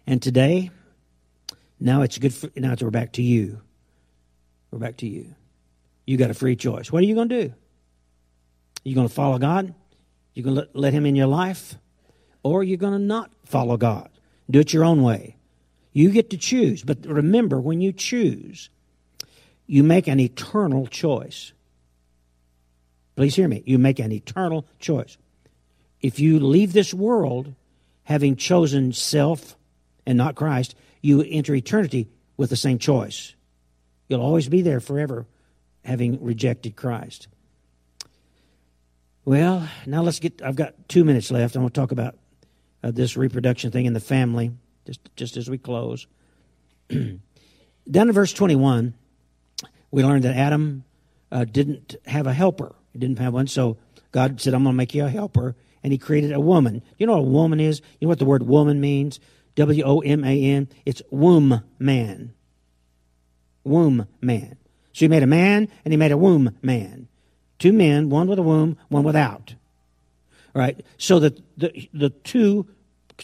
And 0.05 0.21
today, 0.21 0.71
now 1.79 2.01
it's 2.01 2.17
good. 2.17 2.33
For, 2.33 2.49
now 2.55 2.75
we're 2.79 2.89
back 2.91 3.13
to 3.13 3.21
you. 3.23 3.61
We're 4.73 4.79
back 4.79 4.97
to 4.97 5.07
you. 5.07 5.35
You 6.07 6.17
got 6.17 6.31
a 6.31 6.33
free 6.33 6.55
choice. 6.55 6.91
What 6.91 7.03
are 7.03 7.05
you 7.05 7.13
going 7.13 7.29
to 7.29 7.43
do? 7.43 7.53
You're 8.83 8.95
going 8.95 9.07
to 9.07 9.13
follow 9.13 9.37
God? 9.37 9.71
You're 10.33 10.45
going 10.45 10.55
to 10.55 10.67
let, 10.73 10.93
Him 10.93 11.05
in 11.05 11.15
your 11.15 11.27
life? 11.27 11.75
Or 12.41 12.63
you're 12.63 12.77
going 12.77 12.93
to 12.93 12.99
not 12.99 13.29
follow 13.45 13.77
God? 13.77 14.09
Do 14.49 14.61
it 14.61 14.73
your 14.73 14.83
own 14.83 15.03
way. 15.03 15.35
You 15.91 16.09
get 16.09 16.31
to 16.31 16.37
choose. 16.37 16.81
But 16.81 17.05
remember, 17.05 17.61
when 17.61 17.81
you 17.81 17.93
choose, 17.93 18.71
you 19.67 19.83
make 19.83 20.07
an 20.07 20.19
eternal 20.19 20.87
choice. 20.87 21.53
Please 23.15 23.35
hear 23.35 23.47
me. 23.47 23.61
You 23.67 23.77
make 23.77 23.99
an 23.99 24.11
eternal 24.11 24.65
choice. 24.79 25.19
If 26.01 26.19
you 26.19 26.39
leave 26.39 26.73
this 26.73 26.95
world 26.95 27.53
having 28.05 28.37
chosen 28.37 28.91
self 28.91 29.55
and 30.07 30.17
not 30.17 30.33
Christ, 30.33 30.73
you 30.99 31.21
enter 31.21 31.53
eternity 31.53 32.09
with 32.37 32.49
the 32.49 32.55
same 32.55 32.79
choice. 32.79 33.35
You'll 34.07 34.21
always 34.21 34.49
be 34.49 34.61
there 34.61 34.79
forever 34.79 35.25
having 35.85 36.23
rejected 36.23 36.75
Christ. 36.75 37.27
Well, 39.25 39.67
now 39.85 40.01
let's 40.01 40.19
get. 40.19 40.41
I've 40.41 40.55
got 40.55 40.89
two 40.89 41.03
minutes 41.03 41.31
left. 41.31 41.55
I 41.55 41.59
want 41.59 41.73
to 41.73 41.79
talk 41.79 41.91
about 41.91 42.17
uh, 42.83 42.91
this 42.91 43.15
reproduction 43.15 43.71
thing 43.71 43.85
in 43.85 43.93
the 43.93 44.01
family, 44.01 44.51
just 44.85 44.99
just 45.15 45.37
as 45.37 45.49
we 45.49 45.57
close. 45.57 46.07
Down 46.89 47.21
in 48.09 48.11
verse 48.11 48.33
twenty-one, 48.33 48.95
we 49.91 50.03
learned 50.03 50.25
that 50.25 50.35
Adam 50.35 50.83
uh, 51.31 51.45
didn't 51.45 51.95
have 52.05 52.27
a 52.27 52.33
helper. 52.33 52.75
He 52.91 52.99
didn't 52.99 53.19
have 53.19 53.33
one, 53.33 53.47
so 53.47 53.77
God 54.11 54.41
said, 54.41 54.53
"I'm 54.53 54.63
going 54.63 54.73
to 54.73 54.77
make 54.77 54.93
you 54.93 55.05
a 55.05 55.09
helper," 55.09 55.55
and 55.83 55.93
He 55.93 55.97
created 55.97 56.33
a 56.33 56.41
woman. 56.41 56.83
You 56.97 57.07
know 57.07 57.13
what 57.13 57.19
a 57.19 57.31
woman 57.31 57.61
is? 57.61 57.81
You 57.99 58.07
know 58.07 58.09
what 58.09 58.19
the 58.19 58.25
word 58.25 58.43
woman 58.43 58.81
means? 58.81 59.21
W 59.55 59.83
O 59.85 59.99
M 59.99 60.25
A 60.25 60.43
N. 60.43 60.67
It's 60.85 61.01
womb 61.11 61.63
man. 61.79 62.33
Womb 63.63 64.07
man. 64.21 64.57
So 64.93 65.05
He 65.05 65.07
made 65.07 65.23
a 65.23 65.27
man, 65.27 65.67
and 65.83 65.91
He 65.91 65.97
made 65.97 66.11
a 66.11 66.17
womb 66.17 66.57
man. 66.61 67.07
Two 67.59 67.73
men, 67.73 68.09
one 68.09 68.27
with 68.27 68.39
a 68.39 68.43
womb, 68.43 68.77
one 68.89 69.03
without. 69.03 69.55
All 70.55 70.61
right, 70.61 70.79
so 70.97 71.19
that 71.19 71.39
the, 71.57 71.89
the 71.93 72.09
two 72.09 72.67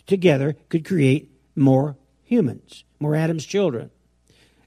together 0.07 0.55
could 0.69 0.85
create 0.85 1.29
more 1.55 1.95
humans. 2.23 2.83
We're 2.99 3.15
Adam's 3.15 3.45
children. 3.45 3.91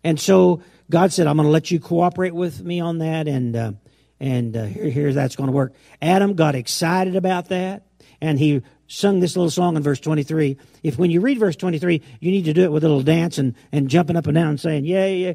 And 0.04 0.18
so 0.18 0.62
God 0.90 1.12
said, 1.12 1.26
I'm 1.26 1.36
going 1.36 1.46
to 1.46 1.52
let 1.52 1.70
you 1.70 1.80
cooperate 1.80 2.34
with 2.34 2.62
me 2.62 2.80
on 2.80 2.98
that, 2.98 3.28
and, 3.28 3.56
uh, 3.56 3.72
and 4.20 4.56
uh, 4.56 4.64
here, 4.64 4.90
here 4.90 5.12
that's 5.12 5.36
going 5.36 5.48
to 5.48 5.52
work. 5.52 5.74
Adam 6.00 6.34
got 6.34 6.54
excited 6.54 7.16
about 7.16 7.48
that, 7.48 7.86
and 8.20 8.38
he 8.38 8.62
sung 8.88 9.20
this 9.20 9.36
little 9.36 9.50
song 9.50 9.76
in 9.76 9.82
verse 9.82 10.00
23. 10.00 10.58
If 10.82 10.98
when 10.98 11.10
you 11.10 11.20
read 11.20 11.38
verse 11.38 11.56
23, 11.56 12.02
you 12.20 12.30
need 12.30 12.44
to 12.44 12.52
do 12.52 12.64
it 12.64 12.72
with 12.72 12.84
a 12.84 12.88
little 12.88 13.02
dance 13.02 13.38
and, 13.38 13.54
and 13.72 13.88
jumping 13.88 14.16
up 14.16 14.26
and 14.26 14.34
down 14.34 14.48
and 14.48 14.60
saying, 14.60 14.84
yeah, 14.84 15.06
yeah, 15.06 15.32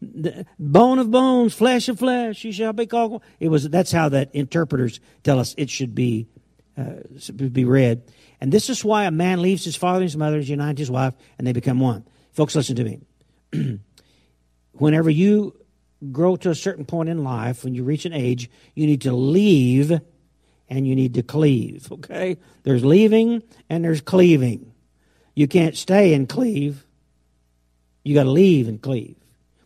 bone 0.00 0.98
of 0.98 1.10
bones, 1.10 1.54
flesh 1.54 1.88
of 1.88 1.98
flesh, 1.98 2.44
you 2.44 2.52
shall 2.52 2.72
be 2.72 2.86
called. 2.86 3.22
It 3.40 3.48
was 3.48 3.68
that's 3.68 3.92
how 3.92 4.08
that 4.10 4.34
interpreters 4.34 5.00
tell 5.22 5.38
us 5.38 5.54
it 5.58 5.70
should 5.70 5.94
be 5.94 6.28
uh, 6.76 7.02
be 7.34 7.64
read. 7.64 8.02
And 8.40 8.52
this 8.52 8.70
is 8.70 8.84
why 8.84 9.04
a 9.04 9.10
man 9.10 9.42
leaves 9.42 9.64
his 9.64 9.76
father 9.76 9.98
and 9.98 10.04
his 10.04 10.16
mother, 10.16 10.38
is 10.38 10.48
united 10.48 10.78
his 10.78 10.90
wife, 10.90 11.14
and 11.36 11.46
they 11.46 11.52
become 11.52 11.80
one. 11.80 12.06
Folks, 12.32 12.54
listen 12.54 12.76
to 12.76 12.84
me. 12.84 13.00
Whenever 14.72 15.10
you 15.10 15.58
grow 16.12 16.36
to 16.36 16.50
a 16.50 16.54
certain 16.54 16.84
point 16.84 17.08
in 17.08 17.24
life, 17.24 17.64
when 17.64 17.74
you 17.74 17.82
reach 17.82 18.04
an 18.04 18.12
age, 18.12 18.48
you 18.74 18.86
need 18.86 19.00
to 19.02 19.12
leave 19.12 20.00
and 20.68 20.86
you 20.86 20.94
need 20.94 21.14
to 21.14 21.22
cleave. 21.22 21.90
Okay? 21.90 22.36
There's 22.62 22.84
leaving 22.84 23.42
and 23.68 23.84
there's 23.84 24.00
cleaving. 24.00 24.72
You 25.34 25.48
can't 25.48 25.76
stay 25.76 26.14
and 26.14 26.28
cleave. 26.28 26.86
You 28.04 28.14
got 28.14 28.24
to 28.24 28.30
leave 28.30 28.68
and 28.68 28.80
cleave. 28.80 29.16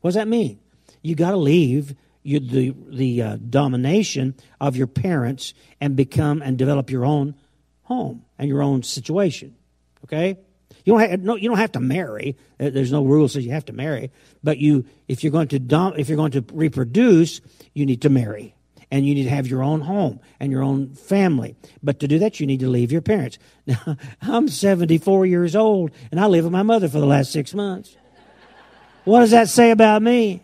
What 0.02 0.08
does 0.08 0.16
that 0.16 0.28
mean? 0.28 0.60
You 1.00 1.14
got 1.14 1.30
to 1.30 1.36
leave 1.36 1.96
you, 2.22 2.38
the 2.38 2.74
the 2.88 3.22
uh, 3.22 3.36
domination 3.36 4.34
of 4.60 4.76
your 4.76 4.86
parents 4.86 5.54
and 5.80 5.96
become 5.96 6.42
and 6.42 6.56
develop 6.56 6.90
your 6.90 7.04
own 7.04 7.34
home 7.82 8.24
and 8.38 8.48
your 8.48 8.62
own 8.62 8.82
situation. 8.82 9.56
Okay, 10.04 10.38
you 10.84 10.92
don't 10.92 11.00
have, 11.00 11.20
no, 11.20 11.36
you 11.36 11.48
don't 11.48 11.58
have 11.58 11.72
to 11.72 11.80
marry. 11.80 12.36
There's 12.58 12.92
no 12.92 13.04
rule 13.04 13.28
says 13.28 13.44
you 13.44 13.52
have 13.52 13.64
to 13.66 13.72
marry, 13.72 14.10
but 14.42 14.58
you 14.58 14.84
if 15.08 15.24
you're 15.24 15.32
going 15.32 15.48
to 15.48 15.58
dom, 15.58 15.94
if 15.96 16.08
you're 16.08 16.16
going 16.16 16.32
to 16.32 16.44
reproduce, 16.52 17.40
you 17.74 17.86
need 17.86 18.02
to 18.02 18.10
marry 18.10 18.54
and 18.90 19.06
you 19.06 19.14
need 19.14 19.24
to 19.24 19.30
have 19.30 19.46
your 19.46 19.62
own 19.62 19.80
home 19.80 20.20
and 20.38 20.52
your 20.52 20.62
own 20.62 20.94
family. 20.94 21.56
But 21.82 22.00
to 22.00 22.08
do 22.08 22.18
that, 22.20 22.40
you 22.40 22.46
need 22.46 22.60
to 22.60 22.68
leave 22.68 22.92
your 22.92 23.00
parents. 23.00 23.38
Now, 23.66 23.96
I'm 24.22 24.48
74 24.48 25.26
years 25.26 25.56
old 25.56 25.90
and 26.10 26.20
I 26.20 26.26
live 26.26 26.44
with 26.44 26.52
my 26.52 26.62
mother 26.62 26.88
for 26.88 27.00
the 27.00 27.06
last 27.06 27.32
six 27.32 27.54
months. 27.54 27.96
What 29.04 29.20
does 29.20 29.30
that 29.32 29.48
say 29.48 29.70
about 29.70 30.02
me? 30.02 30.42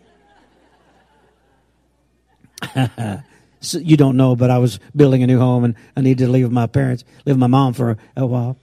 so 3.61 3.77
you 3.77 3.97
don't 3.97 4.17
know, 4.17 4.35
but 4.35 4.49
I 4.49 4.57
was 4.57 4.79
building 4.95 5.23
a 5.23 5.27
new 5.27 5.39
home 5.39 5.63
and 5.63 5.75
I 5.95 6.01
needed 6.01 6.25
to 6.25 6.31
leave 6.31 6.45
with 6.45 6.51
my 6.51 6.67
parents, 6.67 7.03
live 7.25 7.35
with 7.35 7.39
my 7.39 7.47
mom 7.47 7.73
for 7.73 7.91
a, 7.91 7.97
a 8.17 8.25
while. 8.25 8.57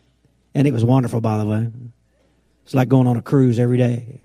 And 0.54 0.66
it 0.66 0.72
was 0.72 0.84
wonderful, 0.84 1.20
by 1.20 1.38
the 1.38 1.46
way. 1.46 1.70
It's 2.64 2.74
like 2.74 2.88
going 2.88 3.06
on 3.06 3.16
a 3.16 3.22
cruise 3.22 3.58
every 3.58 3.78
day. 3.78 4.20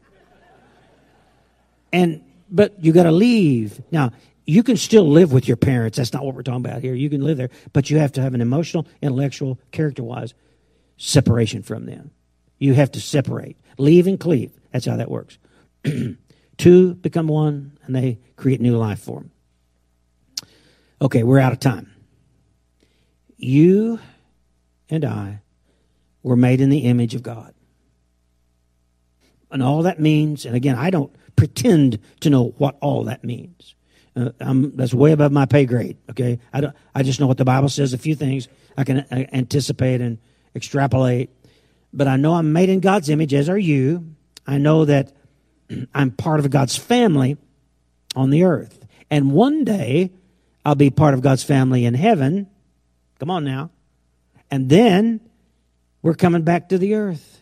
And, 1.94 2.24
but 2.50 2.84
you 2.84 2.94
got 2.94 3.04
to 3.04 3.12
leave. 3.12 3.82
Now, 3.92 4.12
you 4.46 4.64
can 4.64 4.78
still 4.78 5.08
live 5.08 5.32
with 5.32 5.48
your 5.48 5.58
parents. 5.58 5.98
That's 5.98 6.14
not 6.14 6.26
what 6.26 6.36
we're 6.36 6.44
talking 6.44 6.66
about 6.66 6.82
here. 6.82 6.94
You 6.94 7.10
can 7.10 7.22
live 7.22 7.38
there, 7.38 7.50
but 7.74 7.90
you 7.90 8.00
have 8.00 8.14
to 8.14 8.22
have 8.22 8.34
an 8.34 8.42
emotional, 8.42 8.88
intellectual, 9.02 9.60
character 9.72 10.04
wise 10.04 10.34
separation 10.98 11.64
from 11.64 11.86
them. 11.86 12.12
You 12.60 12.74
have 12.74 12.92
to 12.94 13.02
separate. 13.02 13.58
Leave 13.78 14.08
and 14.08 14.20
cleave. 14.20 14.52
That's 14.72 14.86
how 14.86 14.96
that 14.98 15.10
works. 15.10 15.38
Two 16.58 16.94
become 16.96 17.28
one, 17.28 17.78
and 17.84 17.96
they 17.96 18.20
create 18.36 18.62
new 18.62 18.78
life 18.78 19.00
for 19.00 19.20
them. 19.20 19.32
Okay, 21.02 21.24
we're 21.24 21.40
out 21.40 21.54
of 21.54 21.60
time. 21.60 21.92
You 23.38 24.00
and 24.90 25.04
I 25.04 25.42
were 26.22 26.36
made 26.36 26.62
in 26.62 26.70
the 26.70 26.80
image 26.80 27.16
of 27.16 27.24
God. 27.24 27.54
And 29.50 29.64
all 29.64 29.84
that 29.84 30.00
means, 30.00 30.46
and 30.46 30.56
again, 30.56 30.76
I 30.76 30.92
don't 30.92 31.14
pretend 31.36 32.00
to 32.20 32.30
know 32.30 32.54
what 32.58 32.78
all 32.82 33.06
that 33.06 33.24
means. 33.24 33.76
Uh, 34.16 34.30
that's 34.40 34.94
way 34.94 35.12
above 35.14 35.32
my 35.32 35.46
pay 35.46 35.66
grade. 35.66 35.98
Okay, 36.10 36.40
I 36.54 36.62
don't. 36.62 36.76
I 36.94 37.02
just 37.02 37.20
know 37.20 37.28
what 37.28 37.38
the 37.38 37.46
Bible 37.46 37.70
says. 37.70 37.94
A 37.94 37.98
few 37.98 38.14
things 38.14 38.50
I 38.78 38.84
can 38.84 39.00
uh, 39.00 39.26
anticipate 39.32 40.02
and 40.02 40.20
extrapolate, 40.54 41.30
but 41.94 42.08
I 42.08 42.18
know 42.18 42.36
I'm 42.36 42.52
made 42.52 42.70
in 42.70 42.82
God's 42.82 43.10
image, 43.10 43.34
as 43.34 43.48
are 43.48 43.58
you. 43.58 44.14
I 44.46 44.58
know 44.58 44.86
that 44.86 45.14
I'm 45.94 46.12
part 46.12 46.40
of 46.40 46.50
God's 46.50 46.78
family 46.78 47.38
on 48.16 48.30
the 48.30 48.44
earth, 48.44 48.86
and 49.10 49.32
one 49.32 49.64
day 49.64 50.12
I'll 50.66 50.76
be 50.76 50.90
part 50.90 51.14
of 51.14 51.22
God's 51.22 51.44
family 51.44 51.86
in 51.86 51.94
heaven. 51.94 52.48
Come 53.20 53.30
on 53.30 53.44
now. 53.44 53.72
And 54.50 54.70
then 54.70 55.22
we're 56.02 56.16
coming 56.16 56.44
back 56.44 56.70
to 56.70 56.78
the 56.78 56.96
earth. 56.96 57.40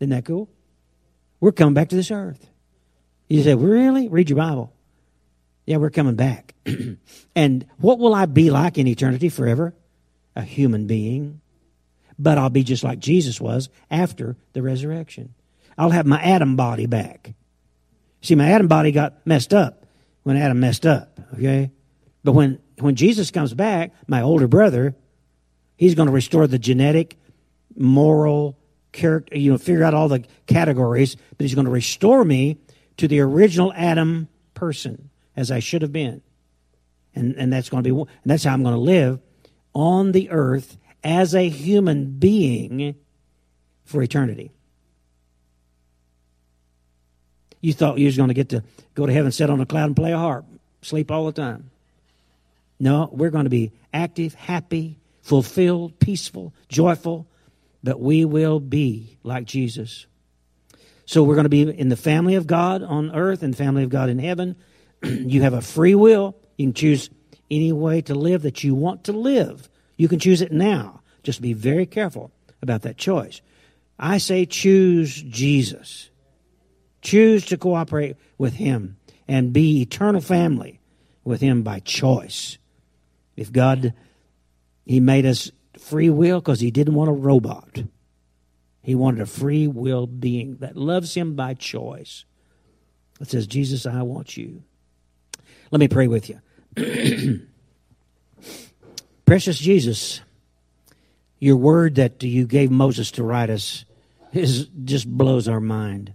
Isn't 0.00 0.10
that 0.10 0.24
cool? 0.24 0.48
We're 1.40 1.52
coming 1.52 1.74
back 1.74 1.90
to 1.90 1.96
this 1.96 2.10
earth. 2.10 2.48
You 3.28 3.42
say, 3.42 3.54
really? 3.54 4.08
Read 4.08 4.30
your 4.30 4.38
Bible. 4.38 4.72
Yeah, 5.66 5.76
we're 5.76 5.90
coming 5.90 6.14
back. 6.14 6.54
and 7.36 7.66
what 7.78 7.98
will 7.98 8.14
I 8.14 8.26
be 8.26 8.50
like 8.50 8.78
in 8.78 8.86
eternity 8.86 9.28
forever? 9.28 9.74
A 10.34 10.42
human 10.42 10.86
being. 10.86 11.40
But 12.18 12.38
I'll 12.38 12.50
be 12.50 12.64
just 12.64 12.82
like 12.82 12.98
Jesus 12.98 13.40
was 13.40 13.68
after 13.90 14.36
the 14.52 14.62
resurrection. 14.62 15.34
I'll 15.78 15.90
have 15.90 16.06
my 16.06 16.20
Adam 16.20 16.56
body 16.56 16.86
back. 16.86 17.34
See, 18.20 18.34
my 18.34 18.50
Adam 18.50 18.66
body 18.66 18.90
got 18.90 19.24
messed 19.24 19.54
up 19.54 19.86
when 20.24 20.36
Adam 20.36 20.58
messed 20.58 20.84
up, 20.84 21.18
okay? 21.34 21.70
But 22.24 22.32
when, 22.32 22.58
when 22.80 22.96
Jesus 22.96 23.30
comes 23.30 23.54
back, 23.54 23.92
my 24.08 24.20
older 24.20 24.48
brother, 24.48 24.96
he's 25.76 25.94
going 25.94 26.08
to 26.08 26.12
restore 26.12 26.46
the 26.48 26.58
genetic, 26.58 27.16
moral, 27.76 28.58
character, 28.92 29.38
you 29.38 29.52
know, 29.52 29.58
figure 29.58 29.84
out 29.84 29.94
all 29.94 30.08
the 30.08 30.24
categories, 30.46 31.14
but 31.14 31.44
he's 31.44 31.54
going 31.54 31.66
to 31.66 31.70
restore 31.70 32.24
me 32.24 32.58
to 32.96 33.06
the 33.06 33.20
original 33.20 33.72
Adam 33.74 34.28
person 34.54 35.10
as 35.36 35.52
I 35.52 35.60
should 35.60 35.82
have 35.82 35.92
been. 35.92 36.20
And, 37.14 37.36
and 37.36 37.52
that's 37.52 37.68
going 37.68 37.84
to 37.84 37.94
be, 37.94 38.00
and 38.00 38.08
that's 38.24 38.44
how 38.44 38.52
I'm 38.52 38.62
going 38.62 38.74
to 38.74 38.80
live 38.80 39.20
on 39.74 40.12
the 40.12 40.30
earth 40.30 40.76
as 41.04 41.34
a 41.34 41.48
human 41.48 42.18
being 42.18 42.96
for 43.84 44.02
eternity. 44.02 44.52
You 47.60 47.72
thought 47.72 47.98
you 47.98 48.06
was 48.06 48.16
going 48.16 48.28
to 48.28 48.34
get 48.34 48.50
to 48.50 48.62
go 48.94 49.06
to 49.06 49.12
heaven, 49.12 49.32
sit 49.32 49.50
on 49.50 49.60
a 49.60 49.66
cloud, 49.66 49.86
and 49.86 49.96
play 49.96 50.12
a 50.12 50.18
harp, 50.18 50.46
sleep 50.82 51.10
all 51.10 51.26
the 51.26 51.32
time. 51.32 51.70
No, 52.80 53.08
we're 53.12 53.30
going 53.30 53.44
to 53.44 53.50
be 53.50 53.72
active, 53.92 54.34
happy, 54.34 54.98
fulfilled, 55.22 55.98
peaceful, 55.98 56.52
joyful, 56.68 57.26
but 57.82 58.00
we 58.00 58.24
will 58.24 58.60
be 58.60 59.18
like 59.22 59.44
Jesus. 59.44 60.06
So 61.06 61.22
we're 61.22 61.34
going 61.34 61.44
to 61.44 61.48
be 61.48 61.62
in 61.62 61.88
the 61.88 61.96
family 61.96 62.34
of 62.34 62.46
God 62.46 62.82
on 62.82 63.14
earth 63.14 63.42
and 63.42 63.56
family 63.56 63.82
of 63.82 63.90
God 63.90 64.10
in 64.10 64.18
heaven. 64.18 64.56
you 65.02 65.42
have 65.42 65.54
a 65.54 65.62
free 65.62 65.94
will. 65.94 66.36
You 66.56 66.66
can 66.66 66.74
choose 66.74 67.10
any 67.50 67.72
way 67.72 68.02
to 68.02 68.14
live 68.14 68.42
that 68.42 68.62
you 68.62 68.74
want 68.74 69.04
to 69.04 69.12
live. 69.12 69.68
You 69.96 70.06
can 70.06 70.18
choose 70.18 70.42
it 70.42 70.52
now. 70.52 71.00
Just 71.22 71.40
be 71.40 71.52
very 71.52 71.86
careful 71.86 72.30
about 72.62 72.82
that 72.82 72.96
choice. 72.96 73.40
I 73.98 74.18
say 74.18 74.46
choose 74.46 75.20
Jesus. 75.22 76.10
Choose 77.00 77.46
to 77.46 77.56
cooperate 77.56 78.16
with 78.36 78.54
Him 78.54 78.96
and 79.26 79.52
be 79.52 79.82
eternal 79.82 80.20
family 80.20 80.80
with 81.24 81.40
Him 81.40 81.62
by 81.62 81.80
choice. 81.80 82.58
If 83.36 83.52
God, 83.52 83.94
He 84.84 85.00
made 85.00 85.26
us 85.26 85.50
free 85.78 86.10
will 86.10 86.40
because 86.40 86.60
He 86.60 86.70
didn't 86.70 86.94
want 86.94 87.10
a 87.10 87.14
robot. 87.14 87.82
He 88.82 88.94
wanted 88.94 89.20
a 89.20 89.26
free 89.26 89.66
will 89.66 90.06
being 90.06 90.56
that 90.56 90.76
loves 90.76 91.14
Him 91.14 91.34
by 91.34 91.54
choice. 91.54 92.24
That 93.18 93.28
says, 93.28 93.46
Jesus, 93.46 93.84
I 93.86 94.02
want 94.02 94.36
you. 94.36 94.62
Let 95.70 95.80
me 95.80 95.88
pray 95.88 96.06
with 96.06 96.30
you. 96.30 96.40
Precious 99.26 99.58
Jesus, 99.58 100.20
your 101.38 101.56
word 101.56 101.96
that 101.96 102.22
you 102.22 102.46
gave 102.46 102.70
Moses 102.70 103.10
to 103.12 103.22
write 103.22 103.50
us 103.50 103.84
is 104.32 104.68
just 104.84 105.06
blows 105.06 105.48
our 105.48 105.60
mind. 105.60 106.14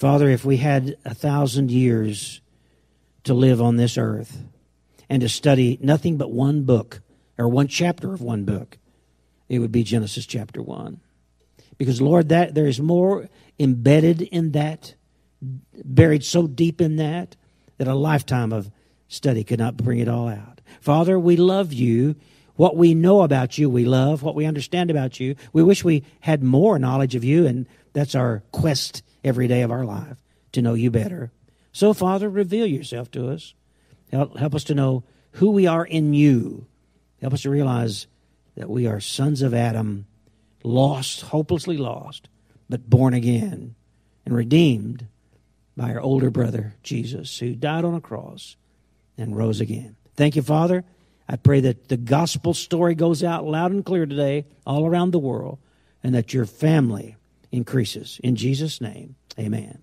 Father, 0.00 0.30
if 0.30 0.46
we 0.46 0.56
had 0.56 0.96
a 1.04 1.12
thousand 1.12 1.70
years 1.70 2.40
to 3.24 3.34
live 3.34 3.60
on 3.60 3.76
this 3.76 3.98
earth 3.98 4.42
and 5.10 5.20
to 5.20 5.28
study 5.28 5.78
nothing 5.82 6.16
but 6.16 6.32
one 6.32 6.62
book 6.62 7.02
or 7.36 7.46
one 7.50 7.68
chapter 7.68 8.14
of 8.14 8.22
one 8.22 8.46
book, 8.46 8.78
it 9.50 9.58
would 9.58 9.70
be 9.70 9.82
Genesis 9.82 10.24
chapter 10.24 10.62
1. 10.62 11.00
Because, 11.76 12.00
Lord, 12.00 12.30
that 12.30 12.54
there 12.54 12.66
is 12.66 12.80
more 12.80 13.28
embedded 13.58 14.22
in 14.22 14.52
that, 14.52 14.94
buried 15.84 16.24
so 16.24 16.46
deep 16.46 16.80
in 16.80 16.96
that, 16.96 17.36
that 17.76 17.86
a 17.86 17.94
lifetime 17.94 18.54
of 18.54 18.70
study 19.06 19.44
could 19.44 19.58
not 19.58 19.76
bring 19.76 19.98
it 19.98 20.08
all 20.08 20.28
out. 20.28 20.62
Father, 20.80 21.18
we 21.18 21.36
love 21.36 21.74
you. 21.74 22.16
What 22.56 22.74
we 22.74 22.94
know 22.94 23.20
about 23.20 23.58
you, 23.58 23.68
we 23.68 23.84
love. 23.84 24.22
What 24.22 24.34
we 24.34 24.46
understand 24.46 24.90
about 24.90 25.20
you, 25.20 25.36
we 25.52 25.62
wish 25.62 25.84
we 25.84 26.04
had 26.20 26.42
more 26.42 26.78
knowledge 26.78 27.14
of 27.14 27.22
you, 27.22 27.46
and 27.46 27.66
that's 27.92 28.14
our 28.14 28.42
quest 28.50 29.02
every 29.24 29.48
day 29.48 29.62
of 29.62 29.70
our 29.70 29.84
life 29.84 30.22
to 30.52 30.62
know 30.62 30.74
you 30.74 30.90
better. 30.90 31.30
So, 31.72 31.92
Father, 31.92 32.28
reveal 32.28 32.66
yourself 32.66 33.10
to 33.12 33.30
us. 33.30 33.54
Help, 34.10 34.36
help 34.36 34.54
us 34.54 34.64
to 34.64 34.74
know 34.74 35.04
who 35.32 35.50
we 35.50 35.66
are 35.66 35.84
in 35.84 36.14
you. 36.14 36.66
Help 37.20 37.34
us 37.34 37.42
to 37.42 37.50
realize 37.50 38.06
that 38.56 38.70
we 38.70 38.86
are 38.86 39.00
sons 39.00 39.42
of 39.42 39.54
Adam, 39.54 40.06
lost, 40.64 41.22
hopelessly 41.22 41.76
lost, 41.76 42.28
but 42.68 42.88
born 42.88 43.14
again 43.14 43.74
and 44.24 44.34
redeemed 44.34 45.06
by 45.76 45.92
our 45.92 46.00
older 46.00 46.30
brother, 46.30 46.74
Jesus, 46.82 47.38
who 47.38 47.54
died 47.54 47.84
on 47.84 47.94
a 47.94 48.00
cross 48.00 48.56
and 49.16 49.36
rose 49.36 49.60
again. 49.60 49.96
Thank 50.16 50.36
you, 50.36 50.42
Father. 50.42 50.84
I 51.28 51.36
pray 51.36 51.60
that 51.60 51.88
the 51.88 51.96
gospel 51.96 52.54
story 52.54 52.94
goes 52.94 53.22
out 53.22 53.44
loud 53.44 53.70
and 53.70 53.84
clear 53.84 54.04
today, 54.04 54.46
all 54.66 54.84
around 54.84 55.12
the 55.12 55.18
world, 55.18 55.58
and 56.02 56.14
that 56.14 56.34
your 56.34 56.44
family 56.44 57.16
increases. 57.52 58.20
In 58.22 58.36
Jesus' 58.36 58.80
name, 58.80 59.16
amen. 59.38 59.82